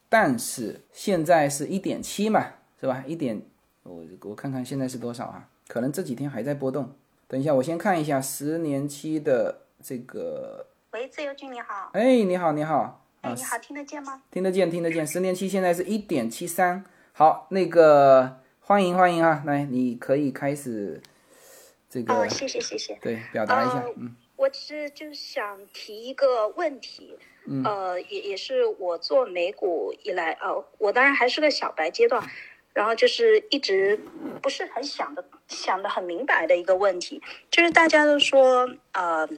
[0.08, 2.46] 但是现在是一点七嘛，
[2.80, 3.02] 是吧？
[3.06, 3.42] 一点。
[3.84, 5.48] 我我看看现在是多少啊？
[5.68, 6.90] 可能这几天还在波动。
[7.28, 10.66] 等一下，我先看一下十年期的这个。
[10.92, 11.90] 喂，自由君你好。
[11.92, 13.04] 哎，你好，你好。
[13.20, 14.22] 哎，你好，听得见吗？
[14.30, 15.06] 听得见，听得见。
[15.06, 16.84] 十年期现在是一点七三。
[17.12, 21.00] 好，那个欢迎欢迎啊，来，你可以开始
[21.90, 22.14] 这个。
[22.14, 22.98] 哦，谢谢谢谢。
[23.02, 23.84] 对，表达一下。
[23.96, 24.16] 嗯。
[24.36, 27.16] 我其实就是想提一个问题，
[27.64, 32.22] 呃，也也是我做美股以来，呃，我当然还是个小白阶段。
[32.74, 33.98] 然后就是一直
[34.42, 39.28] 不是很想的想的很明白的一个问题，就是大家都说，呃，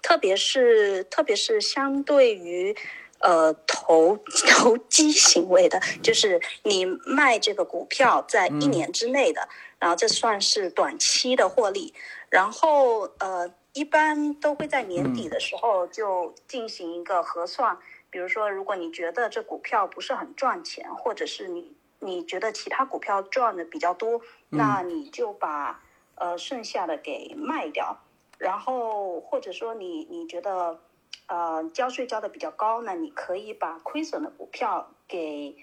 [0.00, 2.74] 特别是特别是相对于
[3.18, 4.16] 呃投
[4.48, 9.48] 投机行为的，就是你卖这个股票在一年之内的，
[9.80, 11.92] 然后这算是短期的获利，
[12.30, 17.76] 然后呃一般都会在年底的时候就进行一个核算，
[18.08, 21.72] 比如说如果你觉得这股票不是很赚钱，或者是你。
[21.98, 24.20] 你觉得其他股票赚的比较多，
[24.50, 25.82] 那你就把
[26.14, 27.98] 呃剩下的给卖掉，
[28.38, 30.78] 然后或者说你你觉得
[31.26, 35.56] 呃交税交的比较高，那你可以把亏损的股票给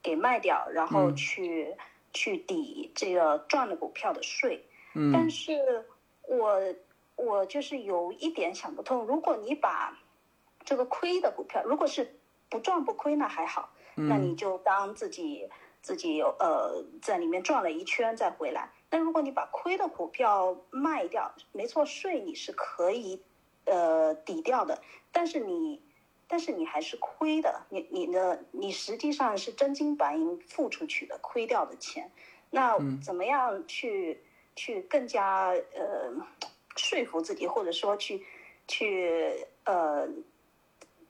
[0.00, 1.74] 给卖掉，然后去
[2.12, 4.64] 去抵这个赚的股票的税。
[4.94, 5.84] 嗯，但是
[6.22, 6.60] 我
[7.16, 9.98] 我就是有一点想不通，如果你把
[10.64, 12.16] 这个亏的股票，如果是
[12.48, 15.48] 不赚不亏那还好，那你就当自己。
[15.82, 23.22] 自己有呃在里面转了一圈再回来，那如果你把亏的股票卖掉，没错，税你是可以
[23.64, 24.80] 呃抵掉的，
[25.10, 25.82] 但是你
[26.28, 32.10] 但是你还是亏的，你你的你实际上是真金白银付出去的亏掉的钱，
[32.50, 34.22] 那怎么样去
[34.54, 36.12] 去更加呃
[36.76, 38.24] 说服自己，或者说去
[38.68, 40.06] 去呃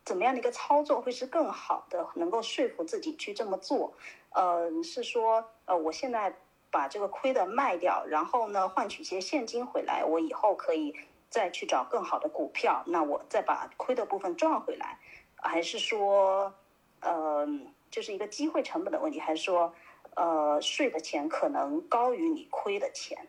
[0.05, 3.93] 怎么样的一个操作会是更好的，能够说服自己去这么做？
[4.35, 6.35] 呃，是说，呃，我现在
[6.71, 10.95] 把这个亏的卖掉，然后呢，换取一些现金回来，我以后可以
[11.29, 14.99] 再去找更好的股票，那我再把亏的部分赚回来，
[15.37, 16.55] 还是说，
[17.01, 17.47] 呃，
[17.91, 19.75] 就是一个机会成本的问题，还是说，
[20.15, 23.27] 呃，税的钱可能高于你亏的钱？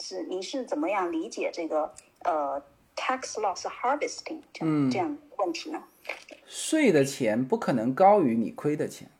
[0.00, 1.92] 是，你是怎么样理解这个
[2.22, 2.62] 呃
[2.94, 5.82] tax loss harvesting 这样这样问题呢？
[6.46, 9.10] 税的钱不可能高于你亏的钱。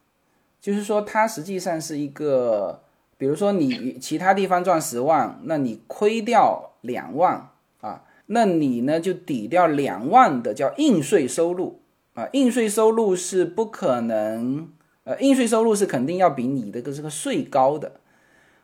[0.67, 2.83] 就是说，它实际上是一个，
[3.17, 11.83] 比如说你其他地方赚十万，那你亏掉两万啊，那你呢就抵掉两万的叫应税收入
[12.15, 14.69] 啊，应税收入是不可能，
[15.05, 18.01] 呃，应税收入是肯定要比你的个这个税高的，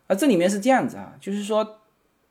[0.09, 1.83] 啊，这里面是这样子啊，就是说，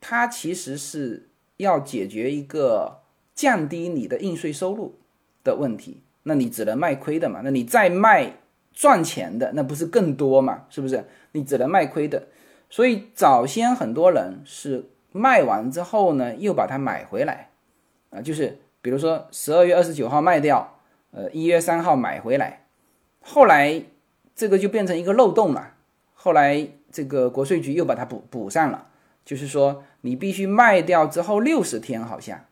[0.01, 2.99] 它其实是要解决一个
[3.33, 4.95] 降低你的应税收入
[5.45, 8.33] 的问题，那你只能卖亏的嘛，那你再卖。
[8.73, 10.65] 赚钱的那不是更多嘛？
[10.69, 11.05] 是不是？
[11.33, 12.27] 你只能卖亏的，
[12.69, 17.49] 所以早先很多人是卖完之后呢，又把它买回来，
[18.09, 20.77] 啊，就是比如说十二月二十九号卖掉，
[21.11, 22.65] 呃，一月三号买回来，
[23.21, 23.81] 后来
[24.35, 25.73] 这个就变成一个漏洞了，
[26.13, 28.87] 后来这个国税局又把它补补上了，
[29.23, 32.45] 就是说你必须卖掉之后六十天，好像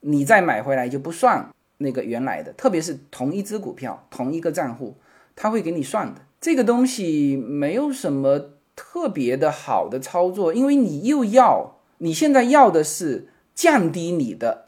[0.00, 1.48] 你再买回来就不算
[1.78, 4.96] 那个原来的，特别是同一只股票，同一个账户。
[5.42, 14.66] 他会给你算的，这个东西没有什么特别的好的操作，因为你又要你现在要的是降低你的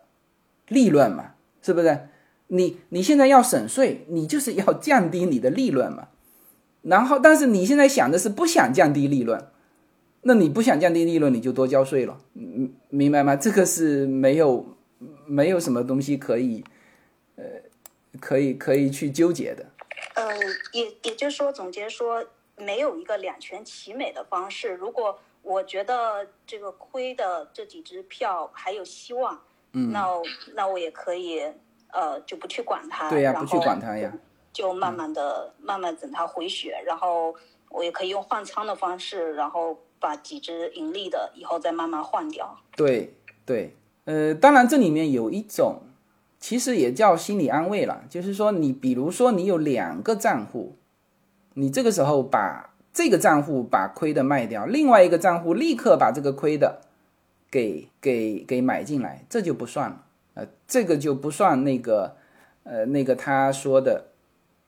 [0.69, 2.09] 利润嘛，是不是？
[2.47, 6.09] 你你现在要省税，你就是要降低你的利润嘛。
[6.81, 9.45] 然后，但是你现在想的是不想降低利润，
[10.23, 13.37] 那你不想降低利润，你就多交税了，嗯，明白吗？
[13.37, 14.65] 这个是没有
[15.27, 16.65] 没有什么东西可以，
[17.37, 17.45] 呃，
[18.19, 19.67] 可以可以去纠结的。
[20.33, 20.39] 呃，
[20.73, 22.25] 也也就是说，总结说，
[22.57, 24.73] 没有一个两全其美的方式。
[24.73, 29.43] 如果我觉得这个亏的这几只票还有希望，
[29.73, 30.09] 嗯，那
[30.55, 31.43] 那我也可以，
[31.93, 34.11] 呃，就不去管它，对呀、然不去后管它呀。
[34.55, 37.35] 就慢慢的、慢慢等它回血，然后
[37.71, 42.59] 我也可以用换仓的方式，然后把几只盈利的以后再慢慢换掉。
[42.77, 43.15] 对
[43.45, 45.81] 对，呃，当然这里面有一种，
[46.43, 50.75] 其实也叫心理安慰了，就是说你比如说你有两个账户，
[51.55, 56.81] 你这个时候把这个账户把亏的卖掉，另外一个账户立刻把这个亏的
[57.49, 60.05] 给给给买进来，这就不算了，
[60.35, 62.17] 呃，这个就不算那个
[62.65, 64.07] 呃那个他说的，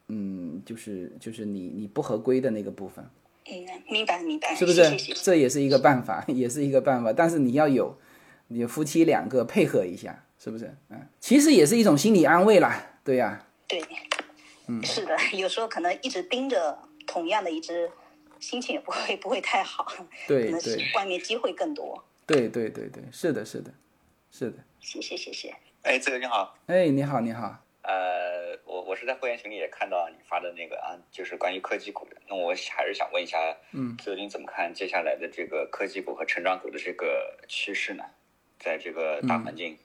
[0.06, 3.04] 嗯，就是就是你你不合规的那个部分。
[3.46, 3.52] 嗯，
[3.90, 4.96] 明白明白，是不是？
[5.22, 7.12] 这也是一个办法，也是一个办法。
[7.12, 7.98] 但是你要有，
[8.46, 10.70] 你夫妻两个配合一下，是不是？
[10.90, 12.98] 嗯，其实也是一种心理安慰啦。
[13.02, 13.82] 对呀、对，
[14.68, 17.90] 嗯，是的， 有时候可能一直盯着同样的一只，
[18.38, 22.04] 心情也不会不会太好， 可能对对是外面机会更多。
[22.26, 23.72] 对对对对，是的，是的，
[24.30, 24.58] 是的。
[24.80, 27.64] 谢谢谢谢，哎，这个你好，哎，你好，你好。
[27.80, 32.16] 呃，我我是在会员群里也看到你发的那个啊，就是关于科技股的。
[32.28, 33.38] 那我还是想问一下，
[33.72, 38.04] 嗯，自由军怎么看接下来的这个科技股和成长股的这个趋势呢？
[38.58, 39.76] 在这个大环境，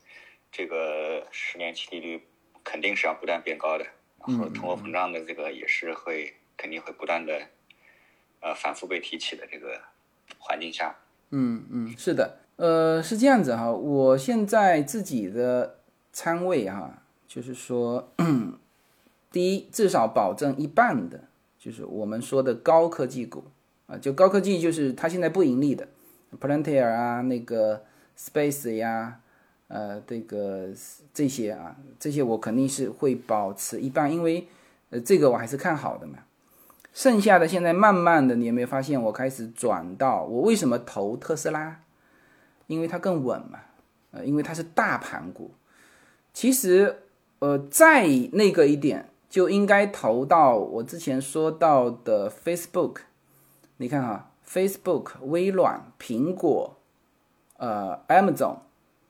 [0.52, 2.24] 这个十年期利率
[2.64, 3.86] 肯定是要不断变高的，
[4.28, 7.42] 然后通货膨胀的这个也是会肯定会不断的
[8.42, 9.82] 呃反复被提起的这个
[10.38, 10.96] 环境下，
[11.32, 13.72] 嗯嗯，是的，呃，是这样子哈。
[13.72, 15.80] 我现在自己的
[16.12, 18.12] 仓位哈，就是说，
[19.32, 23.46] 第一，至少保证一半的，就是我们说的高科技股
[23.88, 25.88] 啊，就高科技就是它现在不盈利的
[26.40, 27.86] ，Palantir 啊，那个
[28.18, 29.22] Space 呀，
[29.70, 30.68] 呃，这个
[31.14, 34.46] 这些啊，这些我肯定是会保持一半，因为
[34.90, 36.20] 呃，这个我还是看好的嘛。
[36.92, 41.82] 剩下的现在慢慢的，你有没有发现我开始转到我为什么投特斯拉？
[42.68, 43.60] 因为它更稳嘛，
[44.12, 45.52] 呃，因为它是大盘股。
[46.34, 47.04] 其实，
[47.40, 52.98] 呃，再那个一点，就应该投到我之前说到的 Facebook。
[53.78, 56.76] 你看哈，Facebook、微软、苹果、
[57.58, 58.58] 呃，Amazon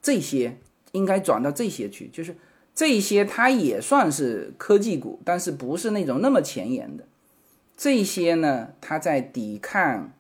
[0.10, 0.57] 这些
[0.94, 2.36] 应该转到这些去，就是
[2.73, 7.03] 这些它也算是科技股，但是不是那种那么前沿的。
[7.77, 10.11] 这些呢，它在抵抗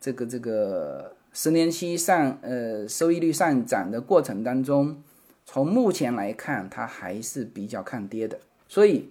[0.00, 5.02] 这个这个十年期上呃收益率上涨的过程当中，
[5.44, 8.38] 从目前来看，它还是比较抗跌的。
[8.68, 9.08] 所以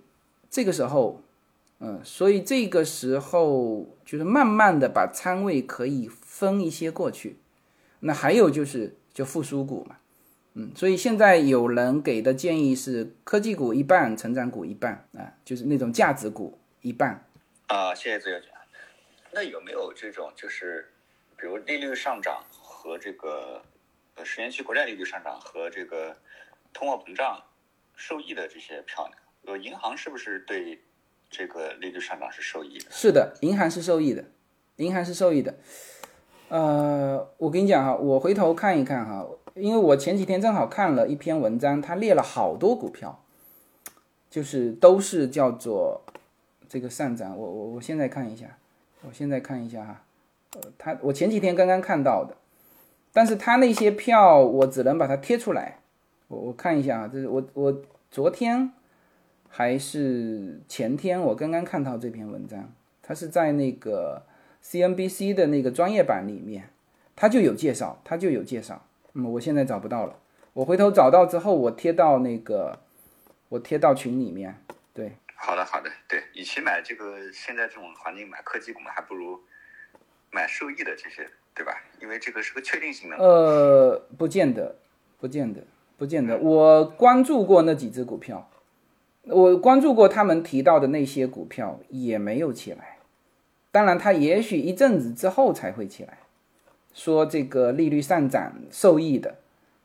[0.49, 1.21] 这个时候，
[1.81, 7.35] 嗯，所以这个时候就是慢慢的把仓位可以分一些过去。
[7.99, 9.97] 那还有就是就复苏股嘛，
[10.53, 17.25] 嗯，所以现在有人给的建议是科技股一半，成长股一半啊，就是那种价值股一半。
[17.67, 18.47] 啊，谢谢自由姐。
[19.33, 20.91] 那有没有这种就是，
[21.37, 23.61] 比如利率上涨和这个
[24.15, 26.17] 呃十年期国债利率上涨和这个
[26.73, 27.41] 通货膨胀
[27.95, 29.15] 受益的这些票呢？
[29.45, 30.81] 呃，银行是不是对
[31.29, 32.85] 这个利率上涨是受益的？
[32.91, 34.25] 是的，银行是受益的，
[34.75, 35.57] 银行是受益的。
[36.51, 43.21] 呃，我跟你讲哈，我回头看一看哈，因为我前几天正好看了一篇文章，它列了好多股票，
[44.29, 46.01] 就是都是叫做
[46.67, 47.37] 这个上涨。
[47.37, 48.57] 我我我现在看一下，
[49.03, 50.01] 我现在看一下哈，
[50.55, 52.35] 呃，它我前几天刚刚看到的，
[53.13, 55.77] 但是它那些票我只能把它贴出来。
[56.27, 58.69] 我我看一下啊，这是我我昨天
[59.47, 62.69] 还是前天我刚刚看到这篇文章，
[63.01, 64.23] 它是在那个
[64.63, 66.69] CNBC 的那个专业版里面，
[67.15, 68.85] 它就有介绍，它就有介绍。
[69.13, 70.17] 嗯，我现在找不到了，
[70.53, 72.79] 我回头找到之后，我贴到那个
[73.49, 74.55] 我贴到群里面。
[74.93, 79.39] 对，好的，好的，对，与其买这个现在这种环境买科技股嘛，还不如
[80.31, 81.73] 买受益的这些，对吧？
[82.01, 83.17] 因为这个是个确定性的。
[83.17, 84.75] 呃，不见得，
[85.19, 85.63] 不见得，
[85.97, 86.37] 不见得。
[86.37, 88.49] 我关注过那几只股票，
[89.23, 92.90] 我关注过他们提到的那些股票，也没有起来。
[93.71, 96.17] 当然，它也许一阵子之后才会起来。
[96.93, 99.37] 说这个利率上涨受益的，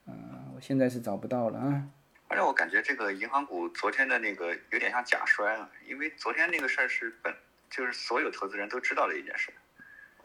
[0.09, 0.15] 嗯、
[0.57, 1.85] 我现在是找不到了啊。
[2.27, 7.33] 而且我感觉这个银行股昨天的那个有点像假摔了，因为昨天那个事儿是本
[7.71, 9.53] 就是所有投资人都知道的一件事，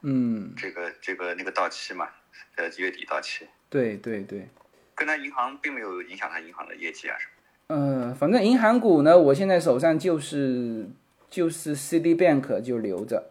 [0.02, 2.10] 嗯，这个这个那个到期嘛，
[2.56, 4.48] 呃月底到期，对对对。
[4.96, 7.32] 跟他银行并没有影响他银行的业绩啊什么
[7.68, 8.08] 的。
[8.08, 10.88] 呃，反正银行股呢，我现在手上就是
[11.30, 13.31] 就是 Citibank 就留着，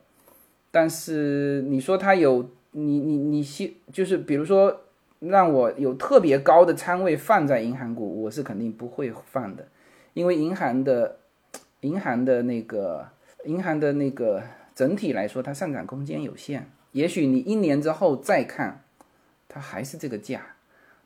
[0.70, 4.82] 但是你说它有你你你希就是比如说
[5.18, 9.68] 让我有特别高的仓位放在银行股，我是肯定不会放的，
[10.14, 11.18] 因为银行的
[11.82, 13.08] 银行的那个
[13.44, 14.42] 银行的那个
[14.74, 16.70] 整体来说，它上涨空间有限。
[16.92, 18.82] 也许你一年之后再看，
[19.48, 20.56] 它还是这个价。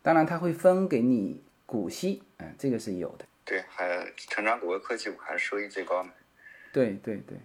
[0.02, 3.24] 当然，它会分给你股息，嗯，这个是有的。
[3.44, 6.08] 对，还成长股和科技股还是收益最高的。
[6.72, 7.38] 对对对，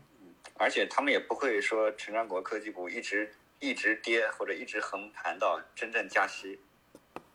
[0.60, 6.60] 而且他们也不会说成长股科技股一直一直跌或者一直横盘到真正加息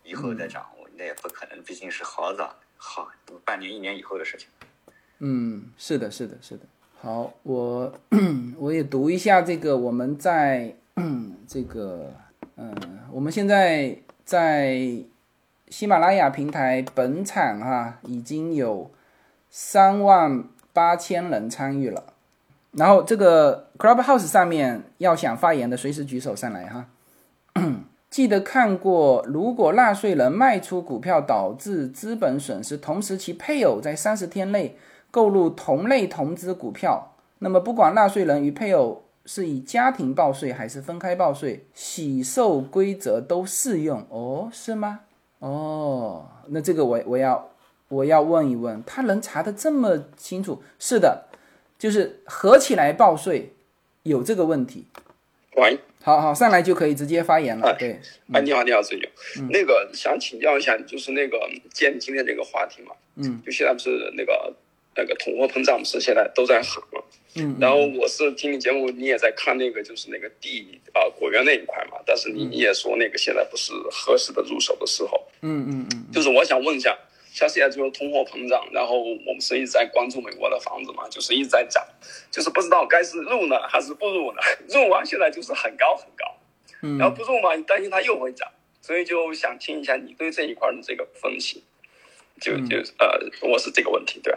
[0.03, 0.65] 以后再涨，
[0.97, 3.11] 那也不可能，毕竟是好早好
[3.45, 4.49] 半年一年以后的事情。
[5.19, 6.67] 嗯，是的，是的，是的。
[7.01, 7.93] 好，我
[8.59, 10.77] 我也读一下这个，我们在
[11.49, 12.15] 这个，
[12.57, 12.75] 嗯，
[13.11, 14.79] 我们现在在
[15.69, 18.91] 喜马拉雅平台本场哈已经有
[19.51, 22.14] 三万八千人参与了，
[22.77, 26.87] 然后这个 Clubhouse 上面要想发言的随时举手上来哈。
[28.11, 34.77] 记得看过，如果纳税人卖出股票导致资本损失，同时其配偶在三十天内
[35.11, 45.01] 购入同类同资股票，那么不管纳税人与配偶是以家庭报税还是分开报税，喜受规则都适用哦，是吗？
[45.41, 47.49] 哦，那这个我我要
[47.89, 50.63] 我要问一问，他能查得这么清楚？
[50.79, 51.25] 是的，
[51.85, 53.53] 就是合起来报税
[54.05, 54.87] 有这个问题。
[55.57, 57.77] 喂，好好上来就可以直接发言了。
[57.79, 58.01] 对，
[58.33, 59.07] 哎，你好，你好，郑友，
[59.51, 61.39] 那个想请教一下，就是那个
[61.75, 64.55] 见今天这个话题嘛，嗯，就现在不是那个
[64.97, 67.03] 那个通货膨胀不是现在都在喊嘛，
[67.37, 76.97] 嗯，然后我是听你节目，你也在看那个就是那个地啊果园那一块嘛，但是你你也说那个现在不是合适的入手的时候，嗯嗯嗯，就是我想问一下。
[77.35, 81.85] 像现在就是通货膨胀，然后我们是一直在关注美国的房子嘛，就是一直在涨，
[82.31, 84.41] 就是不知道该是入呢还是不入呢？
[84.69, 86.37] 入完现在就是很高很高，
[86.83, 88.49] 嗯，然后不入嘛，你担心它又会涨，
[88.81, 91.65] 所以就想听一下你对这一块的这个分析，
[92.41, 94.33] 就就呃，我是这个问题对，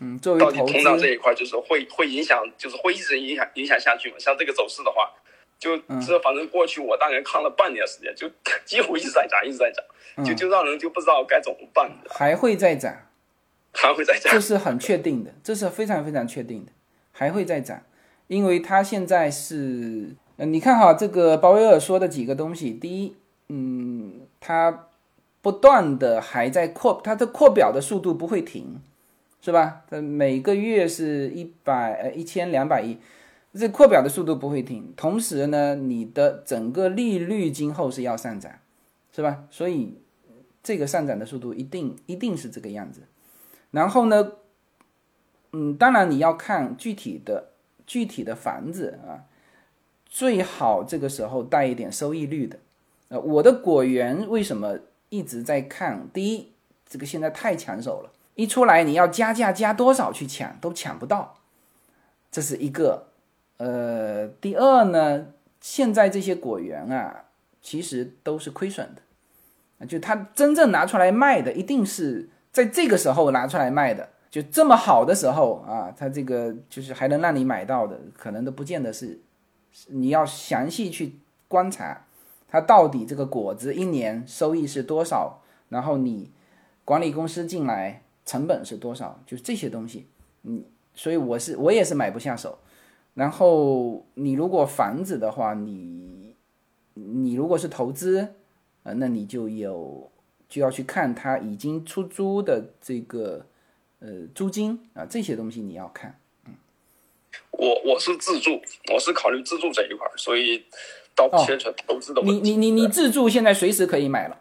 [0.00, 4.16] 嗯，作为到底通胀这，一块就是会会影响，就是会一直影响影响下去嘛？
[4.20, 5.12] 像这个走势的话，
[5.58, 8.30] 就这反正过去我大概看了半年时间，就
[8.64, 12.94] 几乎一直在涨，一直在涨，就就让人就不知道该怎么办，还会再涨，
[13.72, 14.40] 还会再涨 这。
[14.40, 16.72] 是很确定的，这是非常非常确定的，
[17.12, 17.82] 还会再涨，
[18.28, 23.16] 因为它现在是，呃，你看哈，这个鲍威尔说的几个东西，第一，
[23.48, 24.86] 嗯，它
[25.42, 28.80] 不断的还在扩，它的扩表的速度不会停，
[29.40, 29.82] 是吧？
[29.90, 32.98] 它每个月是一百呃一千两百亿，
[33.58, 38.52] 这扩表的速度不会停，同时呢，你的整个利率今后是要上涨，
[39.12, 39.44] 是吧？
[39.50, 39.98] 所以
[40.62, 43.02] 这个上涨的速度一定一定是这个样子。
[43.72, 44.32] 然后呢，
[45.52, 47.48] 嗯，当然你要看具体的
[47.84, 49.24] 具体的房子啊，
[50.06, 52.58] 最好这个时候带一点收益率的。
[53.08, 54.78] 呃，我的果园为什么
[55.08, 56.08] 一直在看？
[56.12, 56.52] 第一，
[56.86, 61.38] 这个现在太抢手了，一出来你要加价加多少去抢都抢不到，
[62.30, 63.07] 这是一个。
[63.58, 65.26] 呃，第二呢，
[65.60, 67.24] 现在这些果园啊，
[67.60, 79.18] 其实都是亏损的，就它真正拿出来卖的，一定是在这个时候拿出来卖的，就这么好的时候啊，它这个就是还能让你买到的，可能都不见得是，
[79.88, 81.16] 你要详细去
[81.48, 82.04] 观察，
[82.46, 86.30] 它到底这个果子一年收益是多少，然后你
[86.84, 90.06] 管理公司进来成本是多少，就这些东西，
[90.44, 90.62] 嗯，
[90.94, 92.56] 所以我是我也是买不下手。
[93.18, 96.36] 然后你如果房子的话，你
[96.94, 98.34] 你如果是投资，
[98.84, 100.08] 呃，那你就有
[100.48, 103.44] 就要去看它已经出租的这个
[103.98, 106.16] 呃租金啊这些东西你要看。
[106.46, 106.54] 嗯
[107.50, 108.62] 我我是自住，
[108.94, 110.64] 我是考虑自住这一块儿，所以
[111.16, 112.40] 倒不牵扯投资的问题。
[112.40, 114.38] 你你你你自住现在随时可以买了，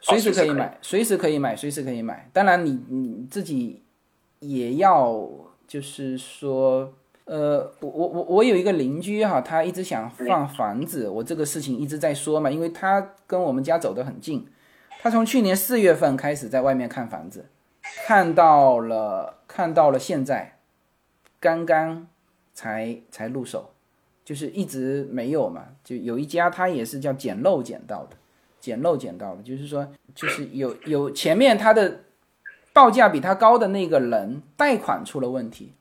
[0.00, 2.28] 随时可以买，随时可以买，随时可以买。
[2.32, 3.80] 当然你你自己
[4.40, 5.30] 也要
[5.68, 6.92] 就是说。
[7.32, 14.46] 呃，我我我我有一个邻居哈，他一直想放房子，我这个事情一直在说嘛，因为他跟我们家走得很近，
[15.00, 17.46] 他从去年四月份开始在外面看房子，
[18.06, 20.58] 看到了看到了现在，
[21.40, 22.06] 刚刚
[22.52, 23.70] 才才入手，
[24.26, 28.16] 就是一直没有嘛，就有一家他也是叫捡漏捡到的，
[28.60, 32.00] 捡漏捡到的，就是说就是有有前面他的
[32.74, 35.72] 报价比他高的那个人贷款出了问题。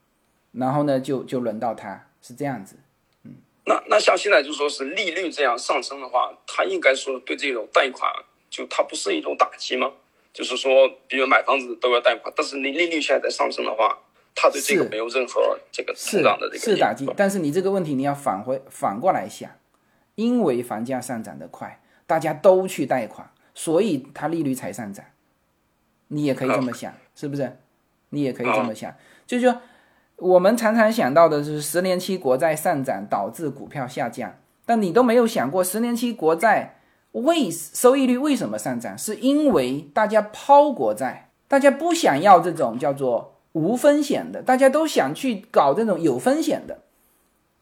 [0.52, 2.78] 然后呢，就就轮到他，是这样子。
[3.24, 8.12] 嗯那那像现在就说是利率这样上升的话，它应该说对这种贷款，
[8.50, 9.92] 就它不是一种打击吗？
[10.34, 14.00] 就是说，比如买房子都要贷款，但是你利率现在在上升的话，
[14.34, 19.52] 它对这个没有任何这个是通胀的这个是打击，但是你这个问题你要返回反过来想，
[20.16, 25.06] 因为房价上涨的快，大家都去贷款，所以它利率才上涨。
[26.08, 27.60] 你也可以这么想，是不是？
[28.10, 28.94] 你也可以这么想，
[29.28, 29.62] 就是说，
[30.22, 34.36] 我们常常想到的是十年期国债上涨导致股票下降，
[34.68, 36.78] 但你都没有想过十年期国债
[37.14, 38.96] 为收益率为什么上涨？
[38.96, 46.82] 是因为大家抛国债，大家不想要这种叫做无风险的，大家都想去搞这种有风险的，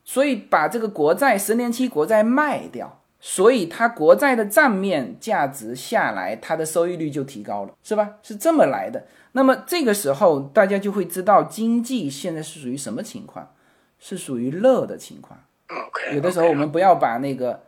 [0.03, 8.15] 所以把这个国债十年期国债卖掉，所以它国债的账面价值下来，它的收益率就提高了，是吧？
[8.23, 9.05] 是这么来的。
[9.33, 13.53] 那么这个时候，大家就会知道经济现在是属于什么情况，
[13.99, 15.39] 是属于热的情况。
[15.67, 17.61] OK，有的时候我们不要把那个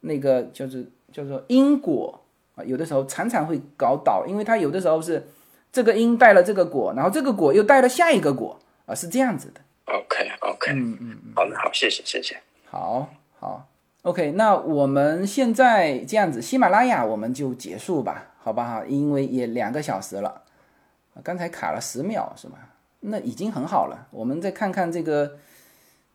[0.00, 2.20] 那个就是叫做因果
[2.54, 5.26] 啊，有的时候常常会搞倒，因为它有的时候是
[5.70, 9.60] 这个因带了这个果，然后这个果又带了下一个果啊，是这样子的。
[9.84, 12.40] OK OK，嗯嗯，好的好，谢谢谢谢。
[12.70, 13.66] 好好
[14.02, 18.84] ，OK，那我们现在这样子，喜马拉雅我们就结束吧，好不好？
[18.84, 20.42] 因为也两个小时了。
[21.22, 22.70] 刚才卡了十秒是吧？
[23.00, 24.06] 那已经很好了。
[24.10, 25.32] 我们再看看这个，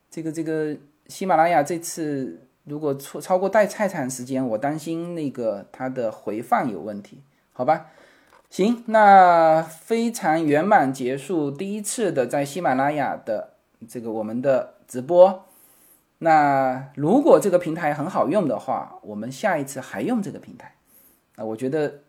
[0.10, 0.76] 这个这个
[1.08, 7.22] 喜马拉雅这次如果超超过太太长时间，我担心那个它的回放有问题，
[7.54, 7.88] 好吧？
[8.50, 13.54] 行，那非常圆满结束第一次的在喜马拉雅的
[13.88, 15.47] 这个我们的直播。
[16.20, 20.76] 那如果这个平台很好用的话，我们下一次还用这个平台。
[21.36, 22.02] 啊，我觉得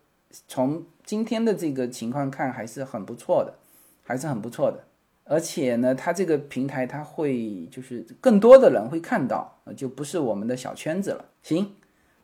[0.47, 3.55] 从今天的这个情况看，还是很不错的，
[4.03, 4.85] 还是很不错的。
[5.25, 11.27] 而且呢，它这个平台它会就是更多的人会看到，就不是我们的小圈子了。
[11.43, 11.75] 行，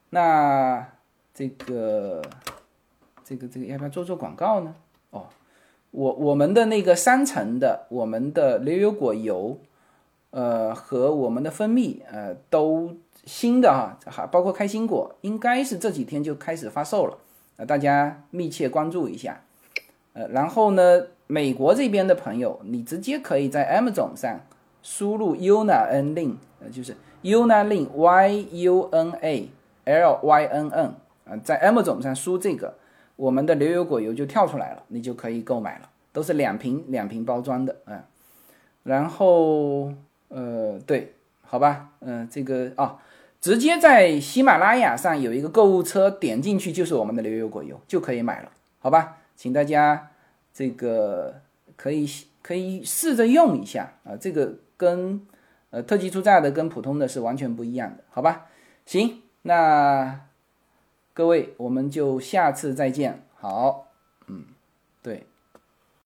[0.09, 0.89] 那
[1.35, 2.23] 这个
[3.23, 4.75] 这个这个要不要做做广告呢？
[5.11, 5.27] 哦，
[5.91, 9.61] 我我们的那个三层的我们的牛油果油，
[10.35, 12.93] 呃和我们的蜂蜜，呃都
[13.25, 17.17] 新的哈，还包括开心果，应该是这几天就开始发售了。
[17.57, 19.41] 呃，大家密切关注一下。
[20.13, 24.41] 呃，然后呢，美国这边的朋友，你直接可以在 Amazon 上
[24.83, 29.49] 输入 UNA N Lin，呃，就是 UNA LIN Y U N A
[29.85, 30.95] L Y N N，
[31.27, 32.75] 啊，在 Amazon 上输这个，
[33.15, 38.05] 我们的牛油果油就跳出来了，你就可以购买了，都是两瓶两瓶包装的，啊，
[38.83, 39.93] 然后
[40.35, 42.99] 呃，对，好吧，嗯、这个啊。
[43.41, 49.19] 直接在喜马拉雅上有一个购物车，点进去就是我们的牛油果油，就可以买了，好吧？
[49.37, 50.11] 请大家
[50.55, 51.43] 这个
[51.77, 52.09] 可以
[52.41, 55.21] 可以试着用一下啊，这个跟
[55.69, 58.47] 呃特级出榨的跟普通的是完全不一样的，好吧？
[58.87, 60.23] 行，那
[61.13, 63.27] 各位我们就下次再见。
[63.35, 63.84] 好，